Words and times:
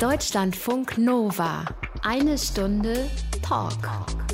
Deutschlandfunk 0.00 0.96
Nova. 0.96 1.64
Eine 2.02 2.38
Stunde 2.38 3.10
Talk 3.42 3.74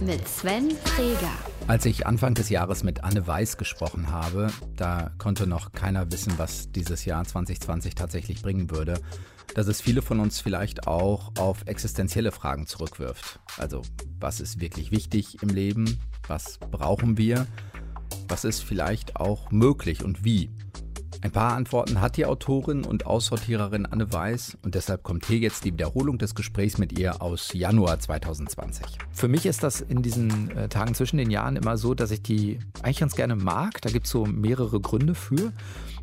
mit 0.04 0.29
Sven 0.29 0.71
Freger. 0.72 1.33
Als 1.67 1.87
ich 1.87 2.06
Anfang 2.06 2.34
des 2.34 2.50
Jahres 2.50 2.83
mit 2.83 3.02
Anne 3.02 3.26
Weiß 3.26 3.57
gesprochen 3.57 4.13
habe, 4.13 4.49
da 4.77 5.11
konnte 5.17 5.47
noch 5.47 5.73
keiner 5.73 6.13
wissen, 6.13 6.35
was 6.37 6.71
dieses 6.71 7.07
Jahr 7.07 7.25
2020 7.25 7.95
tatsächlich 7.95 8.43
bringen 8.43 8.71
würde. 8.71 9.00
Dass 9.55 9.66
es 9.66 9.80
viele 9.80 10.03
von 10.03 10.21
uns 10.21 10.39
vielleicht 10.39 10.87
auch 10.87 11.32
auf 11.39 11.62
existenzielle 11.65 12.31
Fragen 12.31 12.67
zurückwirft. 12.67 13.41
Also, 13.57 13.81
was 14.21 14.41
ist 14.41 14.61
wirklich 14.61 14.91
wichtig 14.91 15.43
im 15.43 15.49
Leben? 15.49 15.99
Was 16.29 16.59
brauchen 16.59 17.17
wir? 17.17 17.46
Was 18.29 18.45
ist 18.45 18.62
vielleicht 18.62 19.17
auch 19.17 19.51
möglich 19.51 20.05
und 20.05 20.27
wie? 20.27 20.51
Ein 21.25 21.30
paar 21.30 21.54
Antworten 21.54 22.02
hat 22.02 22.18
die 22.18 22.27
Autorin 22.27 22.84
und 22.84 23.06
Aussortiererin 23.06 23.86
Anne 23.86 24.12
Weiß 24.12 24.59
und 24.62 24.74
deshalb 24.74 25.02
kommt 25.02 25.24
hier 25.24 25.38
jetzt 25.38 25.64
die 25.64 25.73
Wiederholung 25.73 26.18
des 26.18 26.34
Gesprächs 26.34 26.77
mit 26.77 26.98
ihr 26.98 27.23
aus 27.23 27.55
Januar 27.55 27.98
2020. 27.98 28.84
Für 29.10 29.27
mich 29.27 29.46
ist 29.46 29.62
das 29.62 29.80
in 29.80 30.02
diesen 30.02 30.55
äh, 30.55 30.68
Tagen 30.68 30.95
zwischen 30.95 31.16
den 31.16 31.30
Jahren 31.30 31.56
immer 31.56 31.79
so, 31.79 31.95
dass 31.95 32.10
ich 32.10 32.20
die 32.20 32.59
eigentlich 32.82 33.01
ganz 33.01 33.16
gerne 33.16 33.37
mag. 33.37 33.80
Da 33.80 33.88
gibt 33.88 34.05
es 34.05 34.12
so 34.12 34.27
mehrere 34.27 34.79
Gründe 34.80 35.15
für. 35.15 35.55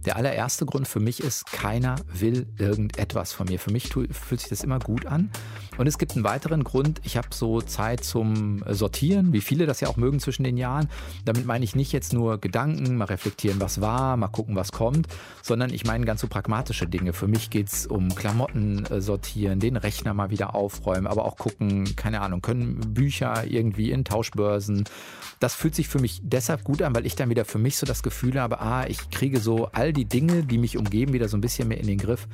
Der 0.06 0.16
allererste 0.16 0.66
Grund 0.66 0.88
für 0.88 1.00
mich 1.00 1.20
ist, 1.20 1.46
keiner 1.46 1.96
will 2.12 2.48
irgendetwas 2.58 3.34
von 3.34 3.48
mir. 3.48 3.60
Für 3.60 3.72
mich 3.72 3.90
fühlt 3.90 4.40
sich 4.40 4.50
das 4.50 4.64
immer 4.64 4.80
gut 4.80 5.06
an. 5.06 5.30
Und 5.78 5.88
es 5.88 5.98
gibt 5.98 6.14
einen 6.14 6.24
weiteren 6.24 6.64
Grund, 6.64 7.02
ich 7.04 7.18
habe 7.18 7.30
so 7.32 7.62
Zeit 7.62 8.04
zum 8.04 8.64
Sortieren, 8.68 9.34
wie 9.34 9.42
viele 9.42 9.66
das 9.66 9.80
ja 9.80 9.88
auch 9.88 9.98
mögen 9.98 10.20
zwischen 10.20 10.44
den 10.44 10.58
Jahren. 10.58 10.90
Damit 11.26 11.46
meine 11.46 11.64
ich 11.64 11.76
nicht 11.76 11.92
jetzt 11.92 12.14
nur 12.14 12.40
Gedanken, 12.40 12.98
mal 12.98 13.06
reflektieren, 13.06 13.62
was 13.62 13.80
war, 13.80 14.18
mal 14.18 14.28
gucken, 14.28 14.56
was 14.56 14.72
kommt, 14.72 15.08
sondern 15.42 15.74
ich 15.74 15.86
meine 15.86 16.06
ganz 16.06 16.22
so 16.22 16.28
pragmatische 16.28 16.88
Dinge. 16.88 17.14
Für 17.14 17.28
mich 17.28 17.50
geht 17.50 17.68
es 17.68 17.88
um 17.88 18.14
Klamotten 18.14 18.86
äh, 18.86 19.02
sortieren, 19.02 19.60
den 19.60 19.78
Rechner 19.78 20.14
mal 20.14 20.30
wieder 20.30 20.56
aufräumen, 20.56 21.08
aber 21.08 21.26
auch 21.26 21.38
gucken, 21.38 21.96
keine 21.96 22.22
Ahnung, 22.22 22.42
können 22.42 22.94
Bücher 22.94 23.46
irgendwie 23.48 23.92
in 23.92 24.04
Tauschbörsen. 24.04 24.84
Das 25.40 25.56
fühlt 25.56 25.74
sich 25.74 25.88
für 25.88 26.00
mich 26.00 26.22
deshalb 26.24 26.64
gut 26.64 26.82
an, 26.82 26.94
weil 26.96 27.06
ich 27.06 27.16
dann 27.16 27.30
wieder 27.30 27.46
für 27.46 27.58
mich 27.58 27.78
so 27.78 27.86
das 27.86 28.04
Gefühl 28.04 28.40
habe, 28.40 28.62
ah, 28.62 28.86
ich 28.88 29.10
kriege 29.10 29.40
so 29.40 29.68
all 29.72 29.91
die 29.94 30.06
Dinge, 30.06 30.44
die 30.44 30.58
mich 30.58 30.78
umgeben, 30.78 31.14
wieder 31.14 31.28
so 31.28 31.38
ein 31.38 31.42
bisschen 31.42 31.68
mehr 31.68 31.80
in 31.80 31.88
den 31.88 31.98
Griff. 31.98 32.28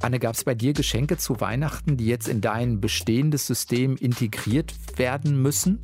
Anne, 0.00 0.18
gab 0.18 0.34
es 0.34 0.44
bei 0.44 0.54
dir 0.54 0.72
Geschenke 0.72 1.18
zu 1.18 1.40
Weihnachten, 1.40 1.96
die 1.96 2.06
jetzt 2.06 2.28
in 2.28 2.40
dein 2.40 2.80
bestehendes 2.80 3.46
System 3.46 3.96
integriert 3.96 4.72
werden 4.96 5.40
müssen? 5.42 5.80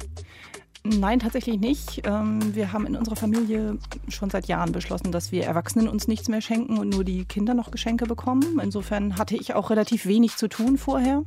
Nein, 0.89 1.19
tatsächlich 1.19 1.59
nicht. 1.59 2.03
Ähm, 2.05 2.55
wir 2.55 2.73
haben 2.73 2.87
in 2.87 2.97
unserer 2.97 3.17
Familie 3.17 3.79
schon 4.09 4.31
seit 4.31 4.47
Jahren 4.47 4.73
beschlossen, 4.73 5.11
dass 5.11 5.33
wir 5.33 5.45
Erwachsenen 5.45 5.89
uns 5.89 6.07
nichts 6.07 6.29
mehr 6.29 6.41
schenken 6.41 6.79
und 6.79 6.91
nur 6.91 7.03
die 7.03 7.25
Kinder 7.25 7.55
noch 7.55 7.71
Geschenke 7.71 8.07
bekommen. 8.07 8.61
Insofern 8.63 9.19
hatte 9.19 9.37
ich 9.37 9.55
auch 9.55 9.71
relativ 9.71 10.07
wenig 10.07 10.37
zu 10.37 10.49
tun 10.49 10.79
vorher. 10.79 11.25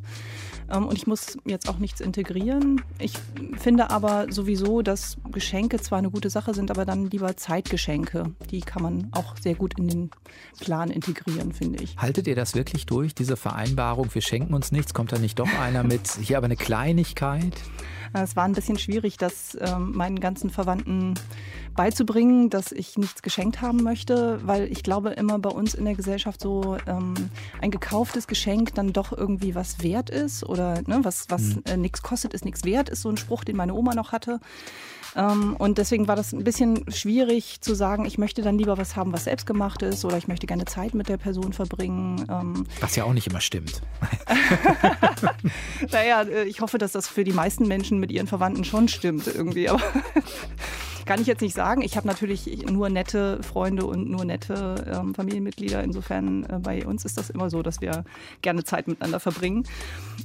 Ähm, 0.71 0.87
und 0.87 0.97
ich 0.97 1.07
muss 1.07 1.37
jetzt 1.45 1.67
auch 1.67 1.77
nichts 1.77 1.99
integrieren. 1.99 2.81
Ich 2.99 3.13
finde 3.57 3.89
aber 3.89 4.31
sowieso, 4.31 4.81
dass 4.81 5.17
Geschenke 5.31 5.80
zwar 5.80 5.97
eine 5.97 6.09
gute 6.09 6.30
Sache 6.30 6.53
sind, 6.53 6.71
aber 6.71 6.85
dann 6.85 7.09
lieber 7.09 7.35
Zeitgeschenke. 7.35 8.33
Die 8.52 8.61
kann 8.61 8.83
man 8.83 9.09
auch 9.11 9.35
sehr 9.37 9.55
gut 9.55 9.77
in 9.77 9.87
den 9.87 10.09
Plan 10.59 10.89
integrieren, 10.89 11.53
finde 11.53 11.83
ich. 11.83 11.97
Haltet 11.97 12.27
ihr 12.27 12.35
das 12.35 12.55
wirklich 12.55 12.85
durch, 12.85 13.13
diese 13.13 13.35
Vereinbarung, 13.35 14.13
wir 14.13 14.21
schenken 14.21 14.53
uns 14.53 14.71
nichts? 14.71 14.93
Kommt 14.93 15.11
da 15.11 15.17
nicht 15.17 15.39
doch 15.39 15.49
einer 15.59 15.83
mit, 15.83 16.07
hier 16.21 16.37
aber 16.37 16.45
eine 16.45 16.55
Kleinigkeit? 16.55 17.55
Es 18.13 18.35
war 18.35 18.45
ein 18.45 18.53
bisschen 18.53 18.77
schwierig, 18.77 19.17
das 19.17 19.57
ähm, 19.61 19.91
meinen 19.95 20.19
ganzen 20.19 20.49
Verwandten 20.49 21.13
beizubringen, 21.75 22.49
dass 22.49 22.71
ich 22.71 22.97
nichts 22.97 23.21
geschenkt 23.21 23.61
haben 23.61 23.83
möchte, 23.83 24.39
weil 24.45 24.71
ich 24.71 24.83
glaube 24.83 25.11
immer 25.11 25.39
bei 25.39 25.49
uns 25.49 25.73
in 25.73 25.85
der 25.85 25.95
Gesellschaft 25.95 26.41
so 26.41 26.77
ähm, 26.87 27.13
ein 27.61 27.71
gekauftes 27.71 28.27
Geschenk 28.27 28.73
dann 28.75 28.93
doch 28.93 29.11
irgendwie 29.15 29.55
was 29.55 29.83
wert 29.83 30.09
ist 30.09 30.43
oder 30.43 30.81
ne, 30.87 30.99
was, 31.03 31.27
was 31.30 31.55
mhm. 31.55 31.63
äh, 31.65 31.77
nichts 31.77 32.02
kostet, 32.02 32.33
ist 32.33 32.45
nichts 32.45 32.63
wert, 32.63 32.89
ist 32.89 33.02
so 33.02 33.09
ein 33.09 33.17
Spruch, 33.17 33.43
den 33.43 33.55
meine 33.55 33.73
Oma 33.73 33.95
noch 33.95 34.11
hatte. 34.11 34.39
Ähm, 35.15 35.55
und 35.57 35.77
deswegen 35.77 36.07
war 36.07 36.15
das 36.15 36.33
ein 36.33 36.43
bisschen 36.43 36.92
schwierig 36.92 37.61
zu 37.61 37.73
sagen, 37.73 38.05
ich 38.05 38.17
möchte 38.17 38.42
dann 38.42 38.58
lieber 38.58 38.77
was 38.77 38.95
haben, 38.95 39.14
was 39.14 39.25
selbst 39.25 39.45
gemacht 39.45 39.81
ist 39.81 40.05
oder 40.05 40.17
ich 40.17 40.27
möchte 40.27 40.47
gerne 40.47 40.65
Zeit 40.65 40.93
mit 40.93 41.09
der 41.09 41.17
Person 41.17 41.53
verbringen. 41.53 42.25
Ähm. 42.30 42.67
Was 42.80 42.95
ja 42.95 43.03
auch 43.03 43.14
nicht 43.14 43.27
immer 43.27 43.42
stimmt. 43.42 43.81
naja, 45.92 46.21
äh, 46.21 46.43
ich 46.43 46.61
hoffe, 46.61 46.77
dass 46.77 46.92
das 46.92 47.08
für 47.08 47.23
die 47.23 47.33
meisten 47.33 47.67
Menschen 47.67 47.99
mit 47.99 48.11
ihren 48.11 48.27
Verwandten 48.27 48.64
schon 48.64 48.87
stimmt 48.87 49.27
irgendwie. 49.27 49.70
Aber 49.70 49.81
kann 51.09 51.21
ich 51.21 51.25
jetzt 51.25 51.42
nicht 51.42 51.55
sagen. 51.55 51.81
Ich 51.81 51.97
habe 51.97 52.08
natürlich 52.08 52.67
nur 52.70 52.87
nette 52.87 53.42
Freunde 53.42 53.87
und 53.87 54.11
nur 54.11 54.25
nette 54.25 54.75
ähm, 54.93 55.15
Familienmitglieder. 55.15 55.83
Insofern 55.83 56.43
äh, 56.43 56.59
bei 56.59 56.86
uns 56.86 57.03
ist 57.03 57.17
das 57.17 57.31
immer 57.31 57.49
so, 57.49 57.64
dass 57.64 57.81
wir 57.81 58.03
gerne 58.43 58.64
Zeit 58.64 58.87
miteinander 58.87 59.20
verbringen. 59.20 59.64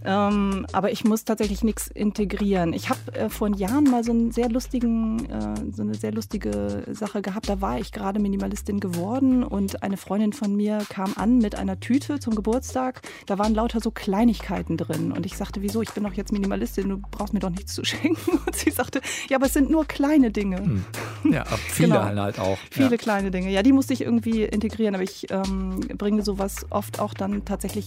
Ähm, 0.04 0.66
aber 0.72 0.92
ich 0.92 1.02
muss 1.02 1.24
tatsächlich 1.24 1.64
nichts 1.64 1.86
integrieren. 1.86 2.74
Ich 2.74 2.90
habe 2.90 3.00
äh, 3.14 3.30
vor 3.30 3.48
Jahren 3.56 3.84
mal 3.84 4.04
so 4.04 4.12
einen 4.12 4.30
sehr 4.30 4.50
lustigen, 4.50 5.24
äh, 5.30 5.54
so 5.74 5.80
eine 5.80 5.94
sehr 5.94 6.12
lustige 6.12 6.84
Sache 6.90 7.22
gehabt. 7.22 7.48
Da 7.48 7.62
war 7.62 7.78
ich 7.78 7.90
gerade 7.90 8.20
Minimalistin 8.20 8.78
geworden 8.78 9.42
und 9.42 9.82
eine 9.82 9.96
Freundin 9.96 10.34
von 10.34 10.54
mir 10.54 10.84
kam 10.90 11.14
an 11.16 11.38
mit 11.38 11.54
einer 11.54 11.80
Tüte 11.80 12.20
zum 12.20 12.34
Geburtstag. 12.34 13.00
Da 13.24 13.38
waren 13.38 13.54
lauter 13.54 13.80
so 13.80 13.90
Kleinigkeiten 13.90 14.76
drin. 14.76 15.12
Und 15.12 15.24
ich 15.24 15.38
sagte, 15.38 15.62
wieso? 15.62 15.80
Ich 15.80 15.92
bin 15.92 16.04
doch 16.04 16.12
jetzt 16.12 16.30
Minimalistin, 16.30 16.90
du 16.90 16.98
brauchst 17.10 17.32
mir 17.32 17.40
doch 17.40 17.48
nichts 17.48 17.72
zu 17.72 17.86
schenken. 17.86 18.38
Und 18.46 18.54
sie 18.54 18.70
sagte, 18.70 19.00
ja, 19.30 19.38
aber 19.38 19.46
es 19.46 19.54
sind 19.54 19.70
nur 19.70 19.86
kleine 19.86 20.30
Dinge. 20.30 20.73
Ja, 21.24 21.44
viele 21.44 21.88
genau. 21.88 22.04
halt 22.04 22.38
auch. 22.38 22.58
Viele 22.70 22.90
ja. 22.90 22.96
kleine 22.98 23.30
Dinge. 23.30 23.50
Ja, 23.50 23.62
die 23.62 23.72
musste 23.72 23.94
ich 23.94 24.02
irgendwie 24.02 24.42
integrieren, 24.42 24.94
aber 24.94 25.04
ich 25.04 25.30
ähm, 25.30 25.80
bringe 25.96 26.22
sowas 26.22 26.66
oft 26.68 27.00
auch 27.00 27.14
dann 27.14 27.46
tatsächlich 27.46 27.86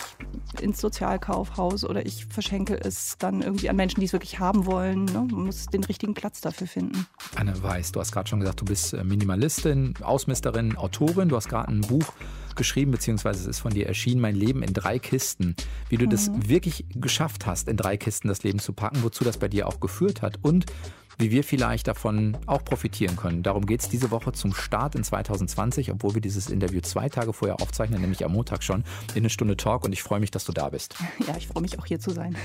ins 0.60 0.82
Sozialkaufhaus 0.82 1.86
oder 1.86 2.04
ich 2.06 2.26
verschenke 2.26 2.80
es 2.80 3.16
dann 3.20 3.44
irgendwie 3.44 3.70
an 3.70 3.76
Menschen, 3.76 4.00
die 4.00 4.08
es 4.08 4.14
wirklich 4.14 4.40
haben 4.40 4.66
wollen. 4.66 5.06
Ne? 5.06 5.28
Man 5.30 5.46
muss 5.46 5.68
den 5.68 5.84
richtigen 5.84 6.16
Platz 6.16 6.42
dafür 6.42 6.66
finden. 6.66 7.06
Anne 7.36 7.62
Weiß, 7.62 7.92
du 7.92 8.00
hast 8.00 8.12
gerade 8.12 8.28
schon 8.28 8.40
gesagt, 8.40 8.62
du 8.62 8.66
bist 8.66 8.94
äh, 8.94 9.04
Minimalistin, 9.04 9.94
Ausmisterin, 10.02 10.76
Autorin. 10.76 11.30
Du 11.30 11.36
hast 11.36 11.48
gerade 11.48 11.72
ein 11.72 11.82
Buch 11.82 12.14
geschrieben, 12.56 12.92
beziehungsweise 12.92 13.42
es 13.42 13.48
ist 13.48 13.60
von 13.60 13.72
dir 13.72 13.88
erschienen, 13.88 14.20
Mein 14.20 14.36
Leben 14.36 14.64
in 14.64 14.74
drei 14.74 15.00
Kisten. 15.00 15.56
Wie 15.90 15.98
du 15.98 16.06
mhm. 16.06 16.10
das 16.10 16.32
wirklich 16.34 16.86
geschafft 16.96 17.46
hast, 17.46 17.70
in 17.70 17.78
drei 17.78 17.96
Kisten 17.96 18.28
das 18.28 18.44
Leben 18.44 18.60
zu 18.60 18.74
packen, 18.74 19.04
wozu 19.04 19.24
das 19.24 19.38
bei 19.38 19.48
dir 19.48 19.68
auch 19.68 19.80
geführt 19.80 20.22
hat 20.22 20.40
und 20.42 20.66
wie 21.18 21.32
wir 21.32 21.44
vielleicht 21.44 21.88
davon 21.88 22.38
auch 22.46 22.64
profitieren 22.64 23.16
können. 23.16 23.44
Darum 23.44 23.66
geht 23.66 23.82
es 23.82 23.90
diese 23.90 24.12
Woche 24.12 24.34
zum 24.34 24.54
Start 24.54 24.96
in 24.96 25.04
2020, 25.04 25.92
obwohl 25.92 26.14
wir 26.14 26.22
dieses 26.22 26.50
Interview 26.50 26.82
zwei 26.82 27.10
Tage 27.10 27.34
vorher 27.34 27.60
aufzeichnen, 27.62 28.02
nämlich 28.02 28.24
am 28.24 28.34
Montag 28.34 28.64
schon, 28.64 28.84
in 29.14 29.20
eine 29.20 29.30
Stunde 29.30 29.58
Talk. 29.58 29.84
Und 29.84 29.94
ich 29.94 30.04
freue 30.04 30.20
mich, 30.20 30.32
dass 30.32 30.46
du 30.46 30.52
da 30.52 30.70
bist. 30.70 30.96
Ja, 31.28 31.36
ich 31.38 31.48
freue 31.48 31.62
mich 31.62 31.80
auch 31.80 31.86
hier 31.86 32.00
zu 32.00 32.12
sein. 32.12 32.36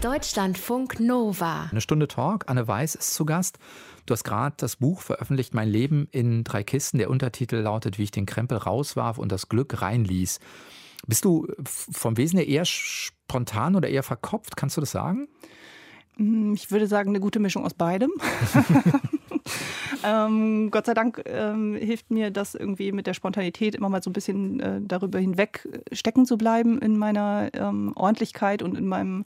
Deutschlandfunk 0.00 0.98
Nova. 0.98 1.68
Eine 1.70 1.80
Stunde 1.80 2.08
Talk. 2.08 2.44
Anne 2.48 2.66
Weiß 2.66 2.96
ist 2.96 3.14
zu 3.14 3.24
Gast. 3.24 3.58
Du 4.04 4.12
hast 4.12 4.24
gerade 4.24 4.56
das 4.58 4.76
Buch 4.76 5.00
veröffentlicht, 5.00 5.54
Mein 5.54 5.68
Leben 5.68 6.08
in 6.10 6.42
drei 6.42 6.64
Kisten. 6.64 6.98
Der 6.98 7.08
Untertitel 7.08 7.56
lautet, 7.56 7.98
wie 7.98 8.02
ich 8.02 8.10
den 8.10 8.26
Krempel 8.26 8.58
rauswarf 8.58 9.18
und 9.18 9.30
das 9.30 9.48
Glück 9.48 9.80
reinließ. 9.80 10.40
Bist 11.06 11.24
du 11.24 11.46
vom 11.64 12.16
Wesen 12.16 12.38
her 12.38 12.48
eher 12.48 12.64
spontan 12.64 13.76
oder 13.76 13.88
eher 13.88 14.02
verkopft? 14.02 14.56
Kannst 14.56 14.76
du 14.76 14.80
das 14.80 14.90
sagen? 14.90 15.28
Hm, 16.16 16.54
ich 16.54 16.70
würde 16.70 16.86
sagen, 16.86 17.10
eine 17.10 17.20
gute 17.20 17.40
Mischung 17.40 17.64
aus 17.64 17.74
beidem. 17.74 18.10
ähm, 20.04 20.70
Gott 20.70 20.86
sei 20.86 20.94
Dank 20.94 21.22
ähm, 21.26 21.76
hilft 21.76 22.10
mir 22.10 22.30
das 22.30 22.54
irgendwie 22.54 22.92
mit 22.92 23.06
der 23.06 23.14
Spontanität 23.14 23.74
immer 23.74 23.88
mal 23.88 24.02
so 24.02 24.10
ein 24.10 24.12
bisschen 24.12 24.60
äh, 24.60 24.80
darüber 24.82 25.18
hinweg 25.18 25.68
stecken 25.92 26.26
zu 26.26 26.36
bleiben 26.36 26.80
in 26.80 26.96
meiner 26.96 27.50
ähm, 27.54 27.92
Ordentlichkeit 27.94 28.62
und 28.62 28.76
in 28.76 28.86
meinem 28.86 29.24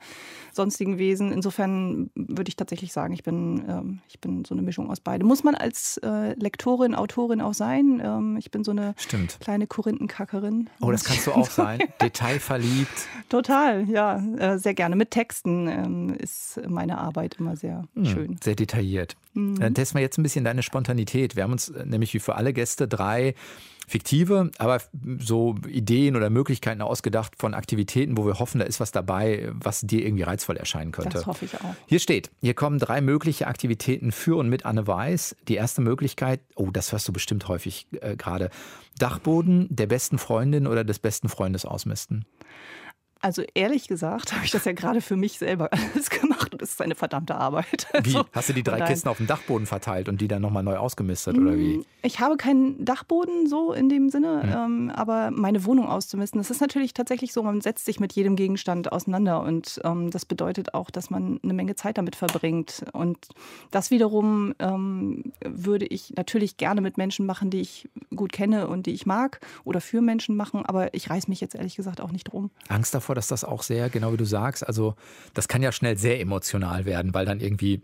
sonstigen 0.52 0.98
Wesen. 0.98 1.32
Insofern 1.32 2.10
würde 2.14 2.48
ich 2.48 2.56
tatsächlich 2.56 2.92
sagen, 2.92 3.14
ich 3.14 3.22
bin, 3.22 3.64
ähm, 3.68 4.00
ich 4.08 4.20
bin 4.20 4.44
so 4.44 4.54
eine 4.54 4.62
Mischung 4.62 4.90
aus 4.90 5.00
beidem. 5.00 5.28
Muss 5.28 5.44
man 5.44 5.54
als 5.54 5.98
äh, 5.98 6.34
Lektorin, 6.34 6.94
Autorin 6.94 7.40
auch 7.40 7.54
sein. 7.54 8.02
Ähm, 8.04 8.36
ich 8.38 8.50
bin 8.50 8.64
so 8.64 8.72
eine 8.72 8.94
Stimmt. 8.96 9.38
kleine 9.40 9.66
Korinthenkackerin. 9.66 10.68
Oh, 10.80 10.90
das 10.90 11.04
kannst 11.04 11.26
du 11.26 11.32
auch 11.32 11.50
sein. 11.50 11.80
Detailverliebt. 12.02 13.08
Total, 13.28 13.88
ja. 13.88 14.18
Äh, 14.38 14.58
sehr 14.58 14.74
gerne. 14.74 14.96
Mit 14.96 15.10
Texten 15.10 15.68
ähm, 15.68 16.14
ist 16.14 16.60
meine 16.68 16.98
Arbeit 16.98 17.36
immer 17.38 17.56
sehr 17.56 17.84
hm, 17.94 18.04
schön. 18.06 18.36
Sehr 18.42 18.56
detailliert. 18.56 19.16
Mhm. 19.34 19.60
Dann 19.60 19.74
testen 19.74 19.98
wir 19.98 20.02
jetzt 20.02 20.18
ein 20.18 20.22
bisschen 20.22 20.44
deine 20.44 20.62
Spontanität. 20.66 21.36
Wir 21.36 21.44
haben 21.44 21.52
uns 21.52 21.70
äh, 21.70 21.86
nämlich 21.86 22.12
wie 22.12 22.18
für 22.18 22.34
alle 22.34 22.52
Gäste 22.52 22.86
drei 22.86 23.34
fiktive, 23.86 24.50
aber 24.58 24.80
so 25.18 25.54
Ideen 25.68 26.16
oder 26.16 26.28
Möglichkeiten 26.28 26.82
ausgedacht 26.82 27.34
von 27.38 27.54
Aktivitäten, 27.54 28.16
wo 28.16 28.26
wir 28.26 28.38
hoffen, 28.40 28.58
da 28.58 28.64
ist 28.64 28.80
was 28.80 28.90
dabei, 28.90 29.48
was 29.52 29.82
dir 29.82 30.04
irgendwie 30.04 30.24
reizvoll 30.24 30.56
erscheinen 30.56 30.90
könnte. 30.90 31.18
Das 31.18 31.26
hoffe 31.26 31.44
ich 31.44 31.54
auch. 31.54 31.74
Hier 31.86 32.00
steht, 32.00 32.30
hier 32.40 32.54
kommen 32.54 32.78
drei 32.80 33.00
mögliche 33.00 33.46
Aktivitäten 33.46 34.10
für 34.10 34.36
und 34.36 34.48
mit 34.48 34.66
Anne 34.66 34.86
Weiß. 34.86 35.36
Die 35.46 35.54
erste 35.54 35.82
Möglichkeit, 35.82 36.40
oh, 36.56 36.70
das 36.72 36.90
hörst 36.90 37.06
du 37.06 37.12
bestimmt 37.12 37.46
häufig 37.46 37.86
äh, 38.00 38.16
gerade, 38.16 38.50
Dachboden 38.98 39.68
der 39.70 39.86
besten 39.86 40.18
Freundin 40.18 40.66
oder 40.66 40.82
des 40.82 40.98
besten 40.98 41.28
Freundes 41.28 41.64
ausmisten. 41.64 42.24
Also 43.20 43.42
ehrlich 43.54 43.88
gesagt 43.88 44.32
habe 44.32 44.44
ich 44.44 44.50
das 44.50 44.64
ja 44.64 44.72
gerade 44.72 45.00
für 45.00 45.16
mich 45.16 45.38
selber 45.38 45.70
alles 45.94 46.10
gemacht 46.10 46.52
und 46.52 46.62
es 46.62 46.72
ist 46.72 46.82
eine 46.82 46.94
verdammte 46.94 47.34
Arbeit. 47.34 47.88
Wie? 48.02 48.16
Also, 48.16 48.24
Hast 48.32 48.48
du 48.48 48.52
die 48.52 48.62
drei. 48.62 48.80
Kisten 48.80 49.08
auf 49.08 49.16
dem 49.16 49.26
Dachboden 49.26 49.66
verteilt 49.66 50.08
und 50.08 50.20
die 50.20 50.28
dann 50.28 50.42
nochmal 50.42 50.62
neu 50.62 50.76
ausgemistet 50.76 51.36
oder 51.36 51.56
wie? 51.56 51.84
Ich 52.02 52.20
habe 52.20 52.36
keinen 52.36 52.84
Dachboden 52.84 53.46
so 53.46 53.72
in 53.72 53.88
dem 53.88 54.10
Sinne, 54.10 54.42
ähm, 54.54 54.92
aber 54.94 55.30
meine 55.30 55.64
Wohnung 55.64 55.88
auszumisten, 55.88 56.38
das 56.40 56.50
ist 56.50 56.60
natürlich 56.60 56.94
tatsächlich 56.94 57.32
so, 57.32 57.42
man 57.42 57.60
setzt 57.60 57.84
sich 57.84 57.98
mit 58.00 58.12
jedem 58.12 58.36
Gegenstand 58.36 58.92
auseinander 58.92 59.42
und 59.42 59.80
ähm, 59.84 60.10
das 60.10 60.24
bedeutet 60.24 60.74
auch, 60.74 60.90
dass 60.90 61.10
man 61.10 61.40
eine 61.42 61.52
Menge 61.52 61.74
Zeit 61.74 61.98
damit 61.98 62.16
verbringt. 62.16 62.84
Und 62.92 63.28
das 63.70 63.90
wiederum 63.90 64.54
ähm, 64.58 65.32
würde 65.44 65.86
ich 65.86 66.14
natürlich 66.16 66.56
gerne 66.56 66.80
mit 66.80 66.96
Menschen 66.96 67.26
machen, 67.26 67.50
die 67.50 67.60
ich 67.60 67.88
gut 68.14 68.32
kenne 68.32 68.68
und 68.68 68.86
die 68.86 68.92
ich 68.92 69.06
mag 69.06 69.40
oder 69.64 69.80
für 69.80 70.00
Menschen 70.00 70.36
machen, 70.36 70.64
aber 70.64 70.94
ich 70.94 71.10
reiß 71.10 71.28
mich 71.28 71.40
jetzt 71.40 71.54
ehrlich 71.54 71.76
gesagt 71.76 72.00
auch 72.00 72.12
nicht 72.12 72.24
drum. 72.24 72.50
Angst 72.68 72.94
davor, 72.94 73.05
dass 73.14 73.28
das 73.28 73.44
auch 73.44 73.62
sehr, 73.62 73.90
genau 73.90 74.12
wie 74.12 74.16
du 74.16 74.24
sagst, 74.24 74.66
also 74.66 74.94
das 75.34 75.48
kann 75.48 75.62
ja 75.62 75.72
schnell 75.72 75.96
sehr 75.96 76.20
emotional 76.20 76.84
werden, 76.84 77.14
weil 77.14 77.26
dann 77.26 77.40
irgendwie 77.40 77.82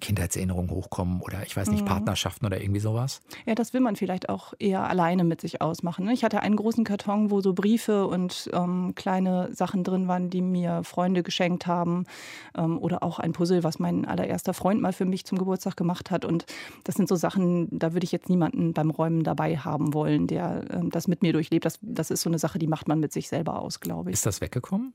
Kindheitserinnerungen 0.00 0.70
hochkommen 0.70 1.20
oder 1.20 1.42
ich 1.44 1.56
weiß 1.56 1.70
nicht, 1.70 1.84
Partnerschaften 1.84 2.46
oder 2.46 2.60
irgendwie 2.60 2.80
sowas. 2.80 3.20
Ja, 3.44 3.54
das 3.54 3.74
will 3.74 3.80
man 3.80 3.94
vielleicht 3.94 4.30
auch 4.30 4.54
eher 4.58 4.88
alleine 4.88 5.22
mit 5.22 5.40
sich 5.42 5.60
ausmachen. 5.60 6.06
ne? 6.06 6.14
Ich 6.14 6.24
hatte 6.24 6.40
einen 6.40 6.56
großen 6.56 6.84
Karton, 6.84 7.30
wo 7.30 7.42
so 7.42 7.52
Briefe 7.52 8.06
und 8.06 8.48
ähm, 8.54 8.94
kleine 8.94 9.52
Sachen 9.52 9.84
drin 9.84 10.08
waren, 10.08 10.30
die 10.30 10.40
mir 10.40 10.82
Freunde 10.82 11.22
geschenkt 11.22 11.66
haben. 11.66 12.06
Ähm, 12.56 12.78
oder 12.78 13.02
auch 13.02 13.18
ein 13.18 13.32
Puzzle, 13.32 13.64
was 13.64 13.78
mein 13.78 14.06
allererster 14.06 14.54
Freund 14.54 14.80
mal 14.80 14.94
für 14.94 15.04
mich 15.04 15.26
zum 15.26 15.36
Geburtstag 15.36 15.76
gemacht 15.76 16.10
hat. 16.10 16.24
Und 16.24 16.46
das 16.84 16.94
sind 16.94 17.08
so 17.08 17.16
Sachen, 17.16 17.68
da 17.70 17.92
würde 17.92 18.04
ich 18.04 18.12
jetzt 18.12 18.30
niemanden 18.30 18.72
beim 18.72 18.90
Räumen 18.90 19.24
dabei 19.24 19.58
haben 19.58 19.92
wollen, 19.92 20.26
der 20.26 20.64
ähm, 20.70 20.90
das 20.90 21.06
mit 21.06 21.20
mir 21.20 21.34
durchlebt. 21.34 21.66
Das, 21.66 21.78
das 21.82 22.10
ist 22.10 22.22
so 22.22 22.30
eine 22.30 22.38
Sache, 22.38 22.58
die 22.58 22.66
macht 22.66 22.88
man 22.88 22.98
mit 22.98 23.12
sich 23.12 23.28
selber 23.28 23.60
aus, 23.60 23.80
glaube 23.80 24.10
ich. 24.10 24.14
Ist 24.14 24.26
das 24.26 24.40
weggekommen? 24.40 24.94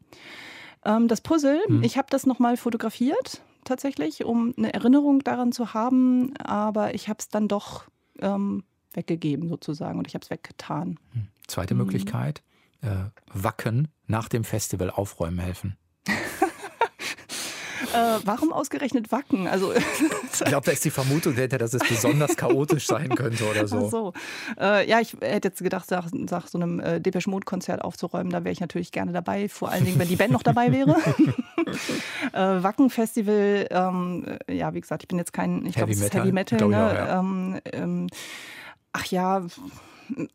Ähm, 0.87 1.07
das 1.07 1.21
Puzzle, 1.21 1.59
Hm. 1.67 1.83
ich 1.83 1.97
habe 1.97 2.07
das 2.09 2.25
nochmal 2.25 2.57
fotografiert, 2.57 3.41
tatsächlich, 3.65 4.23
um 4.25 4.53
eine 4.57 4.73
Erinnerung 4.73 5.19
daran 5.23 5.51
zu 5.51 5.73
haben. 5.73 6.35
Aber 6.37 6.93
ich 6.95 7.09
habe 7.09 7.17
es 7.19 7.27
dann 7.29 7.47
doch 7.47 7.83
ähm, 8.19 8.63
weggegeben, 8.93 9.49
sozusagen. 9.49 9.99
Und 9.99 10.07
ich 10.07 10.13
habe 10.15 10.23
es 10.23 10.29
weggetan. 10.31 10.97
Zweite 11.47 11.73
Mhm. 11.75 11.81
Möglichkeit, 11.81 12.41
äh, 12.81 12.87
Wacken 13.33 13.89
nach 14.07 14.29
dem 14.29 14.43
Festival 14.43 14.89
aufräumen 14.89 15.39
helfen. 15.39 15.75
Äh, 17.93 18.19
warum 18.23 18.51
ausgerechnet 18.51 19.11
Wacken? 19.11 19.47
Also, 19.47 19.73
Ich 20.33 20.45
glaube, 20.45 20.65
da 20.65 20.71
ist 20.71 20.85
die 20.85 20.91
Vermutung 20.91 21.35
dahinter, 21.35 21.57
dass 21.57 21.73
es 21.73 21.81
besonders 21.87 22.35
chaotisch 22.35 22.87
sein 22.87 23.09
könnte 23.09 23.49
oder 23.49 23.67
so. 23.67 23.85
Ach 23.85 23.91
so. 23.91 24.13
Äh, 24.59 24.89
ja, 24.89 24.99
ich 24.99 25.13
hätte 25.19 25.49
jetzt 25.49 25.61
gedacht, 25.61 25.89
nach, 25.91 26.07
nach 26.11 26.47
so 26.47 26.57
einem 26.57 26.79
äh, 26.79 26.99
Depeche 26.99 27.29
Mode 27.29 27.45
Konzert 27.45 27.81
aufzuräumen, 27.83 28.31
da 28.31 28.43
wäre 28.43 28.51
ich 28.51 28.59
natürlich 28.59 28.91
gerne 28.91 29.11
dabei, 29.11 29.49
vor 29.49 29.69
allen 29.69 29.85
Dingen, 29.85 29.99
wenn 29.99 30.07
die 30.07 30.15
Band 30.15 30.31
noch 30.31 30.43
dabei 30.43 30.71
wäre. 30.71 30.95
äh, 32.33 32.63
Wacken 32.63 32.89
Festival, 32.89 33.67
ähm, 33.69 34.25
äh, 34.47 34.55
ja, 34.55 34.73
wie 34.73 34.81
gesagt, 34.81 35.03
ich 35.03 35.07
bin 35.07 35.17
jetzt 35.17 35.33
kein, 35.33 35.65
ich 35.65 35.75
glaube, 35.75 35.91
es 35.91 35.97
ist 35.97 36.03
Metal? 36.03 36.21
Heavy 36.21 36.31
Metal. 36.31 36.59
Ne? 36.59 36.65
auch, 36.65 36.93
ja. 36.93 37.19
ähm, 37.19 37.59
ähm, 37.71 38.07
ach 38.93 39.05
ja. 39.05 39.45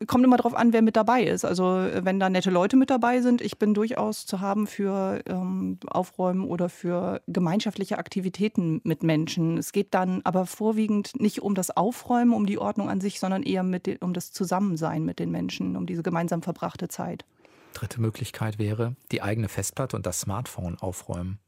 Kommt 0.07 0.23
immer 0.23 0.37
drauf 0.37 0.55
an, 0.55 0.73
wer 0.73 0.81
mit 0.81 0.95
dabei 0.95 1.23
ist. 1.23 1.45
Also 1.45 1.65
wenn 1.65 2.19
da 2.19 2.29
nette 2.29 2.51
Leute 2.51 2.75
mit 2.75 2.89
dabei 2.89 3.21
sind, 3.21 3.41
ich 3.41 3.57
bin 3.57 3.73
durchaus 3.73 4.25
zu 4.25 4.39
haben 4.39 4.67
für 4.67 5.21
ähm, 5.25 5.79
Aufräumen 5.87 6.45
oder 6.45 6.69
für 6.69 7.21
gemeinschaftliche 7.27 7.97
Aktivitäten 7.97 8.81
mit 8.83 9.03
Menschen. 9.03 9.57
Es 9.57 9.71
geht 9.71 9.93
dann 9.93 10.21
aber 10.23 10.45
vorwiegend 10.45 11.19
nicht 11.19 11.41
um 11.41 11.55
das 11.55 11.75
Aufräumen, 11.75 12.33
um 12.33 12.45
die 12.45 12.57
Ordnung 12.57 12.89
an 12.89 13.01
sich, 13.01 13.19
sondern 13.19 13.43
eher 13.43 13.63
den, 13.63 13.97
um 13.97 14.13
das 14.13 14.31
Zusammensein 14.31 15.03
mit 15.03 15.19
den 15.19 15.31
Menschen, 15.31 15.75
um 15.75 15.85
diese 15.85 16.03
gemeinsam 16.03 16.41
verbrachte 16.41 16.87
Zeit. 16.87 17.25
Dritte 17.73 17.99
Möglichkeit 17.99 18.59
wäre, 18.59 18.95
die 19.11 19.21
eigene 19.21 19.49
Festplatte 19.49 19.95
und 19.95 20.05
das 20.05 20.19
Smartphone 20.19 20.77
aufräumen. 20.77 21.39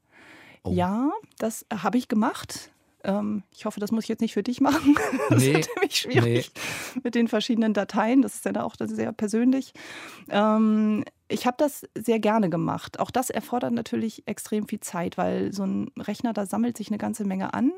Oh. 0.63 0.71
Ja, 0.71 1.11
das 1.37 1.65
habe 1.71 1.97
ich 1.97 2.07
gemacht. 2.07 2.71
Ähm, 3.05 3.43
ich 3.51 3.65
hoffe, 3.65 3.79
das 3.79 3.91
muss 3.91 4.03
ich 4.05 4.09
jetzt 4.09 4.21
nicht 4.21 4.33
für 4.33 4.43
dich 4.43 4.61
machen. 4.61 4.95
Das 5.29 5.41
Nee, 5.41 5.59
ist 5.59 5.69
nämlich 5.75 5.95
schwierig 5.95 6.51
mit 7.03 7.15
den 7.15 7.27
verschiedenen 7.27 7.73
Dateien. 7.73 8.21
Das 8.21 8.35
ist 8.35 8.45
ja 8.45 8.63
auch 8.63 8.75
sehr 8.79 9.11
persönlich. 9.11 9.73
Ähm, 10.29 11.03
ich 11.27 11.47
habe 11.47 11.55
das 11.57 11.87
sehr 11.97 12.19
gerne 12.19 12.49
gemacht. 12.49 12.99
Auch 12.99 13.09
das 13.11 13.29
erfordert 13.29 13.73
natürlich 13.73 14.23
extrem 14.27 14.67
viel 14.67 14.79
Zeit, 14.81 15.17
weil 15.17 15.51
so 15.53 15.63
ein 15.63 15.91
Rechner, 15.97 16.33
da 16.33 16.45
sammelt 16.45 16.77
sich 16.77 16.89
eine 16.89 16.97
ganze 16.97 17.25
Menge 17.25 17.53
an. 17.53 17.71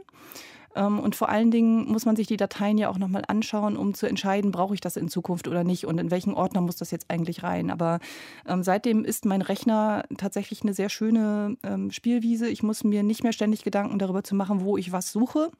Ähm, 0.78 1.00
Und 1.00 1.16
vor 1.16 1.30
allen 1.30 1.52
Dingen 1.52 1.88
muss 1.92 2.06
man 2.06 2.16
sich 2.16 2.28
die 2.28 2.38
Dateien 2.38 2.78
ja 2.78 2.90
auch 2.90 3.00
nochmal 3.00 3.24
anschauen, 3.28 3.76
um 3.76 3.94
zu 3.94 4.06
entscheiden, 4.08 4.52
brauche 4.52 4.76
ich 4.76 4.82
das 4.82 4.96
in 4.96 5.10
Zukunft 5.10 5.48
oder 5.48 5.64
nicht 5.64 5.86
und 5.88 5.98
in 5.98 6.12
welchen 6.12 6.34
Ordner 6.34 6.62
muss 6.62 6.76
das 6.78 6.92
jetzt 6.92 7.10
eigentlich 7.10 7.44
rein. 7.44 7.72
Aber 7.72 8.00
ähm, 8.46 8.64
seitdem 8.64 9.04
ist 9.04 9.26
mein 9.26 9.42
Rechner 9.42 10.04
tatsächlich 10.18 10.62
eine 10.62 10.74
sehr 10.74 10.90
schöne 10.90 11.58
ähm, 11.64 11.92
Spielwiese. 11.92 12.48
Ich 12.48 12.64
muss 12.64 12.84
mir 12.84 13.04
nicht 13.04 13.24
mehr 13.24 13.34
ständig 13.34 13.64
Gedanken 13.64 14.00
darüber 14.00 14.24
zu 14.24 14.36
machen, 14.36 14.62
wo 14.62 14.78
ich 14.78 14.92
was 14.92 15.12
suche. 15.12 15.52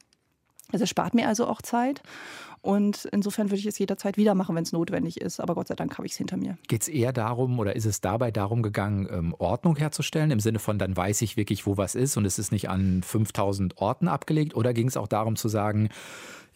Also 0.72 0.84
es 0.84 0.90
spart 0.90 1.14
mir 1.14 1.28
also 1.28 1.46
auch 1.46 1.62
Zeit. 1.62 2.02
Und 2.60 3.04
insofern 3.12 3.50
würde 3.50 3.60
ich 3.60 3.66
es 3.66 3.78
jederzeit 3.78 4.16
wieder 4.16 4.34
machen, 4.34 4.56
wenn 4.56 4.64
es 4.64 4.72
notwendig 4.72 5.20
ist. 5.20 5.40
Aber 5.40 5.54
Gott 5.54 5.68
sei 5.68 5.74
Dank 5.74 5.96
habe 5.96 6.06
ich 6.06 6.12
es 6.12 6.18
hinter 6.18 6.36
mir. 6.36 6.58
Geht 6.66 6.82
es 6.82 6.88
eher 6.88 7.12
darum 7.12 7.58
oder 7.58 7.76
ist 7.76 7.84
es 7.84 8.00
dabei 8.00 8.30
darum 8.30 8.62
gegangen, 8.62 9.08
ähm, 9.10 9.34
Ordnung 9.38 9.76
herzustellen, 9.76 10.30
im 10.30 10.40
Sinne 10.40 10.58
von, 10.58 10.78
dann 10.78 10.96
weiß 10.96 11.22
ich 11.22 11.36
wirklich, 11.36 11.66
wo 11.66 11.76
was 11.76 11.94
ist 11.94 12.16
und 12.16 12.24
es 12.24 12.38
ist 12.38 12.50
nicht 12.50 12.68
an 12.68 13.02
5000 13.02 13.78
Orten 13.78 14.08
abgelegt? 14.08 14.56
Oder 14.56 14.74
ging 14.74 14.88
es 14.88 14.96
auch 14.96 15.08
darum 15.08 15.36
zu 15.36 15.48
sagen, 15.48 15.88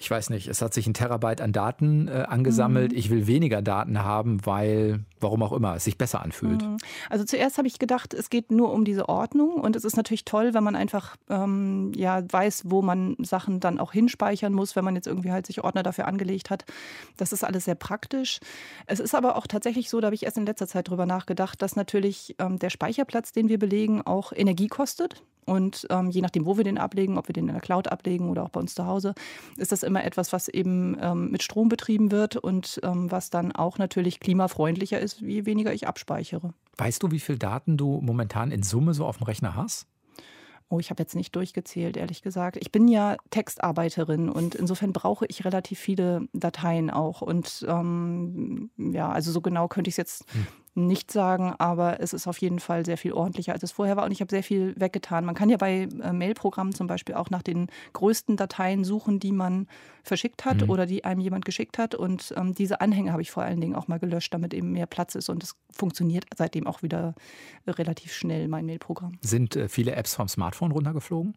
ich 0.02 0.10
weiß 0.10 0.30
nicht, 0.30 0.48
es 0.48 0.60
hat 0.60 0.74
sich 0.74 0.88
ein 0.88 0.94
Terabyte 0.94 1.40
an 1.40 1.52
Daten 1.52 2.08
äh, 2.08 2.24
angesammelt, 2.28 2.92
ich 2.92 3.08
will 3.08 3.28
weniger 3.28 3.62
Daten 3.62 4.02
haben, 4.02 4.44
weil, 4.44 5.04
warum 5.20 5.44
auch 5.44 5.52
immer, 5.52 5.76
es 5.76 5.84
sich 5.84 5.96
besser 5.96 6.22
anfühlt? 6.22 6.66
Also 7.08 7.24
zuerst 7.24 7.56
habe 7.56 7.68
ich 7.68 7.78
gedacht, 7.78 8.12
es 8.12 8.28
geht 8.28 8.50
nur 8.50 8.72
um 8.72 8.84
diese 8.84 9.08
Ordnung 9.08 9.52
und 9.52 9.76
es 9.76 9.84
ist 9.84 9.96
natürlich 9.96 10.24
toll, 10.24 10.54
wenn 10.54 10.64
man 10.64 10.74
einfach 10.74 11.14
ähm, 11.30 11.92
ja 11.94 12.20
weiß, 12.28 12.64
wo 12.66 12.82
man 12.82 13.16
Sachen 13.20 13.60
dann 13.60 13.78
auch 13.78 13.92
hinspeichern 13.92 14.52
muss, 14.52 14.74
wenn 14.74 14.84
man 14.84 14.96
jetzt 14.96 15.06
irgendwie 15.06 15.30
halt 15.30 15.46
sich 15.46 15.62
Ordner 15.62 15.84
dafür 15.84 16.08
angelegt 16.08 16.50
hat. 16.50 16.64
Das 17.16 17.32
ist 17.32 17.44
alles 17.44 17.66
sehr 17.66 17.76
praktisch. 17.76 18.40
Es 18.86 18.98
ist 18.98 19.14
aber 19.14 19.36
auch 19.36 19.46
tatsächlich 19.46 19.88
so, 19.88 20.00
da 20.00 20.06
habe 20.06 20.16
ich 20.16 20.24
erst 20.24 20.36
in 20.36 20.46
letzter 20.46 20.66
Zeit 20.66 20.88
drüber 20.88 21.06
nachgedacht, 21.06 21.62
dass 21.62 21.76
natürlich 21.76 22.34
ähm, 22.40 22.58
der 22.58 22.70
Speicherplatz, 22.70 23.30
den 23.30 23.48
wir 23.48 23.60
belegen, 23.60 24.02
auch 24.02 24.32
Energie 24.32 24.66
kostet. 24.66 25.22
Und 25.44 25.86
ähm, 25.90 26.10
je 26.10 26.20
nachdem, 26.20 26.46
wo 26.46 26.56
wir 26.56 26.64
den 26.64 26.78
ablegen, 26.78 27.18
ob 27.18 27.28
wir 27.28 27.32
den 27.32 27.48
in 27.48 27.54
der 27.54 27.60
Cloud 27.60 27.88
ablegen 27.88 28.30
oder 28.30 28.44
auch 28.44 28.50
bei 28.50 28.60
uns 28.60 28.74
zu 28.74 28.86
Hause, 28.86 29.14
ist 29.56 29.72
das 29.72 29.82
immer 29.82 30.04
etwas, 30.04 30.32
was 30.32 30.48
eben 30.48 30.96
ähm, 31.00 31.30
mit 31.30 31.42
Strom 31.42 31.68
betrieben 31.68 32.10
wird 32.10 32.36
und 32.36 32.80
ähm, 32.82 33.10
was 33.10 33.30
dann 33.30 33.52
auch 33.52 33.78
natürlich 33.78 34.20
klimafreundlicher 34.20 35.00
ist, 35.00 35.20
je 35.20 35.44
weniger 35.46 35.72
ich 35.72 35.88
abspeichere. 35.88 36.54
Weißt 36.76 37.02
du, 37.02 37.10
wie 37.10 37.20
viel 37.20 37.38
Daten 37.38 37.76
du 37.76 38.00
momentan 38.00 38.50
in 38.50 38.62
Summe 38.62 38.94
so 38.94 39.04
auf 39.04 39.18
dem 39.18 39.24
Rechner 39.24 39.56
hast? 39.56 39.86
Oh, 40.72 40.80
ich 40.80 40.88
habe 40.88 41.02
jetzt 41.02 41.14
nicht 41.14 41.36
durchgezählt, 41.36 41.98
ehrlich 41.98 42.22
gesagt. 42.22 42.56
Ich 42.56 42.72
bin 42.72 42.88
ja 42.88 43.18
Textarbeiterin 43.28 44.30
und 44.30 44.54
insofern 44.54 44.94
brauche 44.94 45.26
ich 45.26 45.44
relativ 45.44 45.78
viele 45.78 46.28
Dateien 46.32 46.88
auch. 46.88 47.20
Und 47.20 47.66
ähm, 47.68 48.70
ja, 48.78 49.10
also 49.10 49.32
so 49.32 49.42
genau 49.42 49.68
könnte 49.68 49.88
ich 49.88 49.94
es 49.94 49.98
jetzt 49.98 50.24
nicht 50.74 51.10
sagen, 51.10 51.54
aber 51.58 52.00
es 52.00 52.12
ist 52.12 52.26
auf 52.26 52.38
jeden 52.38 52.58
Fall 52.58 52.86
sehr 52.86 52.96
viel 52.96 53.12
ordentlicher, 53.12 53.52
als 53.52 53.62
es 53.62 53.72
vorher 53.72 53.96
war. 53.96 54.04
Und 54.04 54.12
ich 54.12 54.20
habe 54.20 54.30
sehr 54.30 54.42
viel 54.42 54.74
weggetan. 54.78 55.24
Man 55.24 55.34
kann 55.34 55.50
ja 55.50 55.58
bei 55.58 55.88
äh, 56.02 56.12
Mailprogrammen 56.12 56.74
zum 56.74 56.86
Beispiel 56.86 57.14
auch 57.14 57.30
nach 57.30 57.42
den 57.42 57.68
größten 57.92 58.36
Dateien 58.36 58.84
suchen, 58.84 59.20
die 59.20 59.32
man 59.32 59.66
verschickt 60.02 60.44
hat 60.44 60.68
oder 60.68 60.86
die 60.86 61.04
einem 61.04 61.20
jemand 61.20 61.44
geschickt 61.44 61.78
hat. 61.78 61.94
Und 61.94 62.32
ähm, 62.36 62.54
diese 62.54 62.80
Anhänge 62.80 63.12
habe 63.12 63.22
ich 63.22 63.30
vor 63.30 63.42
allen 63.42 63.60
Dingen 63.60 63.74
auch 63.74 63.88
mal 63.88 63.98
gelöscht, 63.98 64.32
damit 64.32 64.54
eben 64.54 64.72
mehr 64.72 64.86
Platz 64.86 65.14
ist. 65.14 65.28
Und 65.28 65.42
es 65.42 65.54
funktioniert 65.70 66.24
seitdem 66.36 66.66
auch 66.66 66.82
wieder 66.82 67.14
äh, 67.66 67.70
relativ 67.72 68.12
schnell, 68.12 68.48
mein 68.48 68.64
Mailprogramm. 68.64 69.18
Sind 69.20 69.56
äh, 69.56 69.68
viele 69.68 69.94
Apps 69.94 70.14
vom 70.14 70.28
Smartphone 70.28 70.72
runtergeflogen? 70.72 71.36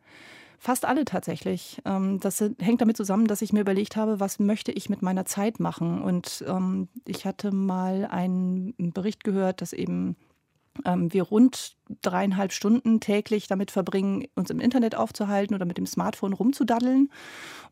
Fast 0.60 0.86
alle 0.86 1.06
tatsächlich. 1.06 1.82
Ähm, 1.86 2.20
Das 2.20 2.44
hängt 2.60 2.82
damit 2.82 2.98
zusammen, 2.98 3.28
dass 3.28 3.42
ich 3.42 3.54
mir 3.54 3.62
überlegt 3.62 3.96
habe, 3.96 4.20
was 4.20 4.40
möchte 4.40 4.72
ich 4.72 4.90
mit 4.90 5.02
meiner 5.02 5.26
Zeit 5.26 5.60
machen. 5.60 6.02
Und 6.02 6.44
ähm, 6.48 6.88
ich 7.08 7.26
hatte 7.26 7.52
mal 7.52 8.06
einen 8.06 8.74
Bericht 8.94 9.24
gehört, 9.24 9.62
dass 9.62 9.74
eben 9.74 10.16
ähm, 10.84 11.13
wir 11.13 11.24
rund 11.24 11.75
dreieinhalb 12.01 12.51
Stunden 12.51 13.00
täglich 13.00 13.48
damit 13.48 13.72
verbringen, 13.72 14.25
uns 14.36 14.50
im 14.50 14.60
Internet 14.60 14.96
aufzuhalten 14.96 15.55
oder 15.55 15.65
mit 15.65 15.77
dem 15.77 15.86
Smartphone 15.86 16.34
rumzudaddeln. 16.34 17.10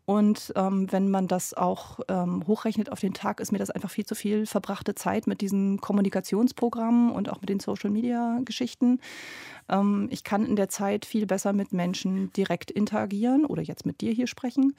Und 0.05 0.51
ähm, 0.55 0.91
wenn 0.91 1.09
man 1.09 1.27
das 1.27 1.53
auch 1.53 1.99
ähm, 2.09 2.45
hochrechnet 2.45 2.91
auf 2.91 2.99
den 2.99 3.13
Tag, 3.13 3.39
ist 3.39 3.51
mir 3.51 3.57
das 3.57 3.69
einfach 3.71 3.89
viel 3.89 4.05
zu 4.05 4.15
viel 4.15 4.45
verbrachte 4.45 4.95
Zeit 4.95 5.27
mit 5.27 5.41
diesen 5.41 5.79
Kommunikationsprogrammen 5.79 7.09
und 7.09 7.29
auch 7.29 7.39
mit 7.39 7.49
den 7.49 7.61
Social-Media-Geschichten. 7.61 8.99
Ähm, 9.69 10.09
ich 10.11 10.23
kann 10.23 10.45
in 10.45 10.57
der 10.57 10.69
Zeit 10.69 11.05
viel 11.05 11.25
besser 11.25 11.53
mit 11.53 11.71
Menschen 11.71 12.31
direkt 12.33 12.69
interagieren 12.69 13.45
oder 13.45 13.61
jetzt 13.61 13.85
mit 13.85 14.01
dir 14.01 14.11
hier 14.11 14.27
sprechen. 14.27 14.75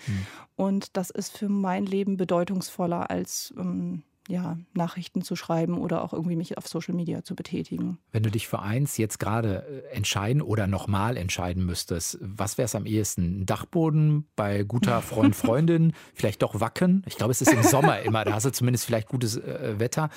Und 0.56 0.96
das 0.96 1.10
ist 1.10 1.36
für 1.36 1.48
mein 1.48 1.86
Leben 1.86 2.16
bedeutungsvoller 2.18 3.10
als 3.10 3.54
ähm, 3.56 4.02
ja, 4.28 4.56
Nachrichten 4.72 5.22
zu 5.22 5.36
schreiben 5.36 5.78
oder 5.78 6.02
auch 6.02 6.12
irgendwie 6.12 6.36
mich 6.36 6.56
auf 6.56 6.66
Social 6.66 6.94
Media 6.94 7.22
zu 7.22 7.34
betätigen. 7.34 7.98
Wenn 8.10 8.22
du 8.22 8.30
dich 8.30 8.48
für 8.48 8.60
eins 8.60 8.96
jetzt 8.96 9.18
gerade 9.18 9.84
äh, 9.90 9.94
entscheiden 9.94 10.40
oder 10.40 10.66
nochmal 10.66 11.16
entscheiden 11.16 11.64
müsstest, 11.66 12.18
was 12.20 12.56
wäre 12.56 12.64
es 12.64 12.74
am 12.74 12.86
ehesten? 12.86 13.40
Ein 13.40 13.46
Dachboden 13.46 14.26
bei 14.34 14.62
guter 14.62 15.02
Freund, 15.02 15.36
Freundin, 15.36 15.92
vielleicht 16.14 16.42
doch 16.42 16.60
Wacken? 16.60 17.02
Ich 17.06 17.16
glaube, 17.16 17.32
es 17.32 17.42
ist 17.42 17.52
im 17.52 17.62
Sommer 17.62 18.00
immer, 18.00 18.24
da 18.24 18.32
hast 18.32 18.46
du 18.46 18.52
zumindest 18.52 18.86
vielleicht 18.86 19.08
gutes 19.08 19.36
äh, 19.36 19.78
Wetter. 19.78 20.08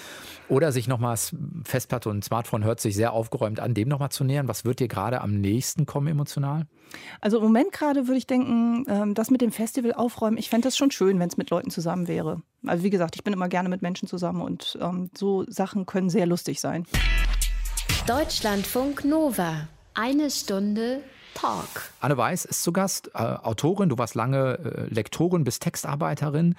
Oder 0.47 0.71
sich 0.71 0.87
nochmal 0.87 1.17
Festplatte 1.63 2.09
und 2.09 2.23
Smartphone 2.23 2.63
hört 2.63 2.79
sich 2.79 2.95
sehr 2.95 3.11
aufgeräumt 3.11 3.59
an, 3.59 3.73
dem 3.73 3.89
nochmal 3.89 4.11
zu 4.11 4.23
nähern. 4.23 4.47
Was 4.47 4.63
wird 4.63 4.79
dir 4.79 4.87
gerade 4.87 5.21
am 5.21 5.41
nächsten 5.41 5.85
kommen 5.85 6.07
emotional? 6.07 6.67
Also 7.21 7.37
im 7.37 7.43
Moment 7.43 7.71
gerade 7.71 8.07
würde 8.07 8.17
ich 8.17 8.27
denken, 8.27 8.85
ähm, 8.87 9.13
das 9.13 9.29
mit 9.29 9.41
dem 9.41 9.51
Festival 9.51 9.93
aufräumen, 9.93 10.37
ich 10.37 10.49
fände 10.49 10.67
das 10.67 10.77
schon 10.77 10.91
schön, 10.91 11.19
wenn 11.19 11.29
es 11.29 11.37
mit 11.37 11.49
Leuten 11.49 11.69
zusammen 11.69 12.07
wäre. 12.07 12.41
Also 12.65 12.83
wie 12.83 12.89
gesagt, 12.89 13.15
ich 13.15 13.23
bin 13.23 13.33
immer 13.33 13.49
gerne 13.49 13.69
mit 13.69 13.81
Menschen 13.81 14.07
zusammen 14.07 14.41
und 14.41 14.77
ähm, 14.81 15.09
so 15.15 15.45
Sachen 15.47 15.85
können 15.85 16.09
sehr 16.09 16.25
lustig 16.25 16.59
sein. 16.59 16.85
Deutschlandfunk 18.05 19.03
Nova. 19.05 19.67
Eine 19.93 20.29
Stunde 20.29 21.01
Talk. 21.33 21.91
Anne 21.99 22.17
Weiß 22.17 22.45
ist 22.45 22.63
zu 22.63 22.71
Gast, 22.71 23.11
äh, 23.13 23.17
Autorin, 23.17 23.89
du 23.89 23.97
warst 23.97 24.15
lange 24.15 24.87
äh, 24.89 24.93
Lektorin 24.93 25.43
bis 25.43 25.59
Textarbeiterin. 25.59 26.55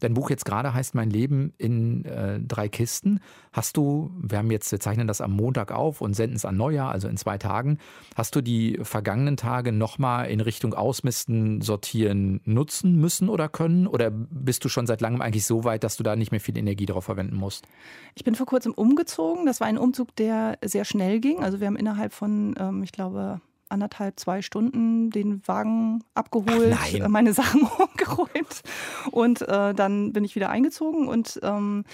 Dein 0.00 0.14
Buch 0.14 0.30
jetzt 0.30 0.44
gerade 0.44 0.74
heißt 0.74 0.94
Mein 0.94 1.10
Leben 1.10 1.52
in 1.58 2.04
äh, 2.04 2.40
drei 2.40 2.68
Kisten. 2.68 3.20
Hast 3.52 3.76
du, 3.76 4.10
wir 4.20 4.38
haben 4.38 4.50
jetzt, 4.50 4.70
wir 4.72 4.80
zeichnen 4.80 5.06
das 5.06 5.20
am 5.20 5.32
Montag 5.32 5.72
auf 5.72 6.00
und 6.00 6.14
senden 6.14 6.36
es 6.36 6.44
an 6.44 6.56
Neujahr, 6.56 6.90
also 6.90 7.08
in 7.08 7.16
zwei 7.16 7.38
Tagen. 7.38 7.78
Hast 8.14 8.34
du 8.36 8.40
die 8.40 8.78
vergangenen 8.82 9.36
Tage 9.36 9.72
nochmal 9.72 10.30
in 10.30 10.40
Richtung 10.40 10.74
Ausmisten, 10.74 11.60
Sortieren 11.60 12.40
nutzen 12.44 12.96
müssen 12.96 13.28
oder 13.28 13.48
können? 13.48 13.86
Oder 13.86 14.10
bist 14.10 14.64
du 14.64 14.68
schon 14.68 14.86
seit 14.86 15.00
langem 15.00 15.20
eigentlich 15.20 15.46
so 15.46 15.64
weit, 15.64 15.84
dass 15.84 15.96
du 15.96 16.02
da 16.02 16.16
nicht 16.16 16.32
mehr 16.32 16.40
viel 16.40 16.56
Energie 16.58 16.86
darauf 16.86 17.04
verwenden 17.04 17.36
musst? 17.36 17.66
Ich 18.14 18.24
bin 18.24 18.34
vor 18.34 18.46
kurzem 18.46 18.72
umgezogen. 18.72 19.46
Das 19.46 19.60
war 19.60 19.66
ein 19.66 19.78
Umzug, 19.78 20.14
der 20.16 20.58
sehr 20.62 20.84
schnell 20.84 21.20
ging. 21.20 21.42
Also 21.42 21.60
wir 21.60 21.66
haben 21.66 21.76
innerhalb 21.76 22.12
von, 22.12 22.54
ähm, 22.58 22.82
ich 22.82 22.92
glaube, 22.92 23.40
anderthalb, 23.74 24.18
zwei 24.18 24.40
Stunden 24.40 25.10
den 25.10 25.46
Wagen 25.46 26.02
abgeholt, 26.14 26.74
Ach, 26.74 27.08
meine 27.08 27.34
Sachen 27.34 27.62
umgeräumt 27.78 28.62
und 29.10 29.42
äh, 29.42 29.74
dann 29.74 30.12
bin 30.12 30.24
ich 30.24 30.34
wieder 30.34 30.48
eingezogen 30.48 31.08
und 31.08 31.38
ähm, 31.42 31.84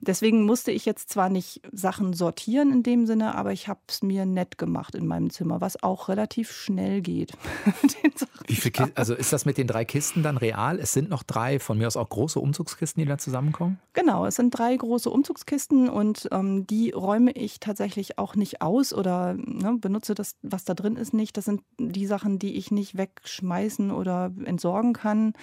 deswegen 0.00 0.44
musste 0.44 0.70
ich 0.70 0.84
jetzt 0.84 1.10
zwar 1.10 1.30
nicht 1.30 1.62
Sachen 1.72 2.12
sortieren 2.12 2.72
in 2.72 2.82
dem 2.82 3.06
Sinne, 3.06 3.34
aber 3.34 3.52
ich 3.52 3.68
habe 3.68 3.80
es 3.88 4.02
mir 4.02 4.26
nett 4.26 4.58
gemacht 4.58 4.94
in 4.94 5.06
meinem 5.06 5.30
Zimmer, 5.30 5.60
was 5.60 5.82
auch 5.82 6.08
relativ 6.08 6.52
schnell 6.52 7.00
geht. 7.00 7.32
Wie 8.46 8.54
viel 8.54 8.70
Kisten, 8.70 8.92
also 8.94 9.14
ist 9.14 9.32
das 9.32 9.44
mit 9.44 9.58
den 9.58 9.66
drei 9.66 9.84
Kisten 9.84 10.22
dann 10.22 10.38
real? 10.38 10.78
Es 10.78 10.92
sind 10.92 11.10
noch 11.10 11.22
drei, 11.22 11.58
von 11.58 11.76
mir 11.76 11.86
aus 11.86 11.96
auch 11.96 12.08
große 12.08 12.40
Umzugskisten, 12.40 13.02
die 13.02 13.08
da 13.08 13.18
zusammenkommen? 13.18 13.78
Genau, 13.92 14.24
es 14.24 14.36
sind 14.36 14.50
drei 14.50 14.74
große 14.74 15.10
Umzugskisten 15.10 15.90
und 15.90 16.28
ähm, 16.32 16.66
die 16.66 16.90
räume 16.90 17.32
ich 17.32 17.60
tatsächlich 17.60 18.18
auch 18.18 18.36
nicht 18.36 18.62
aus 18.62 18.94
oder 18.94 19.34
ne, 19.34 19.76
benutze 19.78 20.14
das, 20.14 20.36
was 20.42 20.64
da 20.64 20.72
drin 20.72 20.96
ist, 20.96 21.12
nicht. 21.12 21.27
Das 21.32 21.44
sind 21.44 21.62
die 21.78 22.06
Sachen, 22.06 22.38
die 22.38 22.56
ich 22.56 22.70
nicht 22.70 22.96
wegschmeißen 22.96 23.90
oder 23.90 24.32
entsorgen 24.44 24.92
kann, 24.92 25.34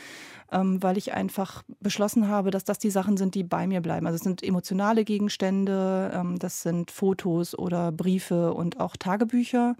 ähm, 0.51 0.81
weil 0.81 0.97
ich 0.97 1.13
einfach 1.13 1.63
beschlossen 1.79 2.27
habe, 2.27 2.51
dass 2.51 2.63
das 2.63 2.79
die 2.79 2.89
Sachen 2.89 3.17
sind, 3.17 3.35
die 3.35 3.43
bei 3.43 3.67
mir 3.67 3.81
bleiben. 3.81 4.05
Also 4.05 4.15
es 4.15 4.23
sind 4.23 4.43
emotionale 4.43 5.03
Gegenstände, 5.05 6.11
ähm, 6.13 6.39
das 6.39 6.61
sind 6.61 6.91
Fotos 6.91 7.57
oder 7.57 7.91
Briefe 7.91 8.53
und 8.53 8.79
auch 8.79 8.95
Tagebücher. 8.97 9.75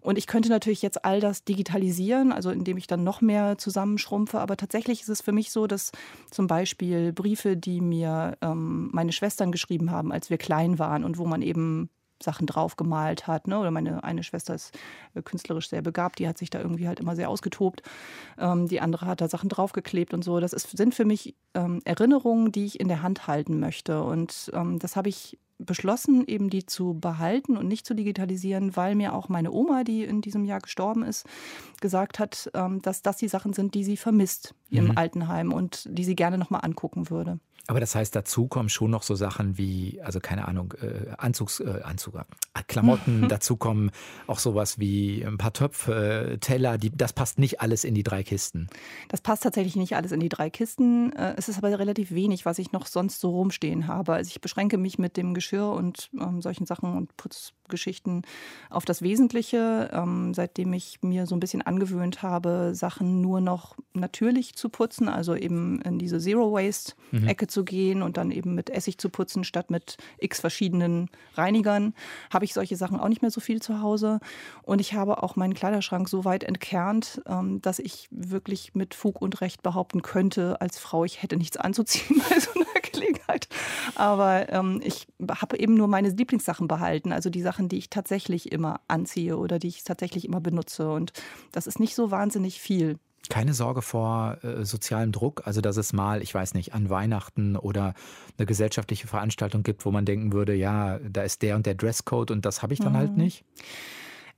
Und 0.00 0.18
ich 0.18 0.26
könnte 0.26 0.48
natürlich 0.48 0.82
jetzt 0.82 1.04
all 1.04 1.20
das 1.20 1.44
digitalisieren, 1.44 2.32
also 2.32 2.50
indem 2.50 2.76
ich 2.76 2.86
dann 2.86 3.04
noch 3.04 3.20
mehr 3.20 3.58
zusammenschrumpfe. 3.58 4.40
Aber 4.40 4.56
tatsächlich 4.56 5.02
ist 5.02 5.08
es 5.08 5.20
für 5.20 5.32
mich 5.32 5.50
so, 5.50 5.66
dass 5.66 5.92
zum 6.30 6.46
Beispiel 6.46 7.12
Briefe, 7.12 7.56
die 7.56 7.80
mir 7.80 8.36
ähm, 8.40 8.90
meine 8.92 9.12
Schwestern 9.12 9.52
geschrieben 9.52 9.90
haben, 9.90 10.12
als 10.12 10.30
wir 10.30 10.38
klein 10.38 10.78
waren 10.78 11.04
und 11.04 11.18
wo 11.18 11.26
man 11.26 11.42
eben 11.42 11.90
Sachen 12.22 12.46
drauf 12.46 12.76
gemalt 12.76 13.26
hat. 13.26 13.46
Ne? 13.46 13.58
Oder 13.58 13.70
meine 13.70 14.04
eine 14.04 14.22
Schwester 14.22 14.54
ist 14.54 14.76
äh, 15.14 15.22
künstlerisch 15.22 15.68
sehr 15.68 15.82
begabt, 15.82 16.18
die 16.18 16.28
hat 16.28 16.38
sich 16.38 16.50
da 16.50 16.60
irgendwie 16.60 16.88
halt 16.88 17.00
immer 17.00 17.16
sehr 17.16 17.30
ausgetobt. 17.30 17.82
Ähm, 18.38 18.68
die 18.68 18.80
andere 18.80 19.06
hat 19.06 19.20
da 19.20 19.28
Sachen 19.28 19.48
draufgeklebt 19.48 20.14
und 20.14 20.22
so. 20.22 20.40
Das 20.40 20.52
ist, 20.52 20.76
sind 20.76 20.94
für 20.94 21.04
mich 21.04 21.34
ähm, 21.54 21.80
Erinnerungen, 21.84 22.52
die 22.52 22.66
ich 22.66 22.80
in 22.80 22.88
der 22.88 23.02
Hand 23.02 23.26
halten 23.26 23.60
möchte. 23.60 24.02
Und 24.02 24.50
ähm, 24.54 24.78
das 24.78 24.96
habe 24.96 25.08
ich 25.08 25.38
beschlossen, 25.58 26.24
eben 26.26 26.50
die 26.50 26.66
zu 26.66 26.94
behalten 26.94 27.56
und 27.56 27.66
nicht 27.66 27.84
zu 27.84 27.94
digitalisieren, 27.94 28.76
weil 28.76 28.94
mir 28.94 29.12
auch 29.14 29.28
meine 29.28 29.50
Oma, 29.50 29.82
die 29.82 30.04
in 30.04 30.20
diesem 30.20 30.44
Jahr 30.44 30.60
gestorben 30.60 31.02
ist, 31.02 31.26
gesagt 31.80 32.18
hat, 32.18 32.50
ähm, 32.54 32.80
dass 32.80 33.02
das 33.02 33.16
die 33.16 33.28
Sachen 33.28 33.52
sind, 33.52 33.74
die 33.74 33.84
sie 33.84 33.96
vermisst 33.96 34.54
im 34.70 34.86
mhm. 34.86 34.92
Altenheim 34.96 35.52
und 35.52 35.88
die 35.90 36.04
sie 36.04 36.14
gerne 36.14 36.38
nochmal 36.38 36.60
angucken 36.64 37.10
würde. 37.10 37.40
Aber 37.68 37.80
das 37.80 37.94
heißt, 37.94 38.16
dazu 38.16 38.48
kommen 38.48 38.70
schon 38.70 38.90
noch 38.90 39.02
so 39.02 39.14
Sachen 39.14 39.58
wie, 39.58 40.00
also 40.02 40.20
keine 40.20 40.48
Ahnung, 40.48 40.72
äh, 40.80 41.10
Anzugs, 41.18 41.60
äh, 41.60 41.82
Anzug, 41.84 42.14
äh, 42.14 42.24
Klamotten, 42.66 43.28
dazu 43.28 43.58
kommen 43.58 43.90
auch 44.26 44.38
sowas 44.38 44.78
wie 44.78 45.22
ein 45.22 45.36
paar 45.36 45.52
Töpfe, 45.52 46.32
äh, 46.32 46.38
Teller, 46.38 46.78
die, 46.78 46.90
das 46.90 47.12
passt 47.12 47.38
nicht 47.38 47.60
alles 47.60 47.84
in 47.84 47.94
die 47.94 48.02
drei 48.02 48.22
Kisten. 48.22 48.68
Das 49.10 49.20
passt 49.20 49.42
tatsächlich 49.42 49.76
nicht 49.76 49.96
alles 49.96 50.12
in 50.12 50.20
die 50.20 50.30
drei 50.30 50.48
Kisten. 50.48 51.12
Äh, 51.12 51.34
es 51.36 51.50
ist 51.50 51.58
aber 51.58 51.78
relativ 51.78 52.10
wenig, 52.10 52.46
was 52.46 52.58
ich 52.58 52.72
noch 52.72 52.86
sonst 52.86 53.20
so 53.20 53.32
rumstehen 53.32 53.86
habe. 53.86 54.14
Also 54.14 54.30
ich 54.30 54.40
beschränke 54.40 54.78
mich 54.78 54.98
mit 54.98 55.18
dem 55.18 55.34
Geschirr 55.34 55.70
und 55.70 56.08
ähm, 56.18 56.40
solchen 56.40 56.64
Sachen 56.64 56.96
und 56.96 57.18
Putzgeschichten 57.68 58.22
auf 58.70 58.84
das 58.84 59.02
Wesentliche, 59.02 59.90
ähm, 59.92 60.34
seitdem 60.34 60.72
ich 60.72 60.98
mir 61.02 61.26
so 61.26 61.36
ein 61.36 61.40
bisschen 61.40 61.62
angewöhnt 61.62 62.22
habe, 62.22 62.72
Sachen 62.74 63.20
nur 63.20 63.40
noch 63.40 63.76
natürlich 63.92 64.54
zu 64.54 64.68
putzen, 64.68 65.08
also 65.08 65.34
eben 65.34 65.80
in 65.82 65.98
diese 65.98 66.18
Zero-Waste-Ecke 66.18 67.44
mhm. 67.44 67.48
zu 67.48 67.64
gehen 67.64 68.02
und 68.02 68.16
dann 68.16 68.30
eben 68.30 68.54
mit 68.54 68.70
Essig 68.70 68.98
zu 68.98 69.10
putzen 69.10 69.44
statt 69.44 69.70
mit 69.70 69.96
x 70.18 70.40
verschiedenen 70.40 71.10
Reinigern, 71.34 71.94
habe 72.32 72.44
ich 72.44 72.54
solche 72.54 72.76
Sachen 72.76 72.98
auch 72.98 73.08
nicht 73.08 73.22
mehr 73.22 73.30
so 73.30 73.40
viel 73.40 73.60
zu 73.60 73.80
Hause. 73.80 74.20
Und 74.62 74.80
ich 74.80 74.94
habe 74.94 75.22
auch 75.22 75.36
meinen 75.36 75.54
Kleiderschrank 75.54 76.08
so 76.08 76.24
weit 76.24 76.44
entkernt, 76.44 77.20
ähm, 77.26 77.60
dass 77.62 77.78
ich 77.78 78.08
wirklich 78.10 78.74
mit 78.74 78.94
Fug 78.94 79.20
und 79.20 79.40
Recht 79.40 79.62
behaupten 79.62 80.02
könnte, 80.02 80.60
als 80.60 80.78
Frau, 80.78 81.04
ich 81.04 81.22
hätte 81.22 81.36
nichts 81.36 81.56
anzuziehen 81.56 82.22
bei 82.30 82.40
so 82.40 82.50
einer 82.54 82.80
Gelegenheit. 82.90 83.48
Aber 83.94 84.50
ähm, 84.50 84.80
ich 84.84 85.06
habe 85.28 85.58
eben 85.58 85.74
nur 85.74 85.88
meine 85.88 86.10
Lieblingssachen 86.10 86.68
behalten, 86.68 87.12
also 87.12 87.30
die 87.30 87.42
Sachen, 87.42 87.57
die 87.66 87.78
ich 87.78 87.90
tatsächlich 87.90 88.52
immer 88.52 88.80
anziehe 88.86 89.36
oder 89.36 89.58
die 89.58 89.66
ich 89.66 89.82
tatsächlich 89.82 90.24
immer 90.24 90.40
benutze. 90.40 90.92
Und 90.92 91.12
das 91.50 91.66
ist 91.66 91.80
nicht 91.80 91.96
so 91.96 92.12
wahnsinnig 92.12 92.60
viel. 92.60 92.98
Keine 93.28 93.52
Sorge 93.52 93.82
vor 93.82 94.38
äh, 94.42 94.64
sozialem 94.64 95.10
Druck, 95.10 95.42
also 95.44 95.60
dass 95.60 95.76
es 95.76 95.92
mal, 95.92 96.22
ich 96.22 96.32
weiß 96.32 96.54
nicht, 96.54 96.72
an 96.72 96.88
Weihnachten 96.88 97.56
oder 97.56 97.94
eine 98.38 98.46
gesellschaftliche 98.46 99.08
Veranstaltung 99.08 99.64
gibt, 99.64 99.84
wo 99.84 99.90
man 99.90 100.04
denken 100.04 100.32
würde, 100.32 100.54
ja, 100.54 100.98
da 101.00 101.22
ist 101.22 101.42
der 101.42 101.56
und 101.56 101.66
der 101.66 101.74
Dresscode 101.74 102.30
und 102.30 102.46
das 102.46 102.62
habe 102.62 102.74
ich 102.74 102.78
dann 102.78 102.96
halt 102.96 103.10
mhm. 103.10 103.16
halt 103.16 103.18
nicht. 103.18 103.44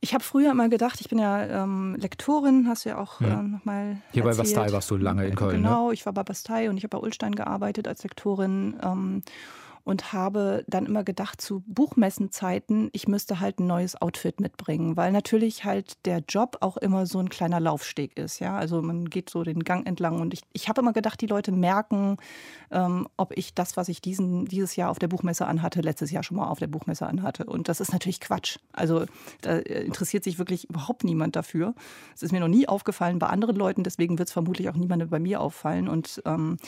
Ich 0.03 0.15
habe 0.15 0.25
früher 0.25 0.51
immer 0.51 0.71
gedacht, 0.71 1.01
ich 1.01 1.09
bin 1.09 1.19
ja 1.19 1.45
ähm, 1.63 1.95
Lektorin, 2.01 2.67
hast 2.67 2.87
du 2.87 2.89
ja 2.89 2.99
auch 2.99 3.21
ja. 3.21 3.41
äh, 3.41 3.43
nochmal. 3.43 3.99
Hier 4.13 4.25
erzählt. 4.25 4.55
bei 4.55 4.55
Bastei 4.55 4.73
warst 4.73 4.91
du 4.91 4.97
lange 4.97 5.27
in 5.27 5.37
Köln. 5.37 5.61
Ne? 5.61 5.69
Genau, 5.69 5.89
ne? 5.89 5.95
ich 5.95 6.07
war 6.07 6.15
bei 6.15 6.23
Bastei 6.23 6.71
und 6.71 6.79
ich 6.79 6.85
habe 6.85 6.97
bei 6.97 7.03
Ulstein 7.05 7.35
gearbeitet 7.35 7.87
als 7.87 8.03
Lektorin. 8.03 8.77
Ähm, 8.83 9.23
und 9.85 10.13
habe 10.13 10.65
dann 10.69 10.87
immer 10.87 11.05
gedacht, 11.05 11.41
zu 11.41 11.63
Buchmessenzeiten, 11.67 12.91
ich 12.93 13.09
müsste 13.09 13.41
halt 13.41 13.59
ein 13.59 13.67
neues 13.67 14.01
Outfit 14.01 14.41
mitbringen, 14.41 14.97
weil 14.97 15.13
natürlich 15.13 15.65
halt 15.65 16.05
der 16.07 16.23
Job 16.29 16.59
auch 16.61 16.77
immer 16.77 17.07
so 17.07 17.19
ein 17.19 17.29
kleiner 17.29 17.61
Laufsteg 17.61 18.17
ist. 18.19 18.41
Ja? 18.41 18.57
Also 18.57 18.83
man 18.83 19.07
geht 19.07 19.31
so 19.31 19.43
den 19.43 19.65
Gang 19.65 19.87
entlang 19.87 20.21
und 20.21 20.35
ich, 20.35 20.43
ich 20.53 20.69
habe 20.69 20.81
immer 20.81 20.93
gedacht, 20.93 21.21
die 21.21 21.27
Leute 21.27 21.53
merken, 21.53 22.17
ähm, 22.71 23.09
ob 23.17 23.37
ich 23.37 23.55
das, 23.55 23.77
was 23.77 23.89
ich 23.89 24.01
diesen, 24.01 24.45
dieses 24.47 24.77
Jahr 24.77 24.91
auf 24.91 24.99
der 24.99 25.09
Buchmesse 25.09 25.47
anhatte, 25.47 25.81
letztes 25.81 26.11
Jahr 26.11 26.23
schon 26.23 26.37
mal 26.37 26.49
auf 26.49 26.59
der 26.59 26.67
Buchmesse 26.67 27.07
anhatte. 27.07 27.45
Und 27.45 27.69
das 27.69 27.81
ist 27.81 27.93
natürlich 27.93 28.21
Quatsch. 28.21 28.59
Also 28.73 29.07
da 29.41 29.57
interessiert 29.59 30.25
sich 30.25 30.39
wirklich 30.39 30.69
überhaupt 30.69 31.05
niemand 31.05 31.37
dafür. 31.37 31.75
Es 32.15 32.23
ist 32.23 32.33
mir 32.33 32.41
noch 32.41 32.49
nie 32.49 32.69
aufgefallen 32.69 33.19
bei 33.19 33.29
anderen 33.29 33.57
Leuten, 33.57 33.83
deswegen 33.83 34.19
wird 34.19 34.29
es 34.29 34.33
vermutlich 34.33 34.69
auch 34.69 34.77
niemandem 34.77 35.09
bei 35.09 35.19
mir 35.19 35.41
auffallen. 35.41 35.89
Und 35.89 36.23
ähm, 36.27 36.59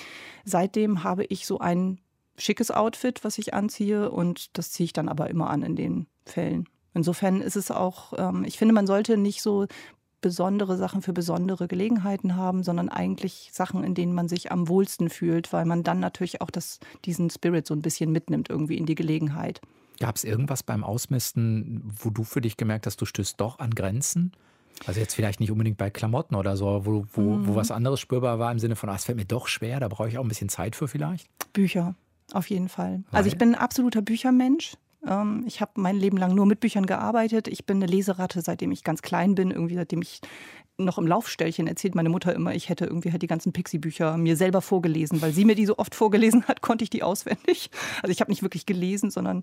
seitdem 0.45 1.05
habe 1.05 1.25
ich 1.25 1.47
so 1.47 1.59
ein 1.59 1.99
schickes 2.37 2.71
Outfit, 2.71 3.25
was 3.25 3.39
ich 3.39 3.55
anziehe 3.55 4.11
und 4.11 4.57
das 4.57 4.73
ziehe 4.73 4.87
ich 4.87 4.93
dann 4.93 5.09
aber 5.09 5.31
immer 5.31 5.51
an 5.51 5.63
in 5.63 5.77
den 5.77 6.07
Fällen. 6.25 6.69
Insofern 6.95 7.41
ist 7.41 7.57
es 7.57 7.71
auch, 7.71 8.13
ähm, 8.17 8.45
ich 8.45 8.59
finde, 8.59 8.75
man 8.75 8.87
sollte 8.87 9.17
nicht 9.17 9.43
so 9.43 9.67
besondere 10.21 10.77
Sachen 10.77 11.03
für 11.03 11.13
besondere 11.13 11.69
Gelegenheiten 11.69 12.37
haben, 12.37 12.63
sondern 12.63 12.89
eigentlich 12.89 13.51
Sachen, 13.53 13.83
in 13.83 13.95
denen 13.95 14.15
man 14.15 14.29
sich 14.29 14.53
am 14.53 14.69
wohlsten 14.69 15.11
fühlt, 15.11 15.53
weil 15.53 15.65
man 15.65 15.83
dann 15.83 16.01
natürlich 16.01 16.41
auch 16.41 16.51
das, 16.51 16.79
diesen 17.05 17.29
Spirit 17.29 17.67
so 17.67 17.75
ein 17.75 17.83
bisschen 17.83 18.13
mitnimmt 18.13 18.49
irgendwie 18.49 18.79
in 18.79 18.87
die 18.87 18.95
Gelegenheit. 18.95 19.61
Gab 19.99 20.17
es 20.17 20.25
irgendwas 20.25 20.63
beim 20.63 20.85
Ausmisten, 20.85 21.83
wo 22.01 22.11
du 22.11 22.25
für 22.25 22.41
dich 22.41 22.57
gemerkt 22.57 22.87
hast, 22.87 23.01
du 23.01 23.05
stößt 23.05 23.41
doch 23.41 23.59
an 23.59 23.75
Grenzen? 23.75 24.33
Also 24.87 25.01
jetzt 25.01 25.15
vielleicht 25.15 25.41
nicht 25.41 25.51
unbedingt 25.51 25.77
bei 25.77 25.91
Klamotten 25.91 26.35
oder 26.35 26.57
so, 26.57 26.87
wo, 26.87 27.05
wo, 27.13 27.21
mhm. 27.21 27.49
wo 27.49 27.55
was 27.55 27.71
anderes 27.71 28.01
spürbar 28.01 28.39
war 28.39 28.51
im 28.51 28.59
Sinne 28.59 28.77
von, 28.77 28.89
ah, 28.89 28.95
es 28.95 29.05
fällt 29.05 29.19
mir 29.19 29.25
doch 29.25 29.49
schwer, 29.49 29.81
da 29.81 29.89
brauche 29.89 30.09
ich 30.09 30.19
auch 30.19 30.25
ein 30.25 30.29
bisschen 30.29 30.49
Zeit 30.49 30.77
für 30.77 30.89
vielleicht? 30.89 31.29
Bücher. 31.53 31.95
Auf 32.33 32.51
jeden 32.51 32.69
Fall. 32.69 33.05
Weil? 33.11 33.19
Also 33.19 33.29
ich 33.29 33.37
bin 33.37 33.51
ein 33.51 33.61
absoluter 33.61 34.03
Büchermensch. 34.03 34.75
Ähm, 35.07 35.45
ich 35.47 35.61
habe 35.61 35.73
mein 35.77 35.97
Leben 35.97 36.17
lang 36.17 36.35
nur 36.35 36.47
mit 36.47 36.61
Büchern 36.61 36.87
gearbeitet. 36.87 37.49
Ich 37.49 37.67
bin 37.67 37.79
eine 37.79 37.87
Leseratte, 37.87 38.41
seitdem 38.43 38.73
ich 38.73 38.85
ganz 38.85 39.03
klein 39.03 39.35
bin, 39.35 39.51
irgendwie 39.51 39.75
seitdem 39.75 40.03
ich 40.03 40.21
noch 40.79 40.99
im 40.99 41.07
Laufstellchen 41.07 41.67
erzählt 41.67 41.95
meine 41.95 42.09
Mutter 42.09 42.35
immer, 42.35 42.55
ich 42.55 42.69
hätte 42.69 42.87
irgendwie 42.87 43.13
halt 43.13 43.23
die 43.23 43.27
ganzen 43.27 43.53
Pixie-Bücher 43.53 44.17
mir 44.17 44.37
selber 44.37 44.63
vorgelesen, 44.63 45.21
weil 45.21 45.33
sie 45.33 45.45
mir 45.45 45.55
die 45.55 45.67
so 45.67 45.77
oft 45.79 45.95
vorgelesen 45.95 46.47
hat, 46.47 46.63
konnte 46.63 46.83
ich 46.85 46.91
die 46.91 47.03
auswendig. 47.03 47.71
Also 48.03 48.11
ich 48.11 48.21
habe 48.21 48.31
nicht 48.31 48.43
wirklich 48.43 48.67
gelesen, 48.67 49.11
sondern 49.11 49.43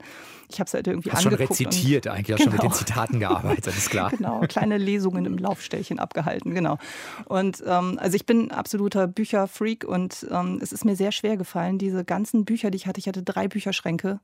ich 0.49 0.59
habe 0.59 0.67
es 0.67 0.73
halt 0.73 0.87
irgendwie 0.87 1.11
Hast 1.11 1.25
angeguckt. 1.25 1.57
schon 1.57 1.67
rezitiert 1.67 2.07
und, 2.07 2.13
eigentlich, 2.13 2.33
hast 2.33 2.45
genau. 2.45 2.51
schon 2.51 2.53
mit 2.53 2.63
den 2.63 2.69
genau. 2.69 2.79
Zitaten 2.79 3.19
gearbeitet, 3.19 3.77
ist 3.77 3.89
klar. 3.89 4.09
Genau, 4.09 4.41
kleine 4.41 4.77
Lesungen 4.77 5.25
im 5.25 5.37
Laufstellchen 5.37 5.99
abgehalten, 5.99 6.53
genau. 6.53 6.77
Und 7.25 7.63
ähm, 7.65 7.97
also 8.01 8.15
ich 8.15 8.25
bin 8.25 8.51
absoluter 8.51 9.07
Bücherfreak 9.07 9.85
und 9.85 10.27
ähm, 10.31 10.59
es 10.61 10.71
ist 10.71 10.83
mir 10.83 10.95
sehr 10.95 11.11
schwer 11.11 11.37
gefallen, 11.37 11.77
diese 11.77 12.03
ganzen 12.03 12.45
Bücher, 12.45 12.71
die 12.71 12.77
ich 12.77 12.87
hatte, 12.87 12.99
ich 12.99 13.07
hatte 13.07 13.23
drei 13.23 13.47
Bücherschränke, 13.47 14.19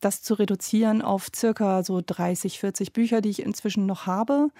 das 0.00 0.22
zu 0.22 0.34
reduzieren 0.34 1.02
auf 1.02 1.28
circa 1.34 1.82
so 1.82 2.02
30, 2.04 2.58
40 2.58 2.92
Bücher, 2.92 3.20
die 3.20 3.30
ich 3.30 3.42
inzwischen 3.42 3.86
noch 3.86 4.06
habe 4.06 4.50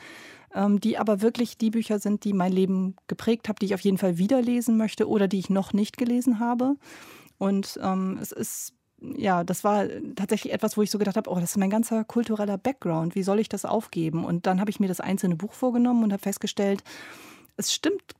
ähm, 0.54 0.80
die 0.80 0.98
aber 0.98 1.20
wirklich 1.20 1.58
die 1.58 1.70
Bücher 1.70 1.98
sind, 1.98 2.24
die 2.24 2.32
mein 2.32 2.52
Leben 2.52 2.96
geprägt 3.06 3.48
haben, 3.48 3.56
die 3.60 3.66
ich 3.66 3.74
auf 3.74 3.80
jeden 3.80 3.98
Fall 3.98 4.18
wieder 4.18 4.40
lesen 4.40 4.76
möchte 4.76 5.08
oder 5.08 5.28
die 5.28 5.38
ich 5.38 5.50
noch 5.50 5.72
nicht 5.72 5.96
gelesen 5.98 6.40
habe. 6.40 6.76
Und 7.38 7.78
ähm, 7.82 8.18
es 8.20 8.32
ist 8.32 8.72
ja, 9.00 9.44
das 9.44 9.62
war 9.62 9.84
tatsächlich 10.14 10.54
etwas, 10.54 10.78
wo 10.78 10.82
ich 10.82 10.90
so 10.90 10.98
gedacht 10.98 11.18
habe, 11.18 11.30
oh, 11.30 11.34
das 11.34 11.50
ist 11.50 11.58
mein 11.58 11.68
ganzer 11.68 12.02
kultureller 12.02 12.56
Background. 12.56 13.14
Wie 13.14 13.22
soll 13.22 13.40
ich 13.40 13.50
das 13.50 13.66
aufgeben? 13.66 14.24
Und 14.24 14.46
dann 14.46 14.58
habe 14.58 14.70
ich 14.70 14.80
mir 14.80 14.88
das 14.88 15.00
einzelne 15.00 15.36
Buch 15.36 15.52
vorgenommen 15.52 16.02
und 16.02 16.12
habe 16.14 16.22
festgestellt, 16.22 16.82
es 17.58 17.74
stimmt 17.74 18.14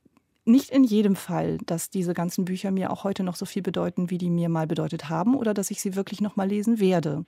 nicht 0.47 0.69
in 0.69 0.83
jedem 0.83 1.15
Fall, 1.15 1.57
dass 1.65 1.89
diese 1.89 2.13
ganzen 2.13 2.45
Bücher 2.45 2.71
mir 2.71 2.91
auch 2.91 3.03
heute 3.03 3.23
noch 3.23 3.35
so 3.35 3.45
viel 3.45 3.61
bedeuten, 3.61 4.09
wie 4.09 4.17
die 4.17 4.29
mir 4.29 4.49
mal 4.49 4.67
bedeutet 4.67 5.09
haben 5.09 5.35
oder 5.35 5.53
dass 5.53 5.71
ich 5.71 5.81
sie 5.81 5.95
wirklich 5.95 6.21
noch 6.21 6.35
mal 6.35 6.47
lesen 6.47 6.79
werde. 6.79 7.25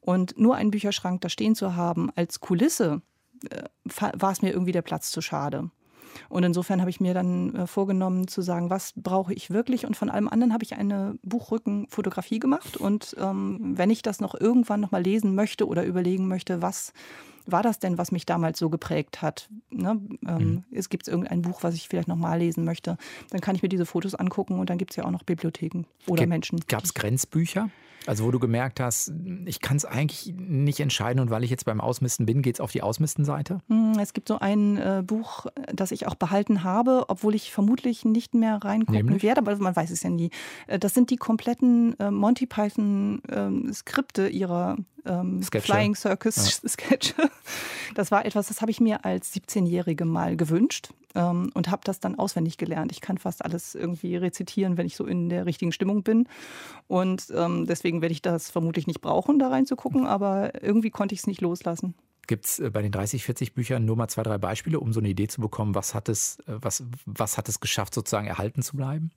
Und 0.00 0.38
nur 0.38 0.56
einen 0.56 0.70
Bücherschrank 0.70 1.20
da 1.20 1.28
stehen 1.28 1.54
zu 1.54 1.76
haben 1.76 2.10
als 2.16 2.40
Kulisse, 2.40 3.02
äh, 3.50 3.64
war 4.14 4.32
es 4.32 4.42
mir 4.42 4.52
irgendwie 4.52 4.72
der 4.72 4.82
Platz 4.82 5.10
zu 5.10 5.20
schade. 5.20 5.70
Und 6.28 6.44
insofern 6.44 6.80
habe 6.80 6.90
ich 6.90 7.00
mir 7.00 7.14
dann 7.14 7.54
äh, 7.54 7.66
vorgenommen 7.66 8.28
zu 8.28 8.42
sagen, 8.42 8.70
was 8.70 8.92
brauche 8.96 9.32
ich 9.34 9.50
wirklich? 9.50 9.86
Und 9.86 9.96
von 9.96 10.10
allem 10.10 10.28
anderen 10.28 10.52
habe 10.52 10.64
ich 10.64 10.74
eine 10.74 11.18
Buchrückenfotografie 11.22 12.38
gemacht. 12.38 12.76
Und 12.76 13.16
ähm, 13.18 13.72
wenn 13.76 13.90
ich 13.90 14.02
das 14.02 14.20
noch 14.20 14.38
irgendwann 14.38 14.80
noch 14.80 14.90
mal 14.90 15.02
lesen 15.02 15.34
möchte 15.34 15.66
oder 15.66 15.84
überlegen 15.84 16.28
möchte, 16.28 16.62
was 16.62 16.92
war 17.46 17.62
das 17.62 17.78
denn, 17.78 17.98
was 17.98 18.12
mich 18.12 18.26
damals 18.26 18.58
so 18.58 18.70
geprägt 18.70 19.22
hat? 19.22 19.48
Ne? 19.70 20.00
Ähm, 20.26 20.38
mhm. 20.38 20.64
Es 20.70 20.88
gibt 20.88 21.08
irgendein 21.08 21.42
Buch, 21.42 21.62
was 21.62 21.74
ich 21.74 21.88
vielleicht 21.88 22.08
noch 22.08 22.16
mal 22.16 22.38
lesen 22.38 22.64
möchte, 22.64 22.96
dann 23.30 23.40
kann 23.40 23.56
ich 23.56 23.62
mir 23.62 23.68
diese 23.68 23.86
Fotos 23.86 24.14
angucken 24.14 24.58
und 24.58 24.70
dann 24.70 24.78
gibt 24.78 24.92
es 24.92 24.96
ja 24.96 25.04
auch 25.04 25.10
noch 25.10 25.22
Bibliotheken 25.22 25.84
oder 26.06 26.22
G 26.22 26.26
Menschen. 26.26 26.60
Gab 26.68 26.84
es 26.84 26.94
Grenzbücher? 26.94 27.70
Also 28.06 28.24
wo 28.24 28.30
du 28.30 28.38
gemerkt 28.38 28.80
hast, 28.80 29.12
ich 29.44 29.60
kann 29.60 29.76
es 29.76 29.84
eigentlich 29.84 30.34
nicht 30.36 30.80
entscheiden 30.80 31.20
und 31.20 31.30
weil 31.30 31.44
ich 31.44 31.50
jetzt 31.50 31.64
beim 31.64 31.80
Ausmisten 31.80 32.26
bin, 32.26 32.42
geht 32.42 32.56
es 32.56 32.60
auf 32.60 32.72
die 32.72 32.82
Ausmistenseite? 32.82 33.60
Hm, 33.68 33.98
es 34.00 34.12
gibt 34.12 34.28
so 34.28 34.38
ein 34.38 34.76
äh, 34.76 35.02
Buch, 35.04 35.46
das 35.72 35.92
ich 35.92 36.06
auch 36.06 36.14
behalten 36.14 36.64
habe, 36.64 37.04
obwohl 37.08 37.34
ich 37.34 37.52
vermutlich 37.52 38.04
nicht 38.04 38.34
mehr 38.34 38.56
reingucken 38.56 39.22
werde, 39.22 39.40
aber 39.40 39.56
man 39.56 39.76
weiß 39.76 39.90
es 39.90 40.02
ja 40.02 40.10
nie. 40.10 40.30
Äh, 40.66 40.78
das 40.78 40.94
sind 40.94 41.10
die 41.10 41.16
kompletten 41.16 41.98
äh, 42.00 42.10
Monty 42.10 42.46
Python 42.46 43.22
äh, 43.28 43.72
Skripte 43.72 44.28
ihrer 44.28 44.78
ähm, 45.04 45.42
Flying 45.42 45.94
Circus 45.94 46.60
ja. 46.62 46.68
Sketche. 46.68 47.30
Das 47.94 48.10
war 48.10 48.24
etwas, 48.24 48.48
das 48.48 48.62
habe 48.62 48.70
ich 48.70 48.80
mir 48.80 49.04
als 49.04 49.34
17-Jährige 49.34 50.06
mal 50.06 50.34
gewünscht 50.34 50.94
ähm, 51.14 51.50
und 51.52 51.70
habe 51.70 51.82
das 51.84 52.00
dann 52.00 52.18
auswendig 52.18 52.56
gelernt. 52.56 52.90
Ich 52.90 53.02
kann 53.02 53.18
fast 53.18 53.44
alles 53.44 53.74
irgendwie 53.74 54.16
rezitieren, 54.16 54.78
wenn 54.78 54.86
ich 54.86 54.96
so 54.96 55.04
in 55.04 55.28
der 55.28 55.44
richtigen 55.44 55.72
Stimmung 55.72 56.02
bin. 56.02 56.26
Und 56.88 57.26
ähm, 57.36 57.66
deswegen 57.66 58.00
werde 58.00 58.12
ich 58.12 58.22
das 58.22 58.50
vermutlich 58.50 58.86
nicht 58.86 59.02
brauchen, 59.02 59.38
da 59.38 59.48
reinzugucken, 59.48 60.06
aber 60.06 60.62
irgendwie 60.62 60.88
konnte 60.88 61.14
ich 61.14 61.20
es 61.20 61.26
nicht 61.26 61.42
loslassen. 61.42 61.94
Gibt 62.26 62.46
es 62.46 62.58
äh, 62.58 62.70
bei 62.70 62.82
den 62.82 62.92
30, 62.92 63.24
40 63.24 63.54
Büchern 63.54 63.84
nur 63.84 63.96
mal 63.96 64.08
zwei, 64.08 64.22
drei 64.22 64.38
Beispiele, 64.38 64.80
um 64.80 64.92
so 64.92 65.00
eine 65.00 65.08
Idee 65.08 65.28
zu 65.28 65.40
bekommen, 65.40 65.74
was 65.74 65.94
hat 65.94 66.08
es, 66.08 66.38
äh, 66.46 66.54
was, 66.60 66.84
was 67.04 67.36
hat 67.36 67.48
es 67.48 67.60
geschafft, 67.60 67.94
sozusagen 67.94 68.26
erhalten 68.26 68.62
zu 68.62 68.76
bleiben? 68.76 69.10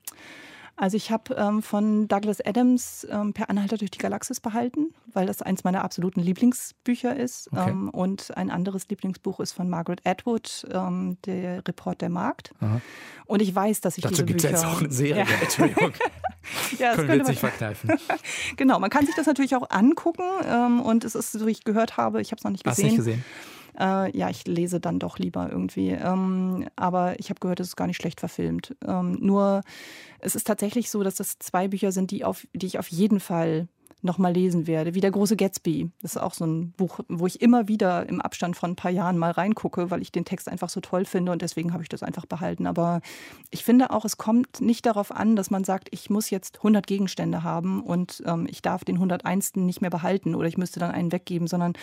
Also 0.78 0.98
ich 0.98 1.10
habe 1.10 1.34
ähm, 1.34 1.62
von 1.62 2.06
Douglas 2.06 2.44
Adams 2.44 3.06
ähm, 3.10 3.32
Per 3.32 3.48
Anhalter 3.48 3.78
durch 3.78 3.90
die 3.90 3.98
Galaxis 3.98 4.40
behalten, 4.40 4.92
weil 5.12 5.26
das 5.26 5.40
eins 5.40 5.64
meiner 5.64 5.82
absoluten 5.82 6.20
Lieblingsbücher 6.20 7.16
ist. 7.16 7.50
Okay. 7.50 7.70
Ähm, 7.70 7.88
und 7.88 8.36
ein 8.36 8.50
anderes 8.50 8.86
Lieblingsbuch 8.88 9.40
ist 9.40 9.52
von 9.52 9.70
Margaret 9.70 10.02
Atwood, 10.04 10.66
ähm, 10.70 11.16
Der 11.24 11.66
Report 11.66 12.02
der 12.02 12.10
Markt. 12.10 12.52
Aha. 12.60 12.82
Und 13.24 13.40
ich 13.40 13.54
weiß, 13.54 13.80
dass 13.80 13.96
ich 13.96 14.02
Dazu 14.02 14.22
diese 14.22 14.24
Bücher... 14.24 14.50
Dazu 14.50 14.52
gibt 14.52 14.54
es 14.54 14.62
ja 14.62 14.68
jetzt 14.68 14.76
auch 14.76 14.80
eine 14.82 14.92
Serie, 14.92 15.24
ja. 15.24 15.42
Entschuldigung. 15.42 15.92
ja, 16.78 16.88
das 16.88 16.96
Können 16.96 17.08
wir 17.08 17.16
jetzt 17.16 17.28
nicht 17.28 17.40
verkneifen. 17.40 17.90
genau, 18.56 18.78
man 18.78 18.90
kann 18.90 19.06
sich 19.06 19.14
das 19.14 19.26
natürlich 19.26 19.56
auch 19.56 19.70
angucken. 19.70 20.24
Ähm, 20.44 20.80
und 20.80 21.04
es 21.04 21.14
ist, 21.14 21.32
so 21.32 21.46
wie 21.46 21.52
ich 21.52 21.64
gehört 21.64 21.96
habe, 21.96 22.20
ich 22.20 22.32
habe 22.32 22.38
es 22.38 22.44
noch 22.44 22.52
nicht 22.52 22.64
gesehen. 22.64 22.84
Hast 22.84 22.90
nicht 22.90 22.96
gesehen? 22.96 23.24
Äh, 23.78 24.16
ja, 24.16 24.30
ich 24.30 24.46
lese 24.46 24.80
dann 24.80 24.98
doch 24.98 25.18
lieber 25.18 25.48
irgendwie. 25.50 25.90
Ähm, 25.90 26.68
aber 26.76 27.18
ich 27.18 27.30
habe 27.30 27.40
gehört, 27.40 27.60
es 27.60 27.68
ist 27.68 27.76
gar 27.76 27.86
nicht 27.86 27.96
schlecht 27.96 28.20
verfilmt. 28.20 28.76
Ähm, 28.86 29.18
nur 29.20 29.62
es 30.18 30.34
ist 30.34 30.46
tatsächlich 30.46 30.90
so, 30.90 31.02
dass 31.02 31.16
das 31.16 31.38
zwei 31.38 31.68
Bücher 31.68 31.92
sind, 31.92 32.10
die, 32.10 32.24
auf, 32.24 32.46
die 32.54 32.66
ich 32.66 32.78
auf 32.78 32.88
jeden 32.88 33.20
Fall 33.20 33.68
nochmal 34.02 34.32
lesen 34.32 34.66
werde. 34.66 34.94
Wie 34.94 35.00
der 35.00 35.10
große 35.10 35.36
Gatsby. 35.36 35.90
Das 36.00 36.12
ist 36.16 36.22
auch 36.22 36.34
so 36.34 36.44
ein 36.44 36.72
Buch, 36.72 37.00
wo 37.08 37.26
ich 37.26 37.40
immer 37.40 37.68
wieder 37.68 38.08
im 38.08 38.20
Abstand 38.20 38.56
von 38.56 38.72
ein 38.72 38.76
paar 38.76 38.90
Jahren 38.90 39.18
mal 39.18 39.30
reingucke, 39.30 39.90
weil 39.90 40.02
ich 40.02 40.12
den 40.12 40.24
Text 40.24 40.48
einfach 40.48 40.68
so 40.68 40.80
toll 40.80 41.04
finde 41.04 41.32
und 41.32 41.42
deswegen 41.42 41.72
habe 41.72 41.82
ich 41.82 41.88
das 41.88 42.02
einfach 42.02 42.26
behalten. 42.26 42.66
Aber 42.66 43.00
ich 43.50 43.64
finde 43.64 43.90
auch, 43.90 44.04
es 44.04 44.16
kommt 44.16 44.60
nicht 44.60 44.86
darauf 44.86 45.10
an, 45.10 45.36
dass 45.36 45.50
man 45.50 45.64
sagt, 45.64 45.88
ich 45.90 46.10
muss 46.10 46.30
jetzt 46.30 46.58
100 46.58 46.86
Gegenstände 46.86 47.42
haben 47.42 47.82
und 47.82 48.22
ähm, 48.26 48.46
ich 48.48 48.62
darf 48.62 48.84
den 48.84 48.96
101. 48.96 49.56
nicht 49.56 49.80
mehr 49.80 49.90
behalten 49.90 50.34
oder 50.34 50.48
ich 50.48 50.58
müsste 50.58 50.80
dann 50.80 50.90
einen 50.90 51.12
weggeben, 51.12 51.48
sondern 51.48 51.74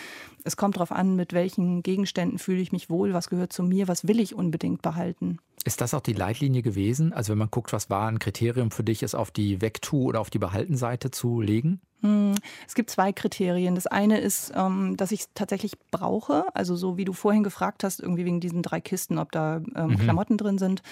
es 0.44 0.56
kommt 0.56 0.76
darauf 0.76 0.92
an, 0.92 1.16
mit 1.16 1.32
welchen 1.32 1.82
Gegenständen 1.82 2.38
fühle 2.38 2.60
ich 2.60 2.72
mich 2.72 2.90
wohl, 2.90 3.12
was 3.12 3.28
gehört 3.28 3.52
zu 3.52 3.62
mir, 3.62 3.88
was 3.88 4.06
will 4.06 4.20
ich 4.20 4.34
unbedingt 4.34 4.82
behalten. 4.82 5.38
Ist 5.64 5.80
das 5.80 5.94
auch 5.94 6.00
die 6.00 6.12
Leitlinie 6.12 6.62
gewesen? 6.62 7.12
Also 7.12 7.32
wenn 7.32 7.38
man 7.38 7.50
guckt, 7.50 7.72
was 7.72 7.88
war 7.88 8.08
ein 8.08 8.18
Kriterium 8.18 8.70
für 8.70 8.84
dich, 8.84 9.02
es 9.02 9.14
auf 9.14 9.30
die 9.30 9.60
Wegtu- 9.60 10.04
oder 10.04 10.20
auf 10.20 10.28
die 10.28 10.38
Behaltenseite 10.38 11.10
zu 11.10 11.40
legen? 11.40 11.80
Hm, 12.04 12.34
es 12.68 12.74
gibt 12.74 12.90
zwei 12.90 13.12
Kriterien. 13.12 13.74
Das 13.74 13.86
eine 13.86 14.20
ist, 14.20 14.52
ähm, 14.54 14.94
dass 14.98 15.10
ich 15.10 15.20
es 15.20 15.28
tatsächlich 15.32 15.78
brauche. 15.90 16.44
Also 16.54 16.76
so 16.76 16.98
wie 16.98 17.06
du 17.06 17.14
vorhin 17.14 17.42
gefragt 17.42 17.82
hast, 17.82 17.98
irgendwie 17.98 18.26
wegen 18.26 18.40
diesen 18.40 18.60
drei 18.60 18.82
Kisten, 18.82 19.18
ob 19.18 19.32
da 19.32 19.62
ähm, 19.74 19.88
mhm. 19.88 19.98
Klamotten 19.98 20.36
drin 20.36 20.58
sind. 20.58 20.82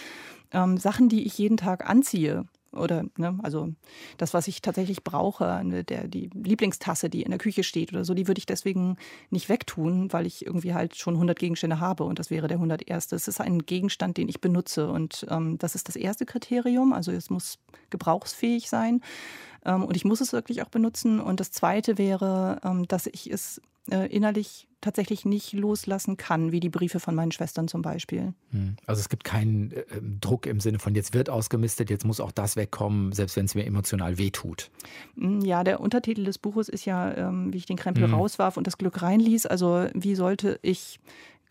Ähm, 0.53 0.79
Sachen, 0.79 1.11
die 1.11 1.25
ich 1.25 1.37
jeden 1.37 1.59
Tag 1.59 1.89
anziehe 1.89 2.47
oder 2.73 3.05
ne, 3.19 3.39
also 3.43 3.69
das, 4.17 4.33
was 4.33 4.49
ich 4.49 4.63
tatsächlich 4.63 5.05
brauche, 5.05 5.61
ne, 5.63 5.85
der, 5.85 6.09
die 6.09 6.31
Lieblingstasse, 6.33 7.11
die 7.11 7.23
in 7.23 7.31
der 7.31 7.39
Küche 7.39 7.65
steht 7.65 7.93
oder 7.93 8.07
so, 8.07 8.15
die 8.15 8.27
würde 8.27 8.39
ich 8.39 8.47
deswegen 8.47 8.97
nicht 9.29 9.51
wegtun, 9.51 10.11
weil 10.15 10.27
ich 10.27 10.47
irgendwie 10.47 10.73
halt 10.73 10.97
schon 10.97 11.15
100 11.15 11.39
Gegenstände 11.39 11.81
habe 11.81 12.05
und 12.05 12.19
das 12.19 12.31
wäre 12.31 12.49
der 12.49 12.57
101. 12.57 13.13
Es 13.13 13.29
ist 13.29 13.41
ein 13.43 13.67
Gegenstand, 13.67 14.17
den 14.17 14.31
ich 14.31 14.41
benutze 14.41 14.89
und 14.91 15.27
ähm, 15.29 15.59
das 15.59 15.75
ist 15.75 15.89
das 15.89 15.97
erste 15.97 16.25
Kriterium, 16.25 16.95
also 16.95 17.13
es 17.13 17.29
muss 17.29 17.59
gebrauchsfähig 17.91 18.71
sein 18.71 19.03
ähm, 19.65 19.85
und 19.85 19.97
ich 19.97 20.05
muss 20.05 20.21
es 20.21 20.33
wirklich 20.33 20.63
auch 20.63 20.69
benutzen 20.69 21.21
und 21.21 21.41
das 21.41 21.51
zweite 21.51 21.99
wäre, 21.99 22.61
ähm, 22.65 22.87
dass 22.89 23.07
ich 23.07 23.31
es 23.31 23.61
äh, 23.91 24.07
innerlich 24.15 24.69
tatsächlich 24.81 25.25
nicht 25.25 25.53
loslassen 25.53 26.17
kann, 26.17 26.53
wie 26.53 26.61
die 26.61 26.69
Briefe 26.69 27.01
von 27.01 27.15
meinen 27.15 27.33
Schwestern 27.33 27.69
zum 27.69 27.83
Beispiel. 27.83 28.35
Hm. 28.51 28.77
Also 28.87 29.01
es 29.01 29.09
gibt 29.09 29.25
keinen 29.25 29.73
äh, 29.73 29.85
Druck 30.21 30.47
im 30.47 30.61
Sinne 30.61 30.79
von, 30.79 30.95
jetzt 30.95 31.15
wird 31.15 31.31
ausgemistet, 31.31 31.89
jetzt 31.89 32.05
muss 32.05 32.21
auch 32.21 32.33
das 32.33 32.57
wegkommen, 32.57 33.13
selbst 33.13 33.37
wenn 33.37 33.47
es 33.47 33.55
mir 33.55 33.65
emotional 33.65 34.19
wehtut. 34.19 34.71
Hm, 35.17 35.41
ja, 35.41 35.65
der 35.65 35.81
Untertitel 35.81 36.25
des 36.25 36.39
Buches 36.39 36.69
ist 36.69 36.85
ja, 36.85 37.13
ähm, 37.17 37.53
wie 37.53 37.59
ich 37.59 37.67
den 37.67 37.77
Krempel 37.77 38.05
hm. 38.05 38.15
rauswarf 38.15 38.57
und 38.57 38.67
das 38.67 38.77
Glück 38.77 39.03
reinließ. 39.03 39.47
Also 39.47 39.87
wie 39.95 40.15
sollte 40.15 40.59
ich 40.63 41.01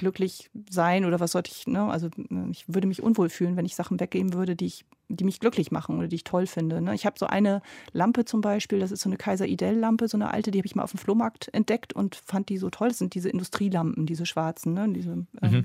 glücklich 0.02 0.50
sein 0.70 1.06
oder 1.06 1.20
was 1.20 1.32
sollte 1.32 1.52
ich, 1.52 1.68
ne? 1.68 1.84
Also 1.84 2.10
ich 2.50 2.66
würde 2.68 2.88
mich 2.88 3.04
unwohl 3.04 3.30
fühlen, 3.30 3.56
wenn 3.56 3.66
ich 3.66 3.76
Sachen 3.76 4.00
weggeben 4.00 4.34
würde, 4.34 4.56
die 4.56 4.66
ich, 4.66 4.84
die 5.10 5.24
mich 5.24 5.40
glücklich 5.40 5.72
machen 5.72 6.00
oder 6.00 6.08
die 6.08 6.16
ich 6.16 6.24
toll 6.24 6.48
finde. 6.48 6.82
Ne? 6.82 6.96
Ich 6.96 7.06
habe 7.06 7.20
so 7.20 7.28
eine 7.28 7.62
Lampe 7.94 8.26
zum 8.26 8.42
Beispiel, 8.42 8.80
das 8.80 8.92
ist 8.92 9.02
so 9.02 9.10
eine 9.10 9.18
Kaiser 9.18 9.46
Idell-Lampe, 9.46 10.08
so 10.08 10.18
eine 10.18 10.32
alte, 10.32 10.50
die 10.50 10.58
habe 10.58 10.66
ich 10.66 10.76
mal 10.76 10.84
auf 10.84 10.92
dem 10.92 10.98
Flohmarkt 10.98 11.54
entdeckt 11.54 11.94
und 11.94 12.16
fand 12.16 12.50
die 12.50 12.58
so 12.58 12.72
toll. 12.72 12.90
Das 12.90 12.98
sind 12.98 13.14
diese 13.14 13.30
Industrielampen, 13.30 14.08
diese 14.08 14.26
schwarzen, 14.26 14.74
ne? 14.74 14.90
Diese, 14.90 15.12
ähm, 15.12 15.28
mhm. 15.42 15.56
Äh, 15.56 15.64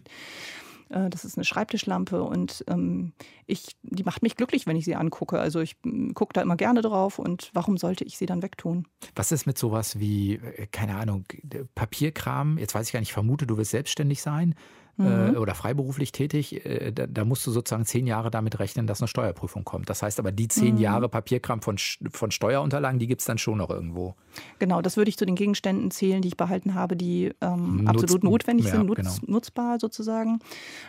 das 0.88 1.24
ist 1.24 1.36
eine 1.36 1.44
Schreibtischlampe 1.44 2.22
und 2.22 2.64
ähm, 2.68 3.12
ich, 3.46 3.76
die 3.82 4.04
macht 4.04 4.22
mich 4.22 4.36
glücklich, 4.36 4.66
wenn 4.66 4.76
ich 4.76 4.84
sie 4.84 4.94
angucke. 4.94 5.38
Also 5.38 5.60
ich 5.60 5.76
gucke 6.14 6.32
da 6.32 6.42
immer 6.42 6.56
gerne 6.56 6.80
drauf 6.80 7.18
und 7.18 7.50
warum 7.54 7.76
sollte 7.76 8.04
ich 8.04 8.16
sie 8.16 8.26
dann 8.26 8.42
wegtun? 8.42 8.86
Was 9.14 9.32
ist 9.32 9.46
mit 9.46 9.58
sowas 9.58 9.98
wie, 9.98 10.34
äh, 10.34 10.66
keine 10.70 10.96
Ahnung, 10.96 11.24
Papierkram? 11.74 12.58
Jetzt 12.58 12.74
weiß 12.74 12.86
ich 12.86 12.92
gar 12.92 13.00
nicht, 13.00 13.08
ich 13.08 13.14
vermute, 13.14 13.46
du 13.46 13.56
wirst 13.56 13.72
selbstständig 13.72 14.22
sein. 14.22 14.54
Mhm. 14.96 15.34
äh, 15.34 15.36
oder 15.36 15.54
freiberuflich 15.54 16.12
tätig, 16.12 16.64
äh, 16.64 16.92
da, 16.92 17.06
da, 17.06 17.24
musst 17.24 17.46
du 17.46 17.50
sozusagen 17.50 17.84
zehn 17.84 18.06
Jahre 18.06 18.30
damit 18.30 18.58
rechnen, 18.58 18.86
dass 18.86 19.00
eine 19.00 19.08
Steuerprüfung 19.08 19.64
kommt. 19.64 19.90
Das 19.90 20.02
heißt 20.02 20.18
aber, 20.18 20.32
die 20.32 20.48
zehn 20.48 20.76
mhm. 20.76 20.80
Jahre 20.80 21.08
Papierkram 21.08 21.62
von, 21.62 21.76
von 22.10 22.30
Steuerunterlagen, 22.30 22.98
die 22.98 23.06
gibt 23.06 23.20
es 23.20 23.26
dann 23.26 23.38
schon 23.38 23.58
noch 23.58 23.70
irgendwo. 23.70 24.14
Genau, 24.58 24.82
das 24.82 24.96
würde 24.96 25.08
ich 25.08 25.16
zu 25.16 25.26
den 25.26 25.34
Gegenständen 25.34 25.90
zählen, 25.90 26.22
die 26.22 26.28
ich 26.28 26.36
behalten 26.36 26.74
habe, 26.74 26.96
die 26.96 27.32
ähm, 27.40 27.84
Nutz, 27.84 28.02
absolut 28.02 28.24
notwendig 28.24 28.66
ja, 28.66 28.72
sind, 28.72 28.86
nutz, 28.86 28.96
genau. 28.96 29.14
nutzbar 29.26 29.78
sozusagen. 29.80 30.40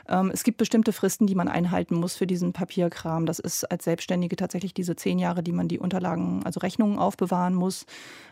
Ähm, 0.08 0.32
es 0.34 0.44
gibt 0.44 0.58
bestimmte 0.58 0.94
Fristen, 0.94 1.28
die 1.28 1.36
man 1.36 1.48
einhalten 1.48 1.96
muss 1.96 2.16
für 2.16 2.28
diesen 2.28 2.54
Papierkram. 2.54 3.26
Das 3.26 3.40
ist 3.40 3.64
als 3.66 3.84
Selbstständige 3.84 4.36
tatsächlich 4.36 4.74
diese 4.74 4.96
zehn 4.96 5.20
Jahre, 5.20 5.44
die 5.44 5.52
man 5.52 5.68
die 5.68 5.80
Unterlagen, 5.80 6.44
also 6.44 6.60
Rechnungen 6.60 7.00
aufbewahren 7.00 7.54
muss 7.54 7.86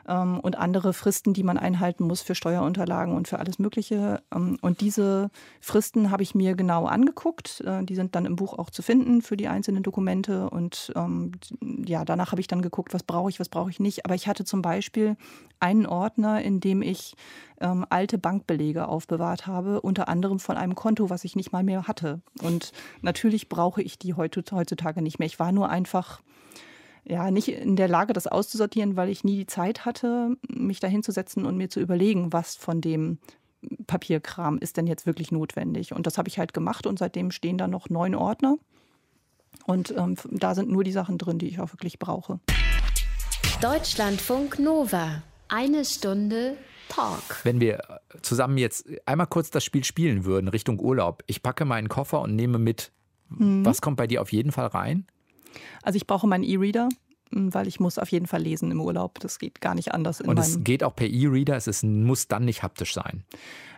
ähm, 0.08 0.40
und 0.40 0.58
andere 0.58 0.94
Fristen, 0.94 1.34
die 1.34 1.44
man 1.44 1.58
einhalten 1.58 2.06
muss 2.06 2.22
für 2.22 2.36
Steuerunterlagen 2.36 3.16
und 3.16 3.28
für 3.28 3.40
alles 3.40 3.60
Mögliche. 3.60 4.22
Ähm, 4.34 4.58
und 4.62 4.82
diese 4.82 5.30
Fristen 5.66 6.12
habe 6.12 6.22
ich 6.22 6.36
mir 6.36 6.54
genau 6.54 6.86
angeguckt. 6.86 7.62
Äh, 7.62 7.84
die 7.84 7.96
sind 7.96 8.14
dann 8.14 8.28
im 8.28 8.36
Buch 8.36 8.54
auch 8.54 8.70
zu 8.70 8.84
finden 8.84 9.24
für 9.24 9.36
die 9.36 9.48
einzelnen 9.48 9.82
Dokumente. 9.82 10.48
Und 10.52 10.94
ähm, 10.96 11.32
ja, 11.84 12.06
danach 12.06 12.32
habe 12.32 12.40
ich 12.40 12.46
dann 12.46 12.62
geguckt, 12.62 12.94
was 12.94 13.02
brauche 13.02 13.32
ich, 13.32 13.40
was 13.40 13.50
brauche 13.50 13.72
ich 13.72 13.80
nicht. 13.80 14.06
Aber 14.06 14.14
ich 14.14 14.28
hatte 14.28 14.46
zum 14.46 14.62
Beispiel 14.62 15.18
einen 15.60 15.88
Ordner, 15.88 16.44
in 16.44 16.60
dem 16.60 16.84
ich 16.84 17.16
ähm, 17.60 17.84
alte 17.90 18.20
Bankbelege 18.20 18.88
aufbewahrt 18.88 19.48
habe, 19.48 19.82
unter 19.82 20.08
anderem 20.08 20.38
von 20.38 20.56
einem 20.56 20.76
Konto, 20.76 21.10
was 21.10 21.24
ich 21.24 21.36
nicht 21.36 21.52
mal 21.52 21.64
mehr 21.64 21.88
hatte. 21.88 22.22
Und 22.44 22.72
natürlich 23.02 23.50
brauche 23.50 23.82
ich 23.82 23.98
die 23.98 24.14
heutzutage 24.14 25.02
nicht 25.02 25.18
mehr. 25.18 25.26
Ich 25.26 25.40
war 25.40 25.52
nur 25.52 25.70
einfach 25.70 26.22
ja, 27.06 27.32
nicht 27.32 27.48
in 27.48 27.76
der 27.76 27.88
Lage, 27.88 28.14
das 28.14 28.28
auszusortieren, 28.28 28.98
weil 28.98 29.10
ich 29.10 29.24
nie 29.24 29.38
die 29.38 29.48
Zeit 29.48 29.86
hatte, 29.86 30.38
mich 30.48 30.80
da 30.80 30.88
hinzusetzen 30.88 31.46
und 31.46 31.58
mir 31.58 31.70
zu 31.70 31.80
überlegen, 31.80 32.34
was 32.34 32.56
von 32.56 32.82
dem 32.82 33.18
Papierkram 33.88 34.58
ist 34.58 34.78
denn 34.78 34.88
jetzt 34.88 35.06
wirklich 35.06 35.32
notwendig. 35.32 35.94
Und 35.94 36.08
das 36.08 36.18
habe 36.18 36.28
ich 36.28 36.40
halt 36.40 36.54
gemacht 36.54 36.88
und 36.88 37.00
seitdem 37.00 37.32
stehen 37.32 37.58
da 37.58 37.68
noch 37.68 37.90
neun 37.90 38.16
Ordner. 38.16 38.58
Und 39.66 39.94
ähm, 39.98 40.16
da 40.32 40.54
sind 40.54 40.70
nur 40.70 40.84
die 40.84 40.92
Sachen 40.92 41.18
drin, 41.18 41.40
die 41.40 41.48
ich 41.48 41.60
auch 41.60 41.72
wirklich 41.72 42.00
brauche. 42.00 42.40
Deutschlandfunk 43.62 44.60
Nova. 44.60 45.24
Eine 45.48 45.86
Stunde 45.86 46.58
Talk. 46.90 47.44
Wenn 47.44 47.60
wir 47.60 47.82
zusammen 48.22 48.58
jetzt 48.58 48.88
einmal 49.06 49.28
kurz 49.28 49.50
das 49.50 49.64
Spiel 49.64 49.84
spielen 49.84 50.26
würden, 50.26 50.48
Richtung 50.48 50.80
Urlaub. 50.80 51.24
Ich 51.28 51.42
packe 51.42 51.66
meinen 51.66 51.90
Koffer 51.90 52.22
und 52.22 52.36
nehme 52.36 52.60
mit. 52.60 52.92
Mhm. 53.30 53.66
Was 53.66 53.82
kommt 53.82 53.98
bei 53.98 54.08
dir 54.08 54.22
auf 54.22 54.32
jeden 54.32 54.52
Fall 54.52 54.68
rein? 54.68 55.08
Also 55.82 55.98
ich 55.98 56.06
brauche 56.06 56.28
meinen 56.28 56.44
E-Reader 56.44 56.90
weil 57.32 57.68
ich 57.68 57.80
muss 57.80 57.98
auf 57.98 58.12
jeden 58.12 58.28
Fall 58.28 58.42
lesen 58.42 58.72
im 58.72 58.82
Urlaub. 58.82 59.20
Das 59.20 59.40
geht 59.40 59.62
gar 59.62 59.76
nicht 59.76 59.94
anders. 59.94 60.22
Und 60.22 60.38
es 60.38 60.64
geht 60.64 60.84
auch 60.84 60.96
per 60.96 61.08
E-Reader, 61.08 61.56
es 61.56 61.68
ist, 61.68 61.84
muss 61.84 62.28
dann 62.28 62.46
nicht 62.46 62.64
haptisch 62.64 62.94
sein. 62.94 63.24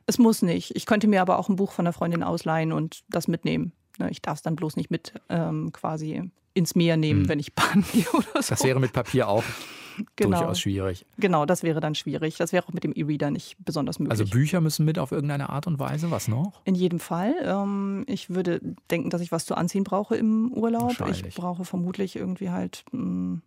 Es 0.06 0.18
muss 0.18 0.42
nicht. 0.42 0.76
Ich 0.76 0.86
könnte 0.86 1.08
mir 1.08 1.22
aber 1.22 1.38
auch 1.38 1.50
ein 1.50 1.56
Buch 1.56 1.72
von 1.72 1.86
einer 1.86 1.94
Freundin 1.94 2.24
ausleihen 2.24 2.72
und 2.72 3.04
das 3.10 3.28
mitnehmen. 3.28 3.74
Ne, 3.98 4.10
ich 4.10 4.22
darf 4.22 4.38
es 4.38 4.42
dann 4.42 4.56
bloß 4.56 4.76
nicht 4.76 4.92
mit 4.92 5.14
ähm, 5.30 5.72
quasi 5.72 6.30
ins 6.54 6.76
Meer 6.76 6.98
nehmen, 6.98 7.22
hm. 7.22 7.30
wenn 7.30 7.40
ich 7.40 7.54
baden 7.54 7.86
gehe 7.94 8.10
oder 8.12 8.42
so. 8.42 8.50
Das 8.50 8.64
wäre 8.64 8.80
mit 8.80 8.94
Papier 8.94 9.28
auch 9.28 9.44
genau. 10.16 10.38
durchaus 10.38 10.60
schwierig. 10.60 11.06
Genau, 11.18 11.46
das 11.46 11.64
wäre 11.64 11.80
dann 11.80 11.96
schwierig. 11.96 12.38
Das 12.38 12.52
wäre 12.52 12.66
auch 12.66 12.74
mit 12.74 12.84
dem 12.84 12.94
E-Reader 12.94 13.32
nicht 13.32 13.58
besonders 13.64 14.00
möglich. 14.00 14.20
Also 14.20 14.26
Bücher 14.30 14.62
müssen 14.62 14.86
mit 14.86 15.00
auf 15.00 15.12
irgendeine 15.12 15.50
Art 15.50 15.68
und 15.68 15.80
Weise. 15.80 16.12
Was 16.12 16.28
noch? 16.28 16.62
In 16.66 16.76
jedem 16.76 17.00
Fall. 17.00 17.36
Ähm, 17.44 18.04
ich 18.08 18.30
würde 18.30 18.60
denken, 18.92 19.10
dass 19.10 19.22
ich 19.22 19.32
was 19.32 19.46
zu 19.46 19.56
anziehen 19.56 19.84
brauche 19.84 20.16
im 20.16 20.52
Urlaub. 20.52 20.96
Ich 21.10 21.36
brauche 21.36 21.66
vermutlich 21.66 22.16
irgendwie 22.16 22.50
halt 22.50 22.84
hm, 22.92 23.42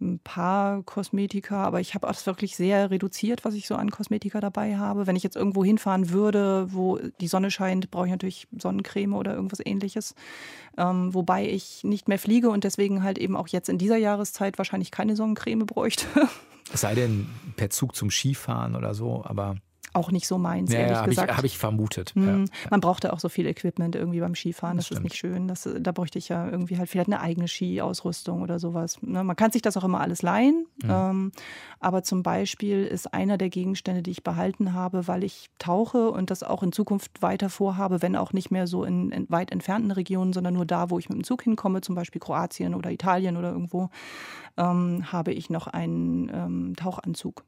ein 0.00 0.18
paar 0.18 0.82
Kosmetika, 0.82 1.64
aber 1.64 1.80
ich 1.80 1.94
habe 1.94 2.06
das 2.06 2.26
wirklich 2.26 2.56
sehr 2.56 2.90
reduziert, 2.90 3.44
was 3.44 3.54
ich 3.54 3.66
so 3.66 3.76
an 3.76 3.90
Kosmetika 3.90 4.40
dabei 4.40 4.76
habe. 4.76 5.06
Wenn 5.06 5.16
ich 5.16 5.22
jetzt 5.22 5.36
irgendwo 5.36 5.64
hinfahren 5.64 6.10
würde, 6.10 6.68
wo 6.72 6.98
die 7.20 7.28
Sonne 7.28 7.50
scheint, 7.50 7.90
brauche 7.90 8.06
ich 8.06 8.12
natürlich 8.12 8.46
Sonnencreme 8.56 9.14
oder 9.14 9.34
irgendwas 9.34 9.60
ähnliches. 9.64 10.14
Ähm, 10.76 11.14
wobei 11.14 11.48
ich 11.48 11.82
nicht 11.82 12.08
mehr 12.08 12.18
fliege 12.18 12.50
und 12.50 12.64
deswegen 12.64 13.02
halt 13.02 13.18
eben 13.18 13.36
auch 13.36 13.48
jetzt 13.48 13.68
in 13.68 13.78
dieser 13.78 13.96
Jahreszeit 13.96 14.58
wahrscheinlich 14.58 14.90
keine 14.90 15.16
Sonnencreme 15.16 15.64
bräuchte. 15.64 16.06
Es 16.72 16.80
sei 16.80 16.94
denn 16.94 17.28
per 17.56 17.70
Zug 17.70 17.94
zum 17.94 18.10
Skifahren 18.10 18.74
oder 18.74 18.92
so, 18.92 19.24
aber 19.24 19.56
auch 19.96 20.12
nicht 20.12 20.26
so 20.26 20.38
meins, 20.38 20.72
ja, 20.72 20.80
ehrlich 20.80 20.96
hab 20.98 21.06
gesagt. 21.06 21.36
Habe 21.36 21.46
ich 21.46 21.58
vermutet. 21.58 22.12
Mhm. 22.14 22.44
Ja. 22.44 22.68
Man 22.70 22.80
brauchte 22.80 23.12
auch 23.12 23.18
so 23.18 23.28
viel 23.28 23.46
Equipment 23.46 23.96
irgendwie 23.96 24.20
beim 24.20 24.34
Skifahren. 24.34 24.76
Das, 24.76 24.88
das 24.88 24.98
ist 24.98 25.04
nicht 25.04 25.16
schön. 25.16 25.48
Das, 25.48 25.68
da 25.78 25.92
bräuchte 25.92 26.18
ich 26.18 26.28
ja 26.28 26.48
irgendwie 26.48 26.78
halt 26.78 26.88
vielleicht 26.88 27.08
eine 27.08 27.20
eigene 27.20 27.48
Skiausrüstung 27.48 28.42
oder 28.42 28.58
sowas. 28.58 28.98
Ne? 29.02 29.24
Man 29.24 29.34
kann 29.36 29.50
sich 29.50 29.62
das 29.62 29.76
auch 29.76 29.84
immer 29.84 30.00
alles 30.00 30.22
leihen. 30.22 30.66
Mhm. 30.82 30.90
Ähm, 30.90 31.32
aber 31.80 32.02
zum 32.02 32.22
Beispiel 32.22 32.84
ist 32.84 33.12
einer 33.12 33.38
der 33.38 33.48
Gegenstände, 33.48 34.02
die 34.02 34.10
ich 34.10 34.22
behalten 34.22 34.74
habe, 34.74 35.08
weil 35.08 35.24
ich 35.24 35.50
tauche 35.58 36.10
und 36.10 36.30
das 36.30 36.42
auch 36.42 36.62
in 36.62 36.72
Zukunft 36.72 37.22
weiter 37.22 37.48
vorhabe, 37.48 38.02
wenn 38.02 38.16
auch 38.16 38.32
nicht 38.32 38.50
mehr 38.50 38.66
so 38.66 38.84
in, 38.84 39.10
in 39.10 39.30
weit 39.30 39.50
entfernten 39.50 39.90
Regionen, 39.90 40.32
sondern 40.32 40.54
nur 40.54 40.66
da, 40.66 40.90
wo 40.90 40.98
ich 40.98 41.08
mit 41.08 41.18
dem 41.18 41.24
Zug 41.24 41.42
hinkomme, 41.42 41.80
zum 41.80 41.94
Beispiel 41.94 42.20
Kroatien 42.20 42.74
oder 42.74 42.90
Italien 42.90 43.36
oder 43.36 43.50
irgendwo, 43.50 43.88
ähm, 44.56 45.10
habe 45.10 45.32
ich 45.32 45.50
noch 45.50 45.66
einen 45.66 46.30
ähm, 46.32 46.76
Tauchanzug. 46.76 47.44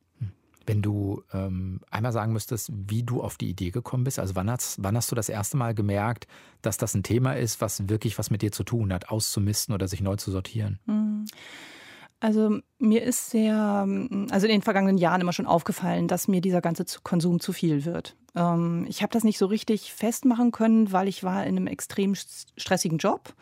Wenn 0.68 0.82
du 0.82 1.22
ähm, 1.32 1.80
einmal 1.90 2.12
sagen 2.12 2.32
müsstest, 2.32 2.70
wie 2.72 3.02
du 3.02 3.22
auf 3.22 3.38
die 3.38 3.48
Idee 3.48 3.70
gekommen 3.70 4.04
bist, 4.04 4.18
also 4.18 4.36
wann 4.36 4.50
hast, 4.50 4.82
wann 4.82 4.96
hast 4.96 5.10
du 5.10 5.14
das 5.14 5.28
erste 5.28 5.56
Mal 5.56 5.74
gemerkt, 5.74 6.26
dass 6.60 6.76
das 6.76 6.94
ein 6.94 7.02
Thema 7.02 7.32
ist, 7.32 7.60
was 7.60 7.88
wirklich 7.88 8.18
was 8.18 8.30
mit 8.30 8.42
dir 8.42 8.52
zu 8.52 8.64
tun 8.64 8.92
hat, 8.92 9.08
auszumisten 9.08 9.74
oder 9.74 9.88
sich 9.88 10.02
neu 10.02 10.16
zu 10.16 10.30
sortieren? 10.30 10.78
Mhm. 10.86 11.24
Also 12.20 12.58
mir 12.80 13.02
ist 13.04 13.30
sehr, 13.30 13.86
also 14.30 14.46
in 14.46 14.52
den 14.52 14.62
vergangenen 14.62 14.98
Jahren 14.98 15.20
immer 15.20 15.32
schon 15.32 15.46
aufgefallen, 15.46 16.08
dass 16.08 16.26
mir 16.26 16.40
dieser 16.40 16.60
ganze 16.60 16.84
Konsum 17.04 17.38
zu 17.38 17.52
viel 17.52 17.84
wird. 17.84 18.16
Ähm, 18.34 18.86
ich 18.88 19.02
habe 19.02 19.12
das 19.12 19.22
nicht 19.22 19.38
so 19.38 19.46
richtig 19.46 19.92
festmachen 19.92 20.50
können, 20.50 20.90
weil 20.90 21.06
ich 21.06 21.22
war 21.22 21.44
in 21.44 21.56
einem 21.56 21.68
extrem 21.68 22.16
stressigen 22.16 22.98
Job. 22.98 23.34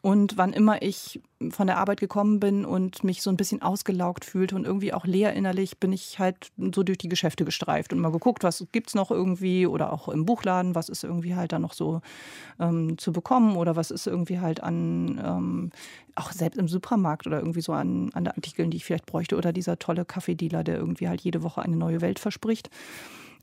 Und 0.00 0.36
wann 0.36 0.52
immer 0.52 0.80
ich 0.80 1.20
von 1.50 1.66
der 1.66 1.78
Arbeit 1.78 1.98
gekommen 1.98 2.38
bin 2.38 2.64
und 2.64 3.02
mich 3.02 3.22
so 3.22 3.30
ein 3.30 3.36
bisschen 3.36 3.62
ausgelaugt 3.62 4.24
fühlte 4.24 4.54
und 4.54 4.64
irgendwie 4.64 4.92
auch 4.92 5.04
leer 5.04 5.32
innerlich, 5.34 5.78
bin 5.78 5.92
ich 5.92 6.18
halt 6.20 6.52
so 6.74 6.84
durch 6.84 6.98
die 6.98 7.08
Geschäfte 7.08 7.44
gestreift 7.44 7.92
und 7.92 7.98
mal 7.98 8.12
geguckt, 8.12 8.44
was 8.44 8.64
gibt 8.70 8.88
es 8.88 8.94
noch 8.94 9.10
irgendwie 9.10 9.66
oder 9.66 9.92
auch 9.92 10.08
im 10.08 10.24
Buchladen, 10.24 10.76
was 10.76 10.88
ist 10.88 11.02
irgendwie 11.02 11.34
halt 11.34 11.52
da 11.52 11.58
noch 11.58 11.72
so 11.72 12.00
ähm, 12.60 12.96
zu 12.98 13.12
bekommen 13.12 13.56
oder 13.56 13.74
was 13.74 13.90
ist 13.90 14.06
irgendwie 14.06 14.38
halt 14.38 14.62
an, 14.62 15.20
ähm, 15.24 15.70
auch 16.14 16.30
selbst 16.30 16.58
im 16.58 16.68
Supermarkt 16.68 17.26
oder 17.26 17.38
irgendwie 17.40 17.62
so 17.62 17.72
an, 17.72 18.10
an 18.14 18.28
Artikeln, 18.28 18.70
die 18.70 18.76
ich 18.76 18.84
vielleicht 18.84 19.06
bräuchte 19.06 19.36
oder 19.36 19.52
dieser 19.52 19.78
tolle 19.78 20.04
Kaffeedealer, 20.04 20.62
der 20.62 20.76
irgendwie 20.76 21.08
halt 21.08 21.20
jede 21.20 21.42
Woche 21.42 21.62
eine 21.62 21.76
neue 21.76 22.00
Welt 22.00 22.20
verspricht. 22.20 22.70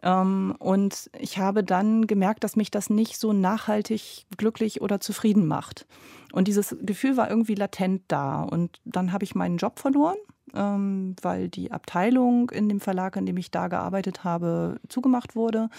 Ähm, 0.03 0.55
und 0.59 1.09
ich 1.19 1.37
habe 1.37 1.63
dann 1.63 2.07
gemerkt, 2.07 2.43
dass 2.43 2.55
mich 2.55 2.71
das 2.71 2.89
nicht 2.89 3.19
so 3.19 3.33
nachhaltig 3.33 4.25
glücklich 4.37 4.81
oder 4.81 4.99
zufrieden 4.99 5.47
macht. 5.47 5.85
Und 6.31 6.47
dieses 6.47 6.75
Gefühl 6.81 7.17
war 7.17 7.29
irgendwie 7.29 7.55
latent 7.55 8.03
da. 8.07 8.43
Und 8.43 8.81
dann 8.85 9.11
habe 9.11 9.23
ich 9.23 9.35
meinen 9.35 9.57
Job 9.57 9.79
verloren, 9.79 10.17
ähm, 10.53 11.15
weil 11.21 11.47
die 11.49 11.71
Abteilung 11.71 12.49
in 12.49 12.69
dem 12.69 12.79
Verlag, 12.79 13.15
in 13.15 13.25
dem 13.25 13.37
ich 13.37 13.51
da 13.51 13.67
gearbeitet 13.67 14.23
habe, 14.23 14.79
zugemacht 14.89 15.35
wurde. 15.35 15.69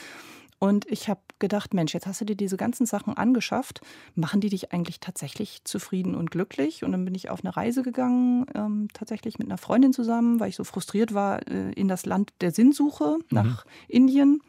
Und 0.58 0.90
ich 0.90 1.08
habe 1.08 1.20
gedacht, 1.38 1.74
Mensch, 1.74 1.92
jetzt 1.92 2.06
hast 2.06 2.20
du 2.20 2.24
dir 2.24 2.36
diese 2.36 2.56
ganzen 2.56 2.86
Sachen 2.86 3.16
angeschafft. 3.16 3.80
Machen 4.14 4.40
die 4.40 4.48
dich 4.48 4.72
eigentlich 4.72 5.00
tatsächlich 5.00 5.62
zufrieden 5.64 6.14
und 6.14 6.30
glücklich? 6.30 6.82
Und 6.82 6.92
dann 6.92 7.04
bin 7.04 7.14
ich 7.14 7.28
auf 7.28 7.44
eine 7.44 7.56
Reise 7.56 7.82
gegangen, 7.82 8.46
ähm, 8.54 8.88
tatsächlich 8.94 9.38
mit 9.38 9.48
einer 9.48 9.58
Freundin 9.58 9.92
zusammen, 9.92 10.40
weil 10.40 10.48
ich 10.48 10.56
so 10.56 10.64
frustriert 10.64 11.12
war, 11.12 11.46
äh, 11.48 11.72
in 11.72 11.88
das 11.88 12.06
Land 12.06 12.32
der 12.40 12.52
Sinnsuche 12.52 13.18
nach 13.30 13.64
mhm. 13.66 13.70
Indien 13.88 14.40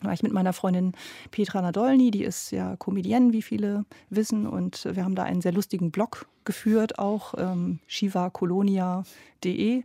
war 0.00 0.12
ich 0.12 0.22
mit 0.22 0.32
meiner 0.32 0.52
Freundin 0.52 0.92
Petra 1.30 1.62
Nadolny, 1.62 2.10
die 2.10 2.24
ist 2.24 2.50
ja 2.50 2.76
Comedienne, 2.76 3.32
wie 3.32 3.40
viele 3.40 3.86
wissen, 4.10 4.46
und 4.46 4.84
wir 4.84 5.02
haben 5.02 5.14
da 5.14 5.22
einen 5.22 5.40
sehr 5.40 5.52
lustigen 5.52 5.90
Blog 5.90 6.26
geführt, 6.44 6.98
auch 6.98 7.34
ähm, 7.36 7.78
shivakolonia.de. 7.86 9.84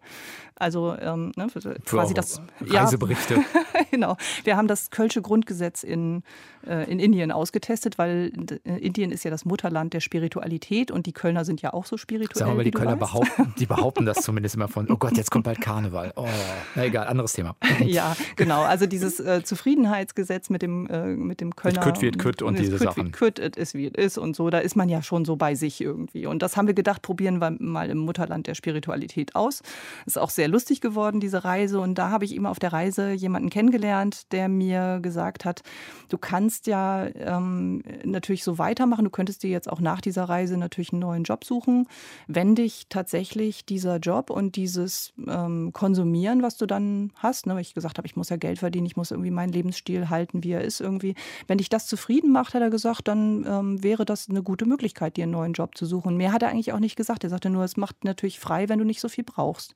Also 0.60 0.94
ähm, 1.00 1.32
ne, 1.38 1.48
quasi 1.86 2.14
das 2.14 2.42
Reiseberichte. 2.60 3.36
Ja, 3.36 3.82
genau. 3.92 4.18
Wir 4.44 4.58
haben 4.58 4.68
das 4.68 4.90
Kölsche 4.90 5.22
Grundgesetz 5.22 5.84
in, 5.84 6.22
äh, 6.68 6.92
in 6.92 7.00
Indien 7.00 7.32
ausgetestet, 7.32 7.98
weil 7.98 8.34
äh, 8.66 8.78
Indien 8.78 9.12
ist 9.12 9.24
ja 9.24 9.32
das 9.32 9.46
Mutterland 9.46 9.94
der 9.94 10.02
Spiritualität 10.02 10.92
und 10.92 11.06
die 11.06 11.14
Kölner 11.14 11.46
sind 11.46 11.62
ja 11.62 11.74
auch 11.74 11.86
so 11.86 11.96
spirituell. 11.96 12.38
Sagen 12.38 12.52
wir 12.52 12.56
mal, 12.58 12.64
die 12.66 12.72
Kölner 12.72 12.98
behaupten, 12.98 13.54
die 13.58 13.66
behaupten 13.68 14.06
das 14.06 14.18
zumindest 14.18 14.56
immer 14.56 14.68
von, 14.68 14.92
oh 14.92 14.98
Gott, 14.98 15.16
jetzt 15.16 15.32
kommt 15.32 15.46
bald 15.46 15.62
Karneval. 15.62 16.12
Oh, 16.18 16.28
na 16.76 16.84
egal, 16.84 17.08
anderes 17.08 17.32
Thema. 17.32 17.56
ja, 17.86 18.18
genau. 18.36 18.64
Also 18.64 18.86
dieses 18.86 19.22
äh, 19.22 19.42
Zufriedenheitsgesetz 19.42 20.50
mit 20.50 20.62
dem, 20.62 20.88
äh, 20.88 21.08
mit 21.08 21.40
dem 21.40 21.56
Kölner. 21.56 21.80
Kütt 21.80 22.02
wird 22.02 22.20
Kütt 22.20 22.42
und, 22.42 22.50
und 22.50 22.60
diese 22.60 22.80
Sachen. 22.80 23.14
Kütt, 23.14 23.40
es 23.40 23.56
ist 23.56 23.76
wie 23.76 23.88
es 23.88 23.94
ist 23.94 24.18
und 24.18 24.36
so, 24.36 24.50
da 24.50 24.60
ist 24.60 24.76
man 24.76 24.90
ja 24.90 25.02
schon 25.02 25.24
so 25.24 25.38
bei 25.38 25.56
sich 25.56 25.80
irgendwie. 25.80 26.26
Und 26.26 26.42
das 26.42 26.49
das 26.50 26.58
haben 26.58 26.66
wir 26.66 26.74
gedacht, 26.74 27.04
probieren 27.04 27.42
wir 27.42 27.56
mal 27.60 27.92
im 27.92 28.00
Mutterland 28.00 28.48
der 28.48 28.56
Spiritualität 28.56 29.36
aus. 29.36 29.62
Ist 30.08 30.18
auch 30.18 30.32
sehr 30.32 30.48
lustig 30.48 30.82
geworden, 30.82 31.20
diese 31.20 31.44
Reise. 31.44 31.80
Und 31.80 31.96
da 31.96 32.10
habe 32.10 32.26
ich 32.26 32.34
eben 32.34 32.48
auf 32.48 32.58
der 32.58 32.74
Reise 32.74 33.12
jemanden 33.12 33.52
kennengelernt, 33.52 34.32
der 34.32 34.50
mir 34.50 35.00
gesagt 35.00 35.46
hat, 35.46 35.62
du 36.10 36.18
kannst 36.18 36.66
ja 36.66 37.06
ähm, 37.16 37.84
natürlich 38.04 38.44
so 38.44 38.58
weitermachen. 38.58 39.06
Du 39.06 39.12
könntest 39.12 39.44
dir 39.44 39.52
jetzt 39.52 39.70
auch 39.70 39.80
nach 39.80 40.02
dieser 40.02 40.24
Reise 40.24 40.58
natürlich 40.58 40.92
einen 40.92 41.02
neuen 41.02 41.24
Job 41.24 41.46
suchen, 41.46 41.88
wenn 42.28 42.56
dich 42.56 42.88
tatsächlich 42.90 43.64
dieser 43.66 43.98
Job 43.98 44.32
und 44.32 44.56
dieses 44.56 45.14
ähm, 45.28 45.72
Konsumieren, 45.72 46.42
was 46.42 46.58
du 46.58 46.66
dann 46.66 47.12
hast, 47.16 47.46
ne, 47.46 47.54
weil 47.54 47.62
ich 47.62 47.76
gesagt 47.76 48.00
habe, 48.00 48.08
ich 48.08 48.16
muss 48.16 48.30
ja 48.30 48.38
Geld 48.38 48.58
verdienen, 48.58 48.88
ich 48.88 48.98
muss 48.98 49.12
irgendwie 49.12 49.30
meinen 49.30 49.54
Lebensstil 49.54 50.10
halten, 50.10 50.44
wie 50.44 50.54
er 50.54 50.62
ist 50.62 50.82
irgendwie. 50.82 51.14
Wenn 51.46 51.60
dich 51.60 51.70
das 51.70 51.86
zufrieden 51.86 52.32
macht, 52.32 52.56
hat 52.56 52.64
er 52.64 52.72
gesagt, 52.72 53.08
dann 53.08 53.46
ähm, 53.48 53.84
wäre 53.84 54.04
das 54.04 54.30
eine 54.30 54.42
gute 54.42 54.66
Möglichkeit, 54.66 55.16
dir 55.16 55.24
einen 55.24 55.34
neuen 55.34 55.54
Job 55.54 55.78
zu 55.78 55.86
suchen. 55.86 56.18
Mehr 56.18 56.32
hat 56.32 56.39
er 56.42 56.50
eigentlich 56.50 56.74
auch 56.74 56.80
nicht 56.80 56.96
gesagt. 56.96 57.24
Er 57.24 57.30
sagte 57.30 57.50
nur, 57.50 57.64
es 57.64 57.78
macht 57.78 58.04
natürlich 58.04 58.40
frei, 58.40 58.70
wenn 58.70 58.80
du 58.80 58.86
nicht 58.86 59.02
so 59.02 59.10
viel 59.10 59.24
brauchst. 59.24 59.76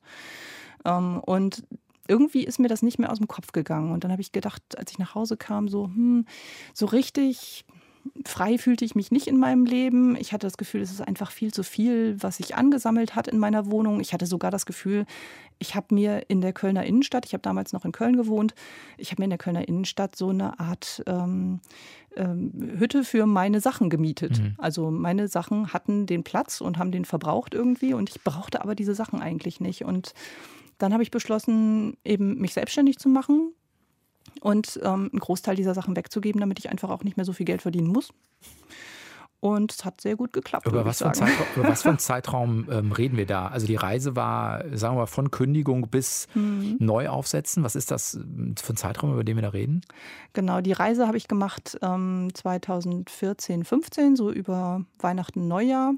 Ähm, 0.84 1.20
und 1.24 1.64
irgendwie 2.06 2.44
ist 2.44 2.58
mir 2.58 2.68
das 2.68 2.82
nicht 2.82 2.98
mehr 2.98 3.10
aus 3.10 3.18
dem 3.18 3.28
Kopf 3.28 3.52
gegangen. 3.52 3.92
Und 3.92 4.04
dann 4.04 4.12
habe 4.12 4.22
ich 4.22 4.32
gedacht, 4.32 4.62
als 4.76 4.90
ich 4.92 4.98
nach 4.98 5.14
Hause 5.14 5.36
kam, 5.36 5.68
so, 5.68 5.86
hm, 5.86 6.26
so 6.72 6.86
richtig 6.86 7.64
frei 8.24 8.58
fühlte 8.58 8.84
ich 8.84 8.94
mich 8.94 9.10
nicht 9.10 9.26
in 9.26 9.38
meinem 9.38 9.64
Leben. 9.64 10.16
Ich 10.16 10.32
hatte 10.32 10.46
das 10.46 10.56
Gefühl, 10.56 10.80
es 10.80 10.90
ist 10.90 11.00
einfach 11.00 11.30
viel 11.30 11.52
zu 11.52 11.62
viel, 11.62 12.16
was 12.22 12.38
sich 12.38 12.54
angesammelt 12.54 13.14
hat 13.14 13.28
in 13.28 13.38
meiner 13.38 13.70
Wohnung. 13.70 14.00
Ich 14.00 14.12
hatte 14.12 14.26
sogar 14.26 14.50
das 14.50 14.66
Gefühl, 14.66 15.06
ich 15.58 15.74
habe 15.74 15.94
mir 15.94 16.24
in 16.28 16.40
der 16.40 16.52
Kölner 16.52 16.84
Innenstadt, 16.84 17.26
ich 17.26 17.32
habe 17.32 17.42
damals 17.42 17.72
noch 17.72 17.84
in 17.84 17.92
Köln 17.92 18.16
gewohnt, 18.16 18.54
ich 18.98 19.10
habe 19.10 19.22
mir 19.22 19.24
in 19.24 19.30
der 19.30 19.38
Kölner 19.38 19.66
Innenstadt 19.68 20.16
so 20.16 20.30
eine 20.30 20.58
Art 20.58 21.02
ähm, 21.06 21.60
ähm, 22.16 22.52
Hütte 22.78 23.04
für 23.04 23.26
meine 23.26 23.60
Sachen 23.60 23.90
gemietet. 23.90 24.38
Mhm. 24.38 24.54
Also 24.58 24.90
meine 24.90 25.28
Sachen 25.28 25.72
hatten 25.72 26.06
den 26.06 26.24
Platz 26.24 26.60
und 26.60 26.78
haben 26.78 26.92
den 26.92 27.04
verbraucht 27.04 27.54
irgendwie 27.54 27.94
und 27.94 28.10
ich 28.10 28.22
brauchte 28.22 28.62
aber 28.62 28.74
diese 28.74 28.94
Sachen 28.94 29.20
eigentlich 29.20 29.60
nicht. 29.60 29.84
Und 29.84 30.14
dann 30.78 30.92
habe 30.92 31.02
ich 31.02 31.10
beschlossen, 31.10 31.96
eben 32.04 32.40
mich 32.40 32.52
selbstständig 32.52 32.98
zu 32.98 33.08
machen, 33.08 33.52
und 34.40 34.78
ähm, 34.82 35.10
einen 35.12 35.20
Großteil 35.20 35.56
dieser 35.56 35.74
Sachen 35.74 35.96
wegzugeben, 35.96 36.40
damit 36.40 36.58
ich 36.58 36.70
einfach 36.70 36.90
auch 36.90 37.04
nicht 37.04 37.16
mehr 37.16 37.26
so 37.26 37.32
viel 37.32 37.46
Geld 37.46 37.62
verdienen 37.62 37.88
muss. 37.88 38.10
Und 39.44 39.72
es 39.72 39.84
hat 39.84 40.00
sehr 40.00 40.16
gut 40.16 40.32
geklappt. 40.32 40.66
Über, 40.66 40.86
was 40.86 41.02
für, 41.02 41.12
Zeitraum, 41.12 41.46
über 41.56 41.68
was 41.68 41.82
für 41.82 41.90
einen 41.90 41.98
Zeitraum 41.98 42.66
ähm, 42.70 42.92
reden 42.92 43.18
wir 43.18 43.26
da? 43.26 43.48
Also 43.48 43.66
die 43.66 43.76
Reise 43.76 44.16
war, 44.16 44.64
sagen 44.74 44.94
wir 44.94 45.00
mal, 45.00 45.06
von 45.06 45.30
Kündigung 45.30 45.90
bis 45.90 46.28
mhm. 46.34 46.76
Neuaufsetzen. 46.78 47.62
Was 47.62 47.76
ist 47.76 47.90
das 47.90 48.14
ähm, 48.14 48.54
für 48.56 48.72
ein 48.72 48.76
Zeitraum, 48.76 49.12
über 49.12 49.22
den 49.22 49.36
wir 49.36 49.42
da 49.42 49.50
reden? 49.50 49.82
Genau, 50.32 50.62
die 50.62 50.72
Reise 50.72 51.06
habe 51.06 51.18
ich 51.18 51.28
gemacht 51.28 51.76
ähm, 51.82 52.30
2014, 52.32 53.64
15, 53.64 54.16
so 54.16 54.32
über 54.32 54.86
Weihnachten, 54.98 55.46
Neujahr. 55.46 55.92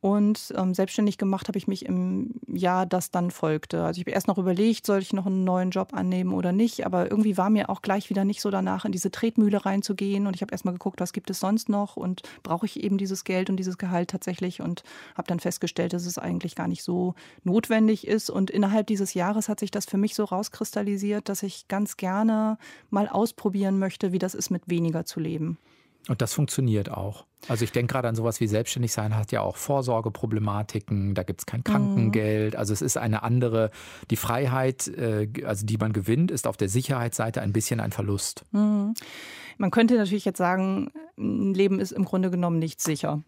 Und 0.00 0.54
ähm, 0.56 0.74
selbstständig 0.74 1.18
gemacht 1.18 1.48
habe 1.48 1.58
ich 1.58 1.66
mich 1.66 1.84
im 1.84 2.34
Jahr, 2.46 2.86
das 2.86 3.10
dann 3.10 3.32
folgte. 3.32 3.82
Also 3.82 3.98
ich 3.98 4.04
habe 4.06 4.12
erst 4.12 4.28
noch 4.28 4.38
überlegt, 4.38 4.86
soll 4.86 5.00
ich 5.00 5.12
noch 5.12 5.26
einen 5.26 5.42
neuen 5.42 5.70
Job 5.70 5.92
annehmen 5.92 6.34
oder 6.34 6.52
nicht. 6.52 6.86
Aber 6.86 7.10
irgendwie 7.10 7.36
war 7.36 7.50
mir 7.50 7.68
auch 7.68 7.82
gleich 7.82 8.08
wieder 8.08 8.24
nicht 8.24 8.40
so 8.40 8.50
danach, 8.50 8.84
in 8.84 8.92
diese 8.92 9.10
Tretmühle 9.10 9.66
reinzugehen. 9.66 10.28
Und 10.28 10.36
ich 10.36 10.42
habe 10.42 10.52
erst 10.52 10.64
mal 10.64 10.72
geguckt, 10.72 11.00
was 11.00 11.12
gibt 11.12 11.30
es 11.30 11.40
sonst 11.40 11.68
noch 11.68 11.96
und 11.96 12.22
brauche 12.44 12.66
ich 12.66 12.82
eben 12.82 12.96
dieses 12.96 13.24
Geld 13.24 13.50
und 13.50 13.56
dieses 13.56 13.76
Gehalt 13.76 14.10
tatsächlich. 14.10 14.60
Und 14.60 14.84
habe 15.16 15.26
dann 15.26 15.40
festgestellt, 15.40 15.92
dass 15.92 16.06
es 16.06 16.16
eigentlich 16.16 16.54
gar 16.54 16.68
nicht 16.68 16.84
so 16.84 17.14
notwendig 17.42 18.06
ist. 18.06 18.30
Und 18.30 18.50
innerhalb 18.50 18.86
dieses 18.86 19.14
Jahres 19.14 19.48
hat 19.48 19.58
sich 19.58 19.72
das 19.72 19.84
für 19.86 19.98
mich 19.98 20.14
so 20.14 20.22
rauskristallisiert, 20.22 21.28
dass 21.28 21.42
ich 21.42 21.66
ganz 21.66 21.96
gerne 21.96 22.56
mal 22.90 23.08
ausprobieren 23.08 23.80
möchte, 23.80 24.12
wie 24.12 24.20
das 24.20 24.34
ist, 24.34 24.50
mit 24.50 24.62
weniger 24.68 25.04
zu 25.04 25.18
leben. 25.18 25.58
Und 26.08 26.22
das 26.22 26.32
funktioniert 26.32 26.90
auch. 26.90 27.26
Also 27.46 27.64
ich 27.64 27.72
denke 27.72 27.92
gerade 27.92 28.08
an 28.08 28.16
sowas 28.16 28.40
wie 28.40 28.46
selbstständig 28.46 28.92
sein 28.92 29.16
hat 29.16 29.30
ja 29.32 29.42
auch 29.42 29.56
Vorsorgeproblematiken, 29.56 31.14
da 31.14 31.22
gibt 31.22 31.40
es 31.40 31.46
kein 31.46 31.62
Krankengeld. 31.62 32.56
Also 32.56 32.72
es 32.72 32.82
ist 32.82 32.98
eine 32.98 33.22
andere, 33.22 33.70
die 34.10 34.16
Freiheit, 34.16 34.88
äh, 34.88 35.28
also 35.44 35.64
die 35.64 35.76
man 35.76 35.92
gewinnt, 35.92 36.30
ist 36.30 36.46
auf 36.46 36.56
der 36.56 36.68
Sicherheitsseite 36.68 37.40
ein 37.40 37.52
bisschen 37.52 37.80
ein 37.80 37.92
Verlust. 37.92 38.44
Mhm. 38.50 38.94
Man 39.60 39.72
könnte 39.72 39.96
natürlich 39.96 40.24
jetzt 40.24 40.38
sagen, 40.38 40.92
ein 41.18 41.52
Leben 41.52 41.80
ist 41.80 41.90
im 41.90 42.04
Grunde 42.04 42.30
genommen 42.30 42.60
nicht 42.60 42.80
sicher. 42.80 43.22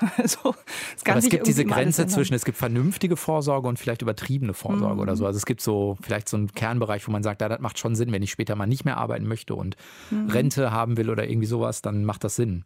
also, 0.16 0.54
es, 0.96 1.04
Aber 1.04 1.18
es 1.18 1.28
gibt 1.28 1.48
diese 1.48 1.64
Grenze 1.64 2.06
zwischen, 2.06 2.34
es 2.34 2.44
gibt 2.44 2.56
vernünftige 2.56 3.16
Vorsorge 3.16 3.66
und 3.66 3.80
vielleicht 3.80 4.00
übertriebene 4.00 4.54
Vorsorge 4.54 4.94
mhm. 4.94 5.00
oder 5.00 5.16
so. 5.16 5.26
Also 5.26 5.38
es 5.38 5.46
gibt 5.46 5.60
so 5.60 5.98
vielleicht 6.00 6.28
so 6.28 6.36
einen 6.36 6.52
Kernbereich, 6.52 7.06
wo 7.08 7.10
man 7.10 7.24
sagt, 7.24 7.40
ja, 7.40 7.48
das 7.48 7.60
macht 7.60 7.80
schon 7.80 7.96
Sinn, 7.96 8.12
wenn 8.12 8.22
ich 8.22 8.30
später 8.30 8.54
mal 8.54 8.66
nicht 8.66 8.84
mehr 8.84 8.96
arbeiten 8.96 9.26
möchte 9.26 9.56
und 9.56 9.76
mhm. 10.10 10.30
Rente 10.30 10.70
haben 10.70 10.96
will 10.96 11.10
oder 11.10 11.28
irgendwie 11.28 11.48
sowas, 11.48 11.82
dann 11.82 12.04
macht 12.04 12.22
das 12.22 12.36
Sinn. 12.36 12.64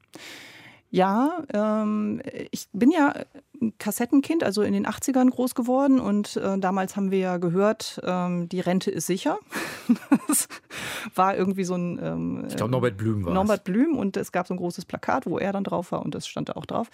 Ja, 0.91 1.43
ähm, 1.53 2.23
ich 2.51 2.69
bin 2.73 2.91
ja 2.91 3.13
Kassettenkind, 3.79 4.45
also 4.45 4.63
in 4.63 4.73
den 4.73 4.87
80ern 4.87 5.31
groß 5.31 5.55
geworden 5.55 6.01
und 6.01 6.37
äh, 6.37 6.59
damals 6.59 6.97
haben 6.97 7.11
wir 7.11 7.19
ja 7.19 7.37
gehört, 7.39 8.01
ähm, 8.05 8.49
die 8.49 8.61
Rente 8.61 8.91
ist 8.91 9.07
sicher. 9.07 9.39
das 10.29 10.49
war 11.15 11.37
irgendwie 11.37 11.65
so 11.65 11.75
ein. 11.75 11.99
Ähm, 12.03 12.45
ich 12.49 12.57
glaube, 12.57 12.73
Norbert 12.73 12.97
Blüm 12.97 13.25
war 13.25 13.33
Norbert 13.33 13.65
Blüm 13.65 13.97
und 13.97 14.17
es 14.17 14.33
gab 14.33 14.47
so 14.47 14.55
ein 14.55 14.59
großes 14.59 14.85
Plakat, 14.85 15.27
wo 15.27 15.39
er 15.39 15.53
dann 15.53 15.65
drauf 15.65 15.93
war 15.93 16.05
und 16.05 16.15
das 16.15 16.27
stand 16.27 16.51
da 16.51 16.53
auch 16.55 16.67
drauf. 16.67 16.89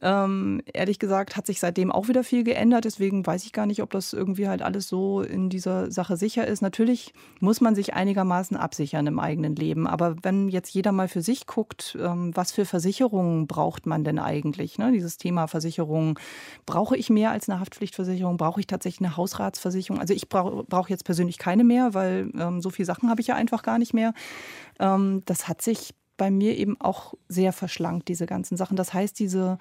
Ähm, 0.00 0.62
ehrlich 0.72 0.98
gesagt 0.98 1.36
hat 1.36 1.46
sich 1.46 1.60
seitdem 1.60 1.90
auch 1.90 2.08
wieder 2.08 2.24
viel 2.24 2.44
geändert, 2.44 2.84
deswegen 2.84 3.26
weiß 3.26 3.44
ich 3.44 3.52
gar 3.52 3.66
nicht, 3.66 3.82
ob 3.82 3.90
das 3.90 4.12
irgendwie 4.12 4.48
halt 4.48 4.62
alles 4.62 4.88
so 4.88 5.22
in 5.22 5.50
dieser 5.50 5.90
Sache 5.90 6.16
sicher 6.16 6.46
ist. 6.46 6.62
Natürlich 6.62 7.14
muss 7.40 7.60
man 7.60 7.74
sich 7.74 7.94
einigermaßen 7.94 8.56
absichern 8.56 9.06
im 9.06 9.18
eigenen 9.18 9.56
Leben, 9.56 9.86
aber 9.86 10.16
wenn 10.22 10.48
jetzt 10.48 10.72
jeder 10.72 10.92
mal 10.92 11.08
für 11.08 11.22
sich 11.22 11.46
guckt, 11.46 11.96
ähm, 12.00 12.30
was 12.34 12.52
für 12.52 12.64
Versicherungen 12.64 13.25
braucht 13.46 13.86
man 13.86 14.04
denn 14.04 14.18
eigentlich? 14.18 14.78
Ne? 14.78 14.92
Dieses 14.92 15.16
Thema 15.18 15.46
Versicherung 15.46 15.66
Versicherung. 15.76 16.18
Brauche 16.64 16.96
ich 16.96 17.10
mehr 17.10 17.30
als 17.30 17.48
eine 17.48 17.60
Haftpflichtversicherung? 17.60 18.36
Brauche 18.36 18.60
ich 18.60 18.66
tatsächlich 18.66 19.06
eine 19.06 19.16
Hausratsversicherung? 19.16 20.00
Also 20.00 20.14
ich 20.14 20.28
brauche 20.28 20.64
brauch 20.64 20.88
jetzt 20.88 21.04
persönlich 21.04 21.38
keine 21.38 21.64
mehr, 21.64 21.94
weil 21.94 22.30
ähm, 22.38 22.60
so 22.60 22.70
viele 22.70 22.86
Sachen 22.86 23.10
habe 23.10 23.20
ich 23.20 23.28
ja 23.28 23.34
einfach 23.34 23.62
gar 23.62 23.78
nicht 23.78 23.94
mehr. 23.94 24.12
Ähm, 24.78 25.22
das 25.26 25.48
hat 25.48 25.62
sich 25.62 25.94
bei 26.16 26.30
mir 26.30 26.56
eben 26.56 26.80
auch 26.80 27.14
sehr 27.28 27.52
verschlankt, 27.52 28.08
diese 28.08 28.26
ganzen 28.26 28.56
Sachen. 28.56 28.76
Das 28.76 28.94
heißt, 28.94 29.18
diese 29.18 29.58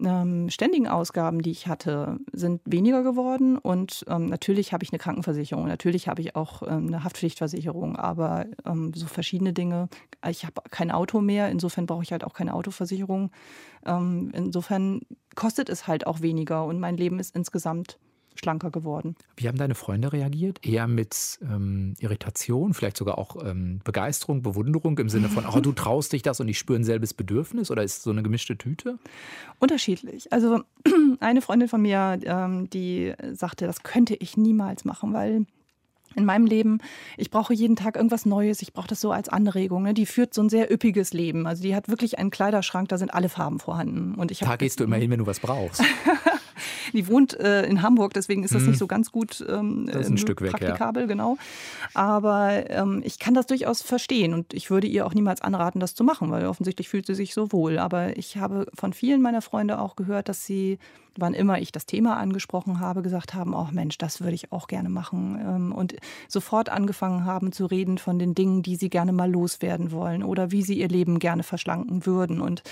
ähm, 0.00 0.50
ständigen 0.50 0.88
Ausgaben, 0.88 1.42
die 1.42 1.50
ich 1.50 1.66
hatte, 1.66 2.18
sind 2.32 2.60
weniger 2.64 3.02
geworden. 3.02 3.58
Und 3.58 4.04
ähm, 4.08 4.26
natürlich 4.26 4.72
habe 4.72 4.84
ich 4.84 4.92
eine 4.92 4.98
Krankenversicherung, 4.98 5.66
natürlich 5.66 6.08
habe 6.08 6.20
ich 6.20 6.36
auch 6.36 6.62
ähm, 6.62 6.86
eine 6.88 7.04
Haftpflichtversicherung, 7.04 7.96
aber 7.96 8.46
ähm, 8.64 8.92
so 8.94 9.06
verschiedene 9.06 9.52
Dinge. 9.52 9.88
Ich 10.28 10.44
habe 10.44 10.62
kein 10.70 10.90
Auto 10.90 11.20
mehr, 11.20 11.50
insofern 11.50 11.86
brauche 11.86 12.02
ich 12.02 12.12
halt 12.12 12.24
auch 12.24 12.34
keine 12.34 12.54
Autoversicherung. 12.54 13.30
Ähm, 13.86 14.30
insofern 14.34 15.02
kostet 15.34 15.68
es 15.68 15.86
halt 15.86 16.06
auch 16.06 16.20
weniger 16.20 16.64
und 16.64 16.80
mein 16.80 16.96
Leben 16.96 17.18
ist 17.18 17.34
insgesamt 17.34 17.98
schlanker 18.34 18.70
geworden. 18.70 19.16
Wie 19.36 19.48
haben 19.48 19.58
deine 19.58 19.74
Freunde 19.74 20.12
reagiert? 20.12 20.64
Eher 20.64 20.86
mit 20.86 21.38
ähm, 21.42 21.94
Irritation, 21.98 22.74
vielleicht 22.74 22.96
sogar 22.96 23.18
auch 23.18 23.36
ähm, 23.44 23.80
Begeisterung, 23.84 24.42
Bewunderung 24.42 24.98
im 24.98 25.08
Sinne 25.08 25.28
von, 25.28 25.44
oh, 25.46 25.60
du 25.60 25.72
traust 25.72 26.12
dich 26.12 26.22
das 26.22 26.40
und 26.40 26.48
ich 26.48 26.58
spüre 26.58 26.78
ein 26.78 26.84
selbes 26.84 27.14
Bedürfnis 27.14 27.70
oder 27.70 27.82
ist 27.82 27.98
es 27.98 28.02
so 28.02 28.10
eine 28.10 28.22
gemischte 28.22 28.56
Tüte? 28.56 28.98
Unterschiedlich. 29.58 30.32
Also 30.32 30.62
eine 31.20 31.42
Freundin 31.42 31.68
von 31.68 31.82
mir, 31.82 32.18
ähm, 32.24 32.68
die 32.70 33.14
sagte, 33.32 33.66
das 33.66 33.82
könnte 33.82 34.14
ich 34.14 34.36
niemals 34.36 34.84
machen, 34.84 35.12
weil 35.12 35.46
in 36.16 36.24
meinem 36.24 36.46
Leben, 36.46 36.78
ich 37.16 37.30
brauche 37.30 37.54
jeden 37.54 37.76
Tag 37.76 37.96
irgendwas 37.96 38.26
Neues, 38.26 38.62
ich 38.62 38.72
brauche 38.72 38.86
das 38.86 39.00
so 39.00 39.10
als 39.10 39.28
Anregung. 39.28 39.82
Ne? 39.82 39.94
Die 39.94 40.06
führt 40.06 40.34
so 40.34 40.42
ein 40.42 40.48
sehr 40.48 40.72
üppiges 40.72 41.12
Leben. 41.12 41.46
Also 41.46 41.62
die 41.62 41.74
hat 41.74 41.88
wirklich 41.88 42.18
einen 42.18 42.30
Kleiderschrank, 42.30 42.88
da 42.88 42.98
sind 42.98 43.12
alle 43.12 43.28
Farben 43.28 43.58
vorhanden. 43.58 44.14
Und 44.14 44.30
ich 44.30 44.38
da 44.40 44.56
gehst 44.56 44.80
du 44.80 44.84
immer 44.84 44.96
hin, 44.96 45.10
wenn 45.10 45.18
du 45.18 45.26
was 45.26 45.40
brauchst. 45.40 45.82
Die 46.94 47.08
wohnt 47.08 47.38
äh, 47.38 47.66
in 47.66 47.82
Hamburg, 47.82 48.14
deswegen 48.14 48.44
ist 48.44 48.54
das 48.54 48.62
nicht 48.62 48.78
so 48.78 48.86
ganz 48.86 49.10
gut 49.10 49.44
ähm, 49.46 49.86
das 49.86 50.02
ist 50.02 50.10
ein 50.10 50.14
äh, 50.14 50.18
Stück 50.18 50.40
weg, 50.40 50.50
praktikabel, 50.52 51.02
ja. 51.02 51.06
genau. 51.08 51.36
Aber 51.92 52.70
ähm, 52.70 53.02
ich 53.04 53.18
kann 53.18 53.34
das 53.34 53.46
durchaus 53.46 53.82
verstehen 53.82 54.32
und 54.32 54.54
ich 54.54 54.70
würde 54.70 54.86
ihr 54.86 55.06
auch 55.06 55.14
niemals 55.14 55.42
anraten, 55.42 55.80
das 55.80 55.94
zu 55.94 56.04
machen, 56.04 56.30
weil 56.30 56.46
offensichtlich 56.46 56.88
fühlt 56.88 57.06
sie 57.06 57.14
sich 57.14 57.34
so 57.34 57.52
wohl. 57.52 57.78
Aber 57.78 58.16
ich 58.16 58.36
habe 58.36 58.66
von 58.74 58.92
vielen 58.92 59.20
meiner 59.20 59.42
Freunde 59.42 59.78
auch 59.78 59.96
gehört, 59.96 60.28
dass 60.28 60.46
sie, 60.46 60.78
wann 61.16 61.34
immer 61.34 61.60
ich 61.60 61.72
das 61.72 61.86
Thema 61.86 62.16
angesprochen 62.16 62.80
habe, 62.80 63.02
gesagt 63.02 63.34
haben, 63.34 63.54
oh 63.54 63.68
Mensch, 63.72 63.98
das 63.98 64.20
würde 64.20 64.34
ich 64.34 64.52
auch 64.52 64.68
gerne 64.68 64.88
machen. 64.88 65.38
Ähm, 65.40 65.72
und 65.72 65.96
sofort 66.28 66.68
angefangen 66.68 67.24
haben 67.24 67.52
zu 67.52 67.66
reden 67.66 67.98
von 67.98 68.18
den 68.18 68.34
Dingen, 68.34 68.62
die 68.62 68.76
sie 68.76 68.88
gerne 68.88 69.12
mal 69.12 69.30
loswerden 69.30 69.90
wollen 69.90 70.22
oder 70.22 70.50
wie 70.50 70.62
sie 70.62 70.78
ihr 70.78 70.88
Leben 70.88 71.18
gerne 71.18 71.42
verschlanken 71.42 72.06
würden. 72.06 72.40
Und 72.40 72.62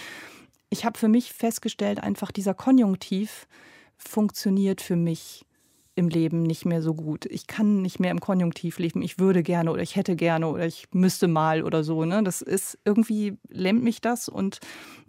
ich 0.71 0.85
habe 0.85 0.99
für 0.99 1.09
mich 1.09 1.33
festgestellt, 1.33 2.03
einfach 2.03 2.33
dieser 2.33 2.55
Konjunktiv, 2.55 3.47
funktioniert 4.09 4.81
für 4.81 4.97
mich 4.97 5.45
im 5.95 6.09
Leben 6.09 6.43
nicht 6.43 6.65
mehr 6.65 6.81
so 6.81 6.95
gut. 6.95 7.27
Ich 7.27 7.47
kann 7.47 7.83
nicht 7.83 8.01
mehr 8.01 8.11
im 8.11 8.21
Konjunktiv 8.21 8.79
leben. 8.79 9.03
Ich 9.03 9.19
würde 9.19 9.43
gerne 9.43 9.71
oder 9.71 9.83
ich 9.83 9.97
hätte 9.97 10.17
gerne 10.17 10.49
oder 10.49 10.67
ich 10.67 10.89
müsste 10.93 11.29
mal 11.29 11.63
oder 11.63 11.85
so. 11.85 12.05
Ne? 12.05 12.23
Das 12.23 12.41
ist 12.41 12.79
irgendwie 12.85 13.37
lähmt 13.49 13.83
mich 13.83 14.01
das 14.01 14.29
und 14.29 14.61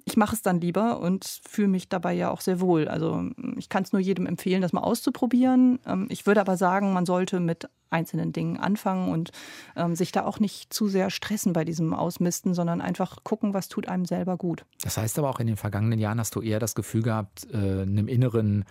ich 0.06 0.18
mache 0.18 0.36
es 0.36 0.42
dann 0.42 0.60
lieber 0.60 1.00
und 1.00 1.42
fühle 1.48 1.70
mich 1.70 1.89
dabei 1.89 2.13
ja 2.13 2.30
auch 2.30 2.42
sehr 2.42 2.60
wohl. 2.60 2.88
Also 2.88 3.30
ich 3.58 3.70
kann 3.70 3.84
es 3.84 3.94
nur 3.94 4.02
jedem 4.02 4.26
empfehlen, 4.26 4.62
das 4.62 4.74
mal 4.74 4.82
auszuprobieren. 4.82 5.80
Ähm, 5.86 6.08
ich 6.10 6.26
würde 6.26 6.42
aber 6.42 6.58
sagen, 6.58 6.94
man 6.94 7.06
sollte 7.06 7.39
mit 7.39 7.70
einzelnen 7.89 8.34
Dingen 8.34 8.58
anfangen 8.58 9.12
und 9.12 9.32
ähm, 9.76 9.96
sich 9.96 10.12
da 10.12 10.26
auch 10.26 10.39
nicht 10.39 10.74
zu 10.74 10.88
sehr 10.88 11.10
stressen 11.10 11.54
bei 11.54 11.63
diesem 11.63 11.94
Ausmisten, 11.94 12.54
sondern 12.54 12.82
einfach 12.82 13.24
gucken, 13.24 13.54
was 13.54 13.70
tut 13.70 13.88
einem 13.88 14.06
selber 14.06 14.36
gut. 14.36 14.66
Das 14.82 14.98
heißt 14.98 15.20
aber 15.20 15.30
auch 15.30 15.39
in 15.39 15.48
den 15.48 15.58
vergangenen 15.58 16.00
Jahren 16.00 16.20
hast 16.20 16.36
du 16.36 16.42
eher 16.42 16.60
das 16.60 16.76
Gefühl 16.76 17.04
gehabt, 17.04 17.48
äh, 17.54 17.58
einem 17.84 18.08
inneren 18.08 18.66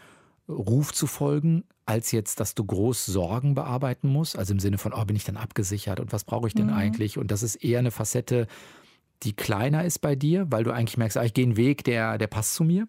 Ruf 0.48 0.92
zu 0.92 1.06
folgen, 1.06 1.64
als 1.86 2.12
jetzt, 2.12 2.40
dass 2.40 2.54
du 2.54 2.64
groß 2.64 3.06
Sorgen 3.06 3.54
bearbeiten 3.54 4.08
musst. 4.08 4.36
Also 4.36 4.52
im 4.52 4.58
Sinne 4.58 4.78
von, 4.78 4.92
oh, 4.92 5.04
bin 5.04 5.16
ich 5.16 5.24
dann 5.24 5.36
abgesichert 5.36 6.00
und 6.00 6.12
was 6.12 6.24
brauche 6.24 6.48
ich 6.48 6.54
denn 6.54 6.66
mhm. 6.66 6.74
eigentlich? 6.74 7.16
Und 7.16 7.30
das 7.30 7.42
ist 7.42 7.56
eher 7.56 7.78
eine 7.78 7.90
Facette, 7.90 8.48
die 9.22 9.34
kleiner 9.34 9.84
ist 9.84 10.00
bei 10.00 10.14
dir, 10.14 10.46
weil 10.50 10.64
du 10.64 10.72
eigentlich 10.72 10.96
merkst, 10.96 11.16
ah, 11.16 11.24
ich 11.24 11.34
gehe 11.34 11.44
einen 11.44 11.56
Weg, 11.56 11.84
der, 11.84 12.18
der 12.18 12.26
passt 12.26 12.54
zu 12.54 12.64
mir? 12.64 12.86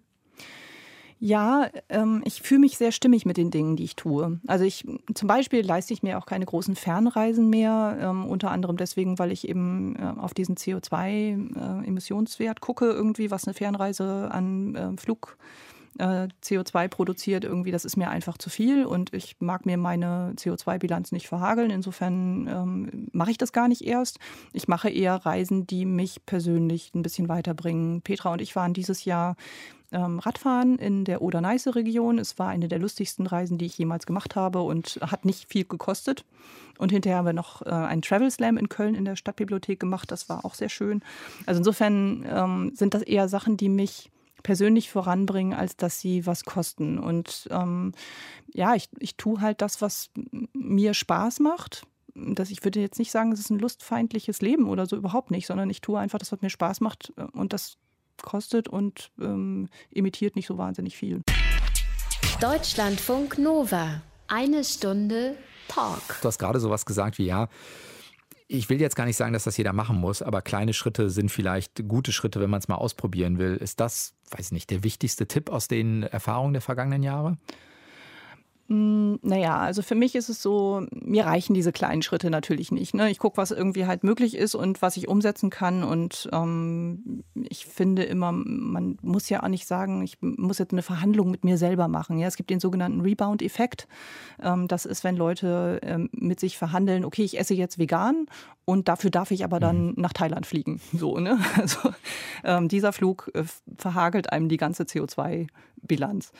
Ja, 1.25 1.69
ähm, 1.87 2.21
ich 2.25 2.41
fühle 2.41 2.59
mich 2.59 2.77
sehr 2.77 2.91
stimmig 2.91 3.25
mit 3.25 3.37
den 3.37 3.49
Dingen, 3.49 3.77
die 3.77 3.85
ich 3.85 3.95
tue. 3.95 4.41
Also 4.45 4.65
ich 4.65 4.85
zum 5.13 5.27
Beispiel 5.29 5.65
leiste 5.65 5.93
ich 5.93 6.03
mir 6.03 6.17
auch 6.17 6.25
keine 6.25 6.43
großen 6.43 6.75
Fernreisen 6.75 7.49
mehr, 7.49 7.97
ähm, 7.97 8.25
unter 8.25 8.51
anderem 8.51 8.75
deswegen, 8.75 9.17
weil 9.19 9.31
ich 9.31 9.47
eben 9.47 9.95
äh, 9.95 10.19
auf 10.19 10.33
diesen 10.33 10.57
CO2-Emissionswert 10.57 12.57
äh, 12.57 12.59
gucke, 12.59 12.87
irgendwie, 12.87 13.31
was 13.31 13.47
eine 13.47 13.53
Fernreise 13.53 14.27
an 14.31 14.75
äh, 14.75 14.97
Flug 14.97 15.37
äh, 15.99 16.27
CO2 16.43 16.87
produziert, 16.87 17.43
irgendwie, 17.43 17.71
das 17.71 17.85
ist 17.85 17.97
mir 17.97 18.09
einfach 18.09 18.37
zu 18.37 18.49
viel 18.49 18.85
und 18.85 19.13
ich 19.13 19.35
mag 19.39 19.65
mir 19.65 19.77
meine 19.77 20.33
CO2-Bilanz 20.37 21.11
nicht 21.11 21.27
verhageln. 21.27 21.71
Insofern 21.71 22.47
ähm, 22.47 23.07
mache 23.11 23.31
ich 23.31 23.37
das 23.37 23.51
gar 23.51 23.67
nicht 23.67 23.85
erst. 23.85 24.19
Ich 24.53 24.67
mache 24.67 24.89
eher 24.89 25.15
Reisen, 25.15 25.67
die 25.67 25.85
mich 25.85 26.25
persönlich 26.25 26.93
ein 26.93 27.03
bisschen 27.03 27.29
weiterbringen. 27.29 28.01
Petra 28.01 28.33
und 28.33 28.41
ich 28.41 28.55
waren 28.55 28.73
dieses 28.73 29.05
Jahr 29.05 29.35
ähm, 29.93 30.19
Radfahren 30.19 30.79
in 30.79 31.05
der 31.05 31.21
Oder-Neiße-Region. 31.21 32.17
Es 32.17 32.39
war 32.39 32.49
eine 32.49 32.67
der 32.67 32.79
lustigsten 32.79 33.27
Reisen, 33.27 33.57
die 33.57 33.65
ich 33.65 33.77
jemals 33.77 34.05
gemacht 34.05 34.35
habe 34.35 34.61
und 34.61 34.99
hat 35.01 35.23
nicht 35.23 35.49
viel 35.49 35.65
gekostet. 35.65 36.25
Und 36.79 36.91
hinterher 36.91 37.19
haben 37.19 37.25
wir 37.25 37.33
noch 37.33 37.61
äh, 37.61 37.69
einen 37.69 38.01
Travel 38.01 38.31
Slam 38.31 38.57
in 38.57 38.69
Köln 38.69 38.95
in 38.95 39.05
der 39.05 39.15
Stadtbibliothek 39.15 39.79
gemacht. 39.79 40.11
Das 40.11 40.27
war 40.27 40.43
auch 40.43 40.55
sehr 40.55 40.69
schön. 40.69 41.01
Also 41.45 41.59
insofern 41.59 42.25
ähm, 42.27 42.71
sind 42.73 42.95
das 42.95 43.03
eher 43.03 43.29
Sachen, 43.29 43.57
die 43.57 43.69
mich 43.69 44.09
persönlich 44.43 44.91
voranbringen, 44.91 45.53
als 45.53 45.75
dass 45.75 45.99
sie 45.99 46.25
was 46.25 46.43
kosten. 46.43 46.99
Und 46.99 47.47
ähm, 47.51 47.93
ja, 48.53 48.75
ich, 48.75 48.89
ich 48.99 49.15
tue 49.15 49.41
halt 49.41 49.61
das, 49.61 49.81
was 49.81 50.09
mir 50.53 50.93
Spaß 50.93 51.39
macht. 51.39 51.83
Das, 52.13 52.51
ich 52.51 52.63
würde 52.63 52.79
jetzt 52.79 52.99
nicht 52.99 53.11
sagen, 53.11 53.31
es 53.31 53.39
ist 53.39 53.49
ein 53.49 53.59
lustfeindliches 53.59 54.41
Leben 54.41 54.67
oder 54.67 54.85
so, 54.85 54.95
überhaupt 54.95 55.31
nicht, 55.31 55.47
sondern 55.47 55.69
ich 55.69 55.81
tue 55.81 55.99
einfach 55.99 56.19
das, 56.19 56.31
was 56.31 56.41
mir 56.41 56.51
Spaß 56.51 56.81
macht 56.81 57.11
äh, 57.17 57.23
und 57.33 57.53
das 57.53 57.77
kostet 58.21 58.67
und 58.67 59.11
ähm, 59.19 59.69
imitiert 59.89 60.35
nicht 60.35 60.45
so 60.45 60.57
wahnsinnig 60.57 60.95
viel. 60.95 61.21
Deutschlandfunk 62.39 63.39
Nova. 63.39 64.01
Eine 64.27 64.63
Stunde 64.63 65.35
Talk. 65.67 66.19
Du 66.21 66.27
hast 66.27 66.37
gerade 66.37 66.59
sowas 66.59 66.85
gesagt 66.85 67.17
wie, 67.17 67.25
ja, 67.25 67.49
ich 68.53 68.69
will 68.69 68.79
jetzt 68.79 68.95
gar 68.95 69.05
nicht 69.05 69.17
sagen, 69.17 69.33
dass 69.33 69.45
das 69.45 69.57
jeder 69.57 69.73
machen 69.73 69.99
muss, 69.99 70.21
aber 70.21 70.43
kleine 70.43 70.73
Schritte 70.73 71.09
sind 71.09 71.31
vielleicht 71.31 71.87
gute 71.87 72.11
Schritte, 72.11 72.39
wenn 72.39 72.51
man 72.51 72.59
es 72.59 72.67
mal 72.67 72.75
ausprobieren 72.75 73.39
will. 73.39 73.55
Ist 73.55 73.79
das, 73.79 74.13
weiß 74.29 74.51
nicht, 74.51 74.69
der 74.69 74.83
wichtigste 74.83 75.27
Tipp 75.27 75.49
aus 75.49 75.67
den 75.67 76.03
Erfahrungen 76.03 76.53
der 76.53 76.61
vergangenen 76.61 77.01
Jahre? 77.01 77.37
Hm, 78.69 79.19
naja, 79.21 79.57
also 79.57 79.81
für 79.81 79.95
mich 79.95 80.15
ist 80.15 80.29
es 80.29 80.41
so, 80.41 80.85
mir 80.91 81.25
reichen 81.25 81.53
diese 81.53 81.73
kleinen 81.73 82.01
Schritte 82.01 82.29
natürlich 82.29 82.71
nicht. 82.71 82.93
Ne? 82.93 83.11
Ich 83.11 83.19
gucke, 83.19 83.35
was 83.35 83.51
irgendwie 83.51 83.85
halt 83.85 84.05
möglich 84.05 84.37
ist 84.37 84.55
und 84.55 84.81
was 84.81 84.95
ich 84.95 85.09
umsetzen 85.09 85.49
kann. 85.49 85.83
Und 85.83 86.29
ähm, 86.31 87.23
ich 87.35 87.65
finde 87.65 88.03
immer, 88.03 88.31
man 88.31 88.97
muss 89.01 89.27
ja 89.27 89.43
auch 89.43 89.49
nicht 89.49 89.67
sagen, 89.67 90.01
ich 90.01 90.17
muss 90.21 90.59
jetzt 90.59 90.71
eine 90.71 90.81
Verhandlung 90.81 91.29
mit 91.29 91.43
mir 91.43 91.57
selber 91.57 91.89
machen. 91.89 92.17
Ja? 92.17 92.27
Es 92.27 92.37
gibt 92.37 92.49
den 92.49 92.61
sogenannten 92.61 93.01
Rebound-Effekt. 93.01 93.87
Ähm, 94.41 94.69
das 94.69 94.85
ist, 94.85 95.03
wenn 95.03 95.17
Leute 95.17 95.81
ähm, 95.83 96.09
mit 96.13 96.39
sich 96.39 96.57
verhandeln, 96.57 97.03
okay, 97.03 97.23
ich 97.23 97.37
esse 97.37 97.55
jetzt 97.55 97.77
vegan 97.77 98.27
und 98.63 98.87
dafür 98.87 99.09
darf 99.09 99.31
ich 99.31 99.43
aber 99.43 99.59
dann 99.59 99.87
mhm. 99.87 99.93
nach 99.97 100.13
Thailand 100.13 100.45
fliegen. 100.45 100.79
So, 100.93 101.19
ne? 101.19 101.37
Also 101.57 101.93
ähm, 102.45 102.69
dieser 102.69 102.93
Flug 102.93 103.29
äh, 103.33 103.43
verhagelt 103.77 104.31
einem 104.31 104.47
die 104.47 104.57
ganze 104.57 104.83
CO2-Bilanz. 104.83 106.31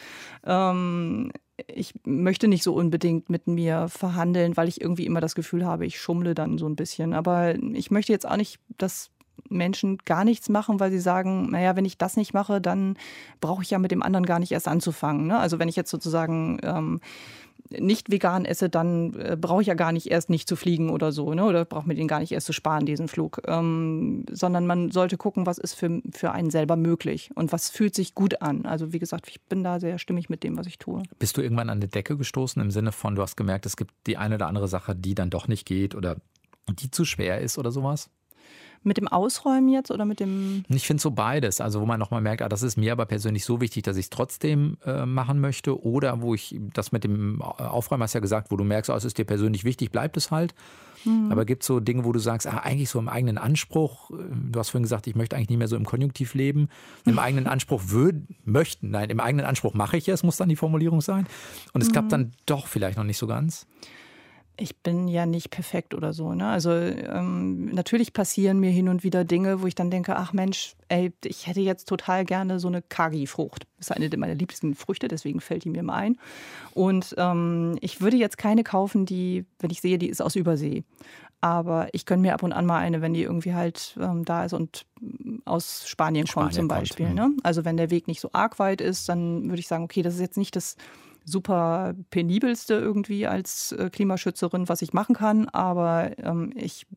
Ähm, 0.45 1.31
ich 1.67 1.93
möchte 2.03 2.47
nicht 2.47 2.63
so 2.63 2.73
unbedingt 2.73 3.29
mit 3.29 3.47
mir 3.47 3.87
verhandeln, 3.87 4.57
weil 4.57 4.67
ich 4.67 4.81
irgendwie 4.81 5.05
immer 5.05 5.21
das 5.21 5.35
Gefühl 5.35 5.65
habe, 5.65 5.85
ich 5.85 5.99
schummle 5.99 6.33
dann 6.33 6.57
so 6.57 6.67
ein 6.67 6.75
bisschen. 6.75 7.13
Aber 7.13 7.55
ich 7.55 7.91
möchte 7.91 8.11
jetzt 8.11 8.27
auch 8.27 8.37
nicht, 8.37 8.59
dass 8.77 9.11
Menschen 9.49 9.97
gar 10.05 10.23
nichts 10.23 10.49
machen, 10.49 10.79
weil 10.79 10.91
sie 10.91 10.99
sagen, 10.99 11.51
naja, 11.51 11.75
wenn 11.75 11.85
ich 11.85 11.97
das 11.97 12.17
nicht 12.17 12.33
mache, 12.33 12.59
dann 12.59 12.97
brauche 13.39 13.63
ich 13.63 13.69
ja 13.69 13.79
mit 13.79 13.91
dem 13.91 14.03
anderen 14.03 14.25
gar 14.25 14.39
nicht 14.39 14.51
erst 14.51 14.67
anzufangen. 14.67 15.27
Ne? 15.27 15.37
Also 15.37 15.59
wenn 15.59 15.69
ich 15.69 15.75
jetzt 15.75 15.91
sozusagen 15.91 16.59
ähm, 16.63 17.01
nicht 17.69 18.11
vegan 18.11 18.45
esse, 18.45 18.69
dann 18.69 19.13
äh, 19.13 19.37
brauche 19.39 19.61
ich 19.61 19.67
ja 19.67 19.73
gar 19.73 19.91
nicht 19.91 20.11
erst 20.11 20.29
nicht 20.29 20.47
zu 20.47 20.55
fliegen 20.55 20.89
oder 20.89 21.11
so, 21.11 21.33
ne? 21.33 21.45
oder 21.45 21.65
brauche 21.65 21.87
mir 21.87 21.95
den 21.95 22.07
gar 22.07 22.19
nicht 22.19 22.31
erst 22.31 22.47
zu 22.47 22.53
sparen, 22.53 22.85
diesen 22.85 23.07
Flug. 23.07 23.41
Ähm, 23.45 24.25
sondern 24.31 24.67
man 24.67 24.91
sollte 24.91 25.17
gucken, 25.17 25.45
was 25.45 25.57
ist 25.57 25.73
für, 25.73 26.01
für 26.11 26.31
einen 26.31 26.49
selber 26.49 26.75
möglich 26.75 27.31
und 27.35 27.51
was 27.51 27.69
fühlt 27.69 27.95
sich 27.95 28.15
gut 28.15 28.41
an. 28.41 28.65
Also 28.65 28.93
wie 28.93 28.99
gesagt, 28.99 29.27
ich 29.27 29.41
bin 29.41 29.63
da 29.63 29.79
sehr 29.79 29.97
stimmig 29.99 30.29
mit 30.29 30.43
dem, 30.43 30.57
was 30.57 30.67
ich 30.67 30.77
tue. 30.77 31.03
Bist 31.19 31.37
du 31.37 31.41
irgendwann 31.41 31.69
an 31.69 31.81
die 31.81 31.87
Decke 31.87 32.17
gestoßen 32.17 32.61
im 32.61 32.71
Sinne 32.71 32.91
von, 32.91 33.15
du 33.15 33.21
hast 33.21 33.35
gemerkt, 33.35 33.65
es 33.65 33.77
gibt 33.77 33.93
die 34.07 34.17
eine 34.17 34.35
oder 34.35 34.47
andere 34.47 34.67
Sache, 34.67 34.95
die 34.95 35.15
dann 35.15 35.29
doch 35.29 35.47
nicht 35.47 35.65
geht 35.65 35.95
oder 35.95 36.17
die 36.69 36.91
zu 36.91 37.05
schwer 37.05 37.41
ist 37.41 37.57
oder 37.57 37.71
sowas? 37.71 38.09
Mit 38.83 38.97
dem 38.97 39.07
Ausräumen 39.07 39.69
jetzt 39.69 39.91
oder 39.91 40.05
mit 40.05 40.19
dem. 40.19 40.65
Ich 40.69 40.85
finde 40.85 41.01
so 41.01 41.11
beides. 41.11 41.61
Also, 41.61 41.81
wo 41.81 41.85
man 41.85 41.99
nochmal 41.99 42.21
merkt, 42.21 42.41
ah, 42.41 42.49
das 42.49 42.63
ist 42.63 42.77
mir 42.77 42.91
aber 42.91 43.05
persönlich 43.05 43.45
so 43.45 43.61
wichtig, 43.61 43.83
dass 43.83 43.97
ich 43.97 44.05
es 44.05 44.09
trotzdem 44.09 44.77
äh, 44.85 45.05
machen 45.05 45.39
möchte. 45.39 45.81
Oder 45.83 46.21
wo 46.21 46.33
ich 46.33 46.59
das 46.73 46.91
mit 46.91 47.03
dem 47.03 47.41
Aufräumen 47.41 48.03
hast 48.03 48.13
ja 48.13 48.19
gesagt, 48.19 48.51
wo 48.51 48.57
du 48.57 48.63
merkst, 48.63 48.89
oh, 48.89 48.95
es 48.95 49.05
ist 49.05 49.17
dir 49.17 49.25
persönlich 49.25 49.63
wichtig, 49.63 49.91
bleibt 49.91 50.17
es 50.17 50.31
halt. 50.31 50.53
Mhm. 51.05 51.31
Aber 51.31 51.45
gibt 51.45 51.63
es 51.63 51.67
so 51.67 51.79
Dinge, 51.79 52.05
wo 52.05 52.11
du 52.11 52.19
sagst, 52.19 52.47
ah, 52.47 52.59
eigentlich 52.63 52.89
so 52.89 52.99
im 52.99 53.09
eigenen 53.09 53.37
Anspruch, 53.37 54.11
äh, 54.11 54.15
du 54.51 54.59
hast 54.59 54.69
vorhin 54.69 54.83
gesagt, 54.83 55.07
ich 55.07 55.15
möchte 55.15 55.35
eigentlich 55.35 55.49
nicht 55.49 55.59
mehr 55.59 55.67
so 55.67 55.75
im 55.75 55.85
Konjunktiv 55.85 56.33
leben. 56.33 56.69
Im 57.05 57.19
eigenen 57.19 57.47
Anspruch 57.47 57.83
würden, 57.87 58.35
möchten, 58.45 58.91
nein, 58.91 59.09
im 59.09 59.19
eigenen 59.19 59.45
Anspruch 59.45 59.73
mache 59.73 59.97
ich 59.97 60.07
es, 60.07 60.23
muss 60.23 60.37
dann 60.37 60.49
die 60.49 60.55
Formulierung 60.55 61.01
sein. 61.01 61.27
Und 61.73 61.81
es 61.81 61.89
mhm. 61.89 61.93
klappt 61.93 62.11
dann 62.11 62.31
doch 62.45 62.67
vielleicht 62.67 62.97
noch 62.97 63.03
nicht 63.03 63.17
so 63.17 63.27
ganz 63.27 63.65
ich 64.55 64.77
bin 64.77 65.07
ja 65.07 65.25
nicht 65.25 65.49
perfekt 65.49 65.95
oder 65.95 66.13
so. 66.13 66.33
Ne? 66.33 66.47
Also 66.47 66.71
ähm, 66.71 67.65
natürlich 67.73 68.13
passieren 68.13 68.59
mir 68.59 68.69
hin 68.69 68.87
und 68.87 69.03
wieder 69.03 69.23
Dinge, 69.23 69.61
wo 69.61 69.67
ich 69.67 69.73
dann 69.73 69.89
denke, 69.89 70.15
ach 70.15 70.31
Mensch, 70.31 70.75
ey, 70.89 71.11
ich 71.23 71.47
hätte 71.47 71.61
jetzt 71.61 71.87
total 71.87 72.23
gerne 72.23 72.59
so 72.59 72.67
eine 72.67 72.81
Kagi-Frucht. 72.81 73.65
Das 73.77 73.89
ist 73.89 73.95
eine 73.95 74.15
meiner 74.15 74.35
liebsten 74.35 74.75
Früchte, 74.75 75.07
deswegen 75.07 75.41
fällt 75.41 75.63
die 75.63 75.69
mir 75.69 75.81
mal 75.81 75.95
ein. 75.95 76.17
Und 76.73 77.15
ähm, 77.17 77.77
ich 77.81 78.01
würde 78.01 78.17
jetzt 78.17 78.37
keine 78.37 78.63
kaufen, 78.63 79.05
die, 79.05 79.45
wenn 79.59 79.71
ich 79.71 79.81
sehe, 79.81 79.97
die 79.97 80.09
ist 80.09 80.21
aus 80.21 80.35
Übersee. 80.35 80.83
Aber 81.41 81.89
ich 81.91 82.05
gönne 82.05 82.21
mir 82.21 82.33
ab 82.33 82.43
und 82.43 82.53
an 82.53 82.65
mal 82.65 82.77
eine, 82.77 83.01
wenn 83.01 83.13
die 83.13 83.23
irgendwie 83.23 83.53
halt 83.53 83.97
ähm, 83.99 84.23
da 84.23 84.45
ist 84.45 84.53
und 84.53 84.85
aus 85.45 85.87
Spanien, 85.87 86.25
Spanien 86.25 86.45
kommt 86.45 86.53
zum 86.53 86.67
Beispiel. 86.67 87.07
Kommt, 87.07 87.17
ne? 87.17 87.31
Also 87.43 87.65
wenn 87.65 87.75
der 87.75 87.89
Weg 87.89 88.07
nicht 88.07 88.21
so 88.21 88.29
arg 88.31 88.59
weit 88.59 88.79
ist, 88.79 89.09
dann 89.09 89.49
würde 89.49 89.59
ich 89.59 89.67
sagen, 89.67 89.83
okay, 89.83 90.03
das 90.03 90.13
ist 90.13 90.21
jetzt 90.21 90.37
nicht 90.37 90.55
das 90.55 90.77
super 91.25 91.93
penibelste 92.09 92.75
irgendwie 92.75 93.27
als 93.27 93.71
äh, 93.73 93.89
Klimaschützerin, 93.89 94.69
was 94.69 94.81
ich 94.81 94.93
machen 94.93 95.15
kann, 95.15 95.49
aber 95.49 96.17
ähm, 96.19 96.51
ich 96.55 96.87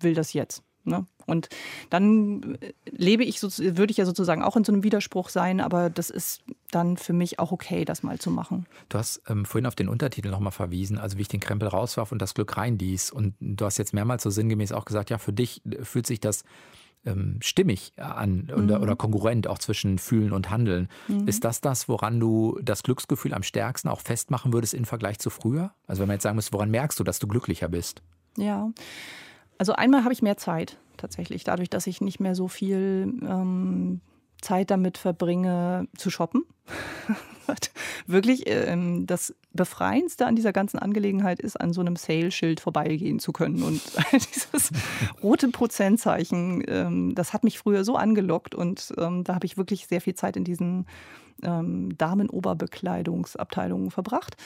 will 0.00 0.14
das 0.14 0.32
jetzt. 0.32 0.62
Ne? 0.84 1.06
Und 1.26 1.48
dann 1.88 2.56
äh, 2.60 2.72
lebe 2.90 3.24
ich, 3.24 3.40
so, 3.40 3.48
würde 3.48 3.90
ich 3.90 3.96
ja 3.96 4.04
sozusagen 4.04 4.42
auch 4.42 4.56
in 4.56 4.64
so 4.64 4.72
einem 4.72 4.82
Widerspruch 4.82 5.30
sein, 5.30 5.60
aber 5.60 5.88
das 5.88 6.10
ist 6.10 6.42
dann 6.70 6.96
für 6.96 7.14
mich 7.14 7.38
auch 7.38 7.52
okay, 7.52 7.84
das 7.84 8.02
mal 8.02 8.18
zu 8.18 8.30
machen. 8.30 8.66
Du 8.90 8.98
hast 8.98 9.22
ähm, 9.28 9.46
vorhin 9.46 9.66
auf 9.66 9.74
den 9.74 9.88
Untertitel 9.88 10.28
nochmal 10.28 10.52
verwiesen, 10.52 10.98
also 10.98 11.16
wie 11.16 11.22
ich 11.22 11.28
den 11.28 11.40
Krempel 11.40 11.68
rauswarf 11.68 12.12
und 12.12 12.20
das 12.20 12.34
Glück 12.34 12.56
reinließ. 12.56 13.10
Und 13.10 13.34
du 13.40 13.64
hast 13.64 13.78
jetzt 13.78 13.94
mehrmals 13.94 14.22
so 14.22 14.30
sinngemäß 14.30 14.72
auch 14.72 14.84
gesagt, 14.84 15.08
ja, 15.10 15.18
für 15.18 15.32
dich 15.32 15.62
fühlt 15.82 16.06
sich 16.06 16.20
das 16.20 16.44
ähm, 17.06 17.38
stimmig 17.40 17.92
an 17.96 18.48
mhm. 18.54 18.64
oder, 18.64 18.82
oder 18.82 18.96
konkurrent 18.96 19.46
auch 19.46 19.58
zwischen 19.58 19.98
Fühlen 19.98 20.32
und 20.32 20.50
Handeln. 20.50 20.88
Mhm. 21.08 21.28
Ist 21.28 21.44
das 21.44 21.60
das, 21.60 21.88
woran 21.88 22.20
du 22.20 22.58
das 22.62 22.82
Glücksgefühl 22.82 23.34
am 23.34 23.42
stärksten 23.42 23.88
auch 23.88 24.00
festmachen 24.00 24.52
würdest 24.52 24.74
im 24.74 24.84
Vergleich 24.84 25.18
zu 25.18 25.30
früher? 25.30 25.72
Also 25.86 26.00
wenn 26.00 26.08
man 26.08 26.16
jetzt 26.16 26.24
sagen 26.24 26.36
müsste, 26.36 26.52
woran 26.52 26.70
merkst 26.70 26.98
du, 26.98 27.04
dass 27.04 27.18
du 27.18 27.26
glücklicher 27.26 27.68
bist? 27.68 28.02
Ja, 28.36 28.70
also 29.58 29.74
einmal 29.74 30.04
habe 30.04 30.12
ich 30.12 30.22
mehr 30.22 30.36
Zeit 30.36 30.78
tatsächlich, 30.96 31.44
dadurch, 31.44 31.70
dass 31.70 31.86
ich 31.86 32.00
nicht 32.00 32.20
mehr 32.20 32.34
so 32.34 32.48
viel 32.48 33.12
ähm, 33.22 34.00
Zeit 34.44 34.70
damit 34.70 34.98
verbringe 34.98 35.88
zu 35.96 36.10
shoppen. 36.10 36.44
Wirklich 38.06 38.44
ähm, 38.46 39.06
das 39.06 39.34
Befreiendste 39.52 40.26
an 40.26 40.36
dieser 40.36 40.52
ganzen 40.52 40.78
Angelegenheit 40.78 41.40
ist, 41.40 41.60
an 41.60 41.72
so 41.72 41.80
einem 41.80 41.96
Sale-Schild 41.96 42.60
vorbeigehen 42.60 43.18
zu 43.18 43.32
können. 43.32 43.62
Und 43.62 43.80
dieses 44.12 44.70
rote 45.22 45.48
Prozentzeichen, 45.48 46.62
ähm, 46.66 47.14
das 47.14 47.32
hat 47.32 47.44
mich 47.44 47.58
früher 47.58 47.84
so 47.84 47.96
angelockt 47.96 48.54
und 48.54 48.94
ähm, 48.98 49.24
da 49.24 49.34
habe 49.34 49.46
ich 49.46 49.56
wirklich 49.56 49.86
sehr 49.86 50.00
viel 50.00 50.14
Zeit 50.14 50.36
in 50.36 50.44
diesen 50.44 50.86
ähm, 51.42 51.96
Damenoberbekleidungsabteilung 51.96 53.90
verbracht. 53.90 54.36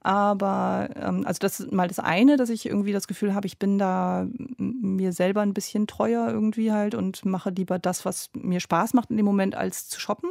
Aber 0.00 0.90
ähm, 0.96 1.24
also 1.26 1.38
das 1.40 1.60
ist 1.60 1.72
mal 1.72 1.88
das 1.88 1.98
eine, 1.98 2.36
dass 2.36 2.50
ich 2.50 2.66
irgendwie 2.66 2.92
das 2.92 3.08
Gefühl 3.08 3.34
habe, 3.34 3.46
ich 3.46 3.58
bin 3.58 3.78
da 3.78 4.26
mir 4.58 5.12
selber 5.12 5.40
ein 5.42 5.54
bisschen 5.54 5.86
treuer 5.86 6.28
irgendwie 6.28 6.72
halt 6.72 6.94
und 6.94 7.24
mache 7.24 7.50
lieber 7.50 7.78
das, 7.78 8.04
was 8.04 8.30
mir 8.34 8.60
Spaß 8.60 8.94
macht 8.94 9.10
in 9.10 9.16
dem 9.16 9.26
Moment, 9.26 9.56
als 9.56 9.88
zu 9.88 10.00
shoppen. 10.00 10.30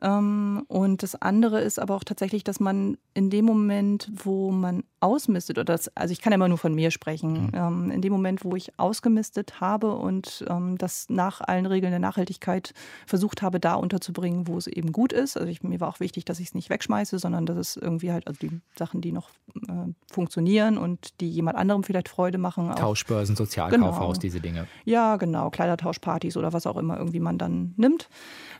Ähm, 0.00 0.64
und 0.68 1.02
das 1.02 1.20
andere 1.20 1.60
ist 1.60 1.78
aber 1.78 1.94
auch 1.96 2.04
tatsächlich, 2.04 2.44
dass 2.44 2.60
man 2.60 2.96
in 3.12 3.30
dem 3.30 3.44
Moment, 3.44 4.10
wo 4.14 4.50
man 4.50 4.84
ausmistet, 5.00 5.58
oder 5.58 5.64
das, 5.64 5.94
also 5.96 6.12
ich 6.12 6.20
kann 6.20 6.32
ja 6.32 6.34
immer 6.34 6.48
nur 6.48 6.58
von 6.58 6.74
mir 6.74 6.90
sprechen, 6.90 7.46
mhm. 7.46 7.50
ähm, 7.54 7.90
in 7.90 8.02
dem 8.02 8.12
Moment, 8.12 8.44
wo 8.44 8.54
ich 8.54 8.78
ausgemistet 8.78 9.60
habe 9.60 9.94
und 9.94 10.44
ähm, 10.48 10.76
das 10.78 11.06
nach 11.08 11.40
allen 11.40 11.66
Regeln 11.66 11.90
der 11.90 11.98
Nachhaltigkeit 11.98 12.74
versucht 13.06 13.42
habe, 13.42 13.60
da 13.60 13.74
unterzubringen, 13.74 14.46
wo 14.46 14.58
es 14.58 14.66
eben 14.66 14.92
gut 14.92 15.12
ist. 15.12 15.36
Also 15.36 15.48
ich, 15.48 15.62
mir 15.62 15.80
war 15.80 15.88
auch 15.88 16.00
wichtig, 16.00 16.24
dass 16.26 16.38
ich 16.38 16.48
es 16.48 16.54
nicht 16.54 16.70
wegschmeiße, 16.70 17.18
sondern 17.18 17.46
dass 17.46 17.56
es 17.56 17.76
irgendwie 17.76 18.12
halt, 18.12 18.26
also 18.26 18.38
die 18.40 18.60
Sachen, 18.78 19.00
die 19.00 19.12
noch 19.12 19.30
äh, 19.68 19.92
funktionieren 20.10 20.76
und 20.76 21.20
die 21.20 21.30
jemand 21.30 21.56
anderem 21.56 21.82
vielleicht 21.82 22.08
Freude 22.08 22.38
machen. 22.38 22.70
Tauschbörsen, 22.76 23.36
Sozialkaufhaus, 23.36 24.14
genau. 24.16 24.20
diese 24.20 24.40
Dinge. 24.40 24.66
Ja, 24.84 25.16
genau, 25.16 25.50
Kleidertauschpartys 25.50 26.36
oder 26.36 26.52
was 26.52 26.66
auch 26.66 26.76
immer 26.76 26.98
irgendwie 26.98 27.20
man 27.20 27.38
dann 27.38 27.74
nimmt. 27.76 28.08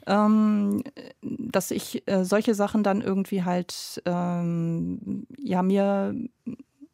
Ähm, 0.06 0.82
dass 1.20 1.70
ich 1.70 2.02
äh, 2.08 2.24
solche 2.24 2.54
Sachen 2.54 2.82
dann 2.82 3.02
irgendwie 3.02 3.44
halt 3.44 4.02
ähm, 4.06 5.26
ja 5.38 5.62
mir 5.62 6.14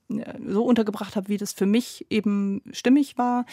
so 0.09 0.65
untergebracht 0.65 1.17
habe, 1.17 1.29
wie 1.29 1.37
das 1.37 1.53
für 1.53 1.67
mich 1.67 2.07
eben 2.11 2.63
stimmig 2.71 3.19
war. 3.19 3.45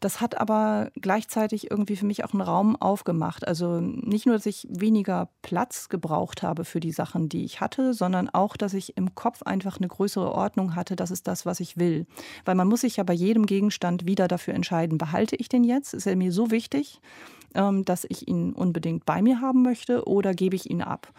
Das 0.00 0.20
hat 0.20 0.38
aber 0.38 0.90
gleichzeitig 1.00 1.70
irgendwie 1.70 1.96
für 1.96 2.04
mich 2.04 2.24
auch 2.24 2.32
einen 2.32 2.42
Raum 2.42 2.76
aufgemacht. 2.76 3.46
Also 3.48 3.80
nicht 3.80 4.26
nur, 4.26 4.34
dass 4.34 4.44
ich 4.44 4.66
weniger 4.68 5.30
Platz 5.40 5.88
gebraucht 5.88 6.42
habe 6.42 6.64
für 6.64 6.80
die 6.80 6.92
Sachen, 6.92 7.30
die 7.30 7.44
ich 7.44 7.60
hatte, 7.60 7.94
sondern 7.94 8.28
auch, 8.28 8.58
dass 8.58 8.74
ich 8.74 8.96
im 8.98 9.14
Kopf 9.14 9.42
einfach 9.42 9.78
eine 9.78 9.88
größere 9.88 10.32
Ordnung 10.32 10.76
hatte. 10.76 10.96
Das 10.96 11.10
ist 11.10 11.26
das, 11.28 11.46
was 11.46 11.60
ich 11.60 11.78
will. 11.78 12.06
Weil 12.44 12.56
man 12.56 12.68
muss 12.68 12.82
sich 12.82 12.98
ja 12.98 13.04
bei 13.04 13.14
jedem 13.14 13.46
Gegenstand 13.46 14.06
wieder 14.06 14.28
dafür 14.28 14.52
entscheiden, 14.52 14.98
behalte 14.98 15.36
ich 15.36 15.48
den 15.48 15.64
jetzt? 15.64 15.94
Ist 15.94 16.06
er 16.06 16.16
mir 16.16 16.32
so 16.32 16.50
wichtig, 16.50 17.00
ähm, 17.54 17.86
dass 17.86 18.04
ich 18.06 18.28
ihn 18.28 18.52
unbedingt 18.52 19.06
bei 19.06 19.22
mir 19.22 19.40
haben 19.40 19.62
möchte 19.62 20.06
oder 20.06 20.34
gebe 20.34 20.56
ich 20.56 20.68
ihn 20.68 20.82
ab? 20.82 21.10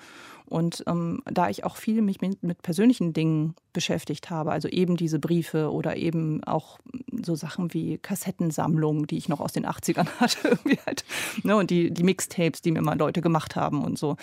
Und 0.48 0.84
ähm, 0.88 1.22
da 1.26 1.50
ich 1.50 1.64
auch 1.64 1.78
viel 1.78 2.02
mich 2.02 2.22
mit, 2.22 2.44
mit, 2.44 2.62
persönlichen 2.62 3.14
Dingen 3.14 3.56
beschäftigt 3.72 4.30
habe, 4.30 4.52
also 4.52 4.68
eben 4.68 4.98
diese 4.98 5.20
Briefe 5.20 5.72
oder 5.72 5.96
eben 5.96 6.44
auch 6.44 6.80
so 7.24 7.36
Sachen 7.36 7.74
wie 7.74 7.98
Kassettensammlungen, 7.98 9.08
die 9.08 9.18
ich 9.18 9.30
noch 9.30 9.40
aus 9.40 9.54
den 9.54 9.66
80ern 9.66 10.08
hatte, 10.20 10.50
irgendwie 10.50 10.78
halt, 10.86 11.06
ne, 11.44 11.56
und 11.56 11.70
die, 11.70 11.92
die 11.92 12.04
Mixtapes, 12.04 12.62
die 12.62 12.72
mir 12.72 12.82
mal 12.82 12.98
Leute 12.98 13.22
gemacht 13.22 13.56
haben 13.56 13.84
und 13.84 13.98
so. 13.98 14.18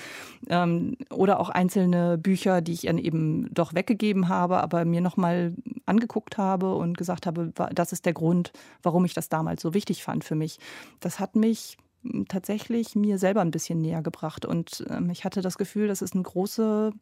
Ähm, 0.49 0.97
oder 1.11 1.41
auch 1.41 1.49
einzelne 1.49 2.19
Bücher, 2.19 2.61
die 2.61 2.73
ich 2.73 2.83
dann 2.83 2.99
eben 2.99 3.53
doch 3.53 3.75
weggegeben 3.75 4.29
habe, 4.29 4.61
aber 4.61 4.85
mir 4.85 5.01
nochmal 5.01 5.55
angeguckt 5.87 6.39
habe 6.39 6.75
und 6.75 6.97
gesagt 6.97 7.27
habe, 7.27 7.53
das 7.75 7.93
ist 7.93 8.07
der 8.07 8.13
Grund, 8.13 8.53
warum 8.83 9.05
ich 9.05 9.15
das 9.15 9.29
damals 9.29 9.63
so 9.63 9.75
wichtig 9.75 10.03
fand 10.05 10.25
für 10.25 10.35
mich. 10.35 10.59
Das 11.01 11.19
hat 11.19 11.35
mich 11.35 11.77
tatsächlich 12.29 12.95
mir 12.95 13.19
selber 13.19 13.41
ein 13.43 13.51
bisschen 13.51 13.81
näher 13.81 14.03
gebracht. 14.03 14.45
Und 14.47 14.85
ähm, 14.89 15.11
ich 15.11 15.25
hatte 15.25 15.43
das 15.43 15.59
Gefühl, 15.59 15.89
das 15.89 16.03
ist 16.03 16.15
eine 16.15 16.23
große 16.23 16.93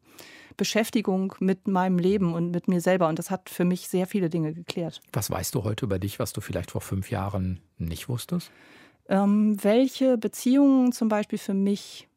Beschäftigung 0.57 1.33
mit 1.39 1.67
meinem 1.67 1.97
Leben 1.97 2.33
und 2.33 2.51
mit 2.51 2.67
mir 2.67 2.81
selber. 2.81 3.07
Und 3.07 3.17
das 3.17 3.31
hat 3.31 3.49
für 3.49 3.65
mich 3.65 3.87
sehr 3.87 4.07
viele 4.07 4.29
Dinge 4.29 4.53
geklärt. 4.53 5.01
Was 5.13 5.31
weißt 5.31 5.55
du 5.55 5.63
heute 5.63 5.85
über 5.85 5.99
dich, 5.99 6.19
was 6.19 6.33
du 6.33 6.41
vielleicht 6.41 6.71
vor 6.71 6.81
fünf 6.81 7.11
Jahren 7.11 7.61
nicht 7.77 8.09
wusstest? 8.09 8.51
Ähm, 9.07 9.57
welche 9.63 10.17
Beziehungen 10.17 10.91
zum 10.91 11.07
Beispiel 11.07 11.39
für 11.39 11.53
mich 11.53 12.08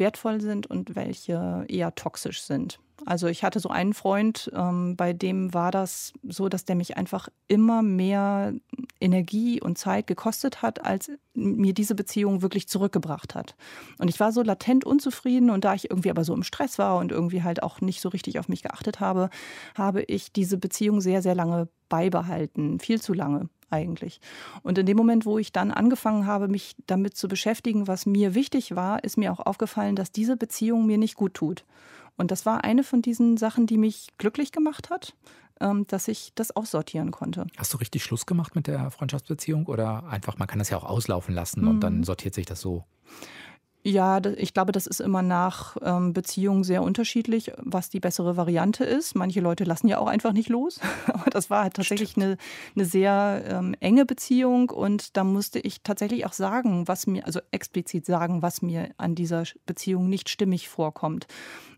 wertvoll 0.00 0.40
sind 0.40 0.66
und 0.66 0.96
welche 0.96 1.64
eher 1.68 1.94
toxisch 1.94 2.42
sind. 2.42 2.80
Also 3.06 3.28
ich 3.28 3.44
hatte 3.44 3.60
so 3.60 3.68
einen 3.68 3.94
Freund, 3.94 4.50
ähm, 4.54 4.96
bei 4.96 5.12
dem 5.12 5.54
war 5.54 5.70
das 5.70 6.12
so, 6.22 6.48
dass 6.48 6.64
der 6.64 6.76
mich 6.76 6.96
einfach 6.96 7.28
immer 7.48 7.82
mehr 7.82 8.52
Energie 9.00 9.60
und 9.60 9.78
Zeit 9.78 10.06
gekostet 10.06 10.62
hat, 10.62 10.84
als 10.84 11.10
mir 11.34 11.72
diese 11.72 11.94
Beziehung 11.94 12.42
wirklich 12.42 12.68
zurückgebracht 12.68 13.34
hat. 13.34 13.54
Und 13.98 14.08
ich 14.08 14.20
war 14.20 14.32
so 14.32 14.42
latent 14.42 14.84
unzufrieden 14.84 15.50
und 15.50 15.64
da 15.64 15.74
ich 15.74 15.90
irgendwie 15.90 16.10
aber 16.10 16.24
so 16.24 16.34
im 16.34 16.42
Stress 16.42 16.78
war 16.78 16.98
und 16.98 17.12
irgendwie 17.12 17.42
halt 17.42 17.62
auch 17.62 17.80
nicht 17.80 18.00
so 18.00 18.10
richtig 18.10 18.38
auf 18.38 18.48
mich 18.48 18.62
geachtet 18.62 19.00
habe, 19.00 19.30
habe 19.74 20.02
ich 20.02 20.32
diese 20.32 20.58
Beziehung 20.58 21.00
sehr, 21.00 21.22
sehr 21.22 21.34
lange 21.34 21.68
beibehalten, 21.88 22.80
viel 22.80 23.00
zu 23.00 23.14
lange 23.14 23.48
eigentlich. 23.70 24.20
Und 24.62 24.78
in 24.78 24.86
dem 24.86 24.96
Moment, 24.96 25.26
wo 25.26 25.38
ich 25.38 25.52
dann 25.52 25.70
angefangen 25.70 26.26
habe, 26.26 26.48
mich 26.48 26.76
damit 26.86 27.16
zu 27.16 27.28
beschäftigen, 27.28 27.86
was 27.86 28.06
mir 28.06 28.34
wichtig 28.34 28.74
war, 28.76 29.02
ist 29.04 29.16
mir 29.16 29.32
auch 29.32 29.40
aufgefallen, 29.40 29.96
dass 29.96 30.12
diese 30.12 30.36
Beziehung 30.36 30.86
mir 30.86 30.98
nicht 30.98 31.14
gut 31.14 31.34
tut. 31.34 31.64
Und 32.16 32.30
das 32.30 32.44
war 32.44 32.64
eine 32.64 32.84
von 32.84 33.02
diesen 33.02 33.36
Sachen, 33.36 33.66
die 33.66 33.78
mich 33.78 34.08
glücklich 34.18 34.52
gemacht 34.52 34.90
hat, 34.90 35.14
ähm, 35.60 35.86
dass 35.86 36.08
ich 36.08 36.32
das 36.34 36.54
aussortieren 36.54 37.10
konnte. 37.10 37.46
Hast 37.56 37.72
du 37.72 37.78
richtig 37.78 38.02
Schluss 38.04 38.26
gemacht 38.26 38.54
mit 38.54 38.66
der 38.66 38.90
Freundschaftsbeziehung 38.90 39.66
oder 39.66 40.04
einfach, 40.04 40.38
man 40.38 40.48
kann 40.48 40.58
das 40.58 40.70
ja 40.70 40.76
auch 40.76 40.84
auslaufen 40.84 41.34
lassen 41.34 41.66
und 41.66 41.80
dann 41.80 41.98
mhm. 41.98 42.04
sortiert 42.04 42.34
sich 42.34 42.46
das 42.46 42.60
so? 42.60 42.84
Ja, 43.82 44.20
ich 44.36 44.52
glaube, 44.52 44.72
das 44.72 44.86
ist 44.86 45.00
immer 45.00 45.22
nach 45.22 45.76
ähm, 45.80 46.12
Beziehungen 46.12 46.64
sehr 46.64 46.82
unterschiedlich, 46.82 47.52
was 47.56 47.88
die 47.88 48.00
bessere 48.00 48.36
Variante 48.36 48.84
ist. 48.84 49.14
Manche 49.14 49.40
Leute 49.40 49.64
lassen 49.64 49.88
ja 49.88 49.98
auch 49.98 50.06
einfach 50.06 50.34
nicht 50.34 50.50
los. 50.50 50.80
Aber 51.06 51.30
das 51.30 51.48
war 51.48 51.62
halt 51.62 51.74
tatsächlich 51.74 52.14
eine, 52.16 52.36
eine 52.76 52.84
sehr 52.84 53.42
ähm, 53.48 53.74
enge 53.80 54.04
Beziehung 54.04 54.68
und 54.68 55.16
da 55.16 55.24
musste 55.24 55.60
ich 55.60 55.82
tatsächlich 55.82 56.26
auch 56.26 56.34
sagen, 56.34 56.88
was 56.88 57.06
mir, 57.06 57.24
also 57.24 57.40
explizit 57.52 58.04
sagen, 58.04 58.42
was 58.42 58.60
mir 58.60 58.90
an 58.98 59.14
dieser 59.14 59.44
Beziehung 59.64 60.10
nicht 60.10 60.28
stimmig 60.28 60.68
vorkommt. 60.68 61.26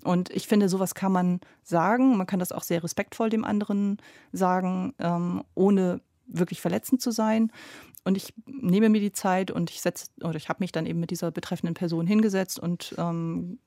Und 0.03 0.28
ich 0.30 0.48
finde, 0.48 0.68
sowas 0.68 0.96
kann 0.96 1.12
man 1.12 1.40
sagen. 1.62 2.16
Man 2.16 2.26
kann 2.26 2.40
das 2.40 2.50
auch 2.50 2.64
sehr 2.64 2.82
respektvoll 2.82 3.30
dem 3.30 3.44
anderen 3.44 3.98
sagen, 4.32 4.92
ähm, 4.98 5.44
ohne 5.55 6.00
wirklich 6.26 6.61
verletzend 6.61 7.00
zu 7.00 7.11
sein. 7.11 7.53
Und 8.05 8.16
ich 8.16 8.34
nehme 8.46 8.88
mir 8.88 9.00
die 9.00 9.12
Zeit 9.12 9.50
und 9.50 9.70
ich 9.70 9.80
setze, 9.80 10.07
oder 10.22 10.36
ich 10.36 10.48
habe 10.48 10.59
mich 10.61 10.72
dann 10.72 10.86
eben 10.86 11.00
mit 11.00 11.11
dieser 11.11 11.30
betreffenden 11.30 11.74
Person 11.74 12.07
hingesetzt 12.07 12.59
und 12.59 12.94
ähm, 12.98 13.59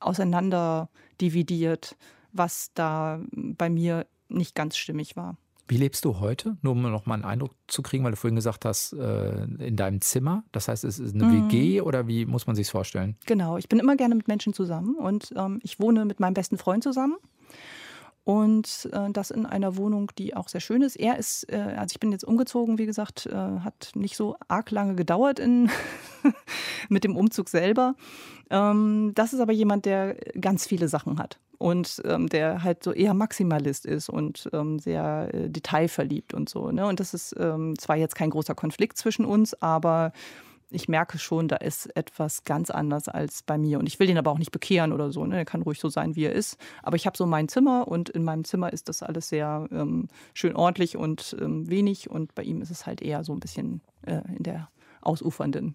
auseinander 0.00 0.88
dividiert, 1.20 1.96
was 2.32 2.70
da 2.74 3.20
bei 3.32 3.68
mir 3.68 4.06
nicht 4.28 4.54
ganz 4.54 4.76
stimmig 4.76 5.16
war. 5.16 5.36
Wie 5.68 5.76
lebst 5.76 6.04
du 6.04 6.18
heute? 6.20 6.56
Nur 6.60 6.72
um 6.72 6.82
noch 6.82 7.06
mal 7.06 7.14
einen 7.14 7.24
Eindruck 7.24 7.54
zu 7.66 7.82
kriegen, 7.82 8.04
weil 8.04 8.10
du 8.10 8.16
vorhin 8.16 8.36
gesagt 8.36 8.64
hast, 8.64 8.92
äh, 8.94 9.44
in 9.44 9.76
deinem 9.76 10.00
Zimmer. 10.00 10.44
Das 10.52 10.68
heißt, 10.68 10.84
es 10.84 10.98
ist 10.98 11.14
eine 11.14 11.24
mhm. 11.24 11.50
WG 11.50 11.80
oder 11.80 12.08
wie 12.08 12.26
muss 12.26 12.46
man 12.46 12.56
sich 12.56 12.68
vorstellen? 12.68 13.16
Genau, 13.26 13.56
ich 13.56 13.68
bin 13.68 13.78
immer 13.78 13.96
gerne 13.96 14.14
mit 14.14 14.28
Menschen 14.28 14.52
zusammen 14.52 14.96
und 14.96 15.32
ähm, 15.36 15.60
ich 15.62 15.80
wohne 15.80 16.04
mit 16.04 16.20
meinem 16.20 16.34
besten 16.34 16.58
Freund 16.58 16.82
zusammen. 16.82 17.16
Und 18.24 18.88
äh, 18.92 19.10
das 19.10 19.32
in 19.32 19.46
einer 19.46 19.76
Wohnung, 19.76 20.12
die 20.16 20.36
auch 20.36 20.48
sehr 20.48 20.60
schön 20.60 20.82
ist. 20.82 20.96
Er 20.96 21.18
ist, 21.18 21.50
äh, 21.52 21.56
also 21.56 21.92
ich 21.92 22.00
bin 22.00 22.12
jetzt 22.12 22.24
umgezogen, 22.24 22.78
wie 22.78 22.86
gesagt, 22.86 23.26
äh, 23.26 23.34
hat 23.34 23.90
nicht 23.94 24.16
so 24.16 24.36
arg 24.46 24.70
lange 24.70 24.94
gedauert 24.94 25.40
in, 25.40 25.70
mit 26.88 27.02
dem 27.02 27.16
Umzug 27.16 27.48
selber. 27.48 27.96
Ähm, 28.50 29.10
das 29.14 29.32
ist 29.32 29.40
aber 29.40 29.52
jemand, 29.52 29.86
der 29.86 30.14
ganz 30.40 30.66
viele 30.66 30.86
Sachen 30.86 31.18
hat 31.18 31.40
und 31.58 32.02
ähm, 32.04 32.28
der 32.28 32.62
halt 32.62 32.84
so 32.84 32.92
eher 32.92 33.14
Maximalist 33.14 33.86
ist 33.86 34.08
und 34.08 34.48
ähm, 34.52 34.78
sehr 34.78 35.30
äh, 35.32 35.48
detailverliebt 35.48 36.34
und 36.34 36.48
so. 36.48 36.70
Ne? 36.70 36.86
Und 36.86 37.00
das 37.00 37.14
ist 37.14 37.34
ähm, 37.38 37.78
zwar 37.78 37.96
jetzt 37.96 38.14
kein 38.14 38.30
großer 38.30 38.54
Konflikt 38.54 38.98
zwischen 38.98 39.24
uns, 39.24 39.54
aber 39.62 40.12
ich 40.74 40.88
merke 40.88 41.18
schon, 41.18 41.48
da 41.48 41.56
ist 41.56 41.94
etwas 41.96 42.44
ganz 42.44 42.70
anders 42.70 43.08
als 43.08 43.42
bei 43.42 43.58
mir. 43.58 43.78
Und 43.78 43.86
ich 43.86 43.98
will 43.98 44.06
den 44.06 44.18
aber 44.18 44.30
auch 44.30 44.38
nicht 44.38 44.52
bekehren 44.52 44.92
oder 44.92 45.10
so. 45.10 45.24
Ne? 45.26 45.36
Er 45.36 45.44
kann 45.44 45.62
ruhig 45.62 45.78
so 45.78 45.88
sein, 45.88 46.16
wie 46.16 46.24
er 46.24 46.32
ist. 46.32 46.56
Aber 46.82 46.96
ich 46.96 47.06
habe 47.06 47.16
so 47.16 47.26
mein 47.26 47.48
Zimmer 47.48 47.88
und 47.88 48.08
in 48.08 48.24
meinem 48.24 48.44
Zimmer 48.44 48.72
ist 48.72 48.88
das 48.88 49.02
alles 49.02 49.28
sehr 49.28 49.68
ähm, 49.70 50.08
schön 50.34 50.56
ordentlich 50.56 50.96
und 50.96 51.36
ähm, 51.40 51.68
wenig. 51.68 52.10
Und 52.10 52.34
bei 52.34 52.42
ihm 52.42 52.60
ist 52.62 52.70
es 52.70 52.86
halt 52.86 53.02
eher 53.02 53.24
so 53.24 53.32
ein 53.32 53.40
bisschen 53.40 53.82
äh, 54.06 54.20
in 54.36 54.42
der 54.42 54.68
ausufernden 55.00 55.74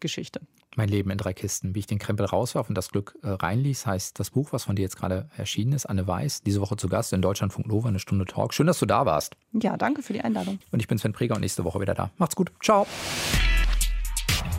Geschichte. 0.00 0.40
Mein 0.76 0.88
Leben 0.88 1.10
in 1.10 1.18
drei 1.18 1.32
Kisten, 1.32 1.74
wie 1.74 1.80
ich 1.80 1.86
den 1.86 1.98
Krempel 1.98 2.26
rauswarf 2.26 2.68
und 2.68 2.74
das 2.76 2.90
Glück 2.90 3.16
äh, 3.22 3.28
reinließ, 3.28 3.86
heißt 3.86 4.18
das 4.18 4.30
Buch, 4.30 4.52
was 4.52 4.64
von 4.64 4.74
dir 4.74 4.82
jetzt 4.82 4.96
gerade 4.96 5.28
erschienen 5.36 5.72
ist. 5.72 5.86
Anne 5.86 6.06
Weiß, 6.06 6.42
diese 6.42 6.60
Woche 6.60 6.76
zu 6.76 6.88
Gast 6.88 7.12
in 7.12 7.22
Deutschlandfunk 7.22 7.68
Nova, 7.68 7.88
eine 7.88 8.00
Stunde 8.00 8.24
Talk. 8.24 8.52
Schön, 8.54 8.66
dass 8.66 8.80
du 8.80 8.86
da 8.86 9.06
warst. 9.06 9.36
Ja, 9.52 9.76
danke 9.76 10.02
für 10.02 10.12
die 10.12 10.20
Einladung. 10.20 10.58
Und 10.72 10.80
ich 10.80 10.88
bin 10.88 10.98
Sven 10.98 11.12
Preger 11.12 11.36
und 11.36 11.42
nächste 11.42 11.64
Woche 11.64 11.80
wieder 11.80 11.94
da. 11.94 12.10
Macht's 12.18 12.34
gut. 12.34 12.50
Ciao. 12.60 12.86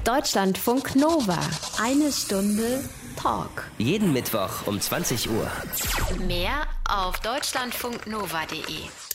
Deutschlandfunk 0.05 0.95
Nova. 0.95 1.39
Eine 1.81 2.11
Stunde 2.11 2.87
Talk. 3.19 3.63
Jeden 3.79 4.13
Mittwoch 4.13 4.67
um 4.67 4.79
20 4.79 5.31
Uhr. 5.31 5.49
Mehr 6.27 6.67
auf 6.87 7.19
deutschlandfunknova.de. 7.21 9.14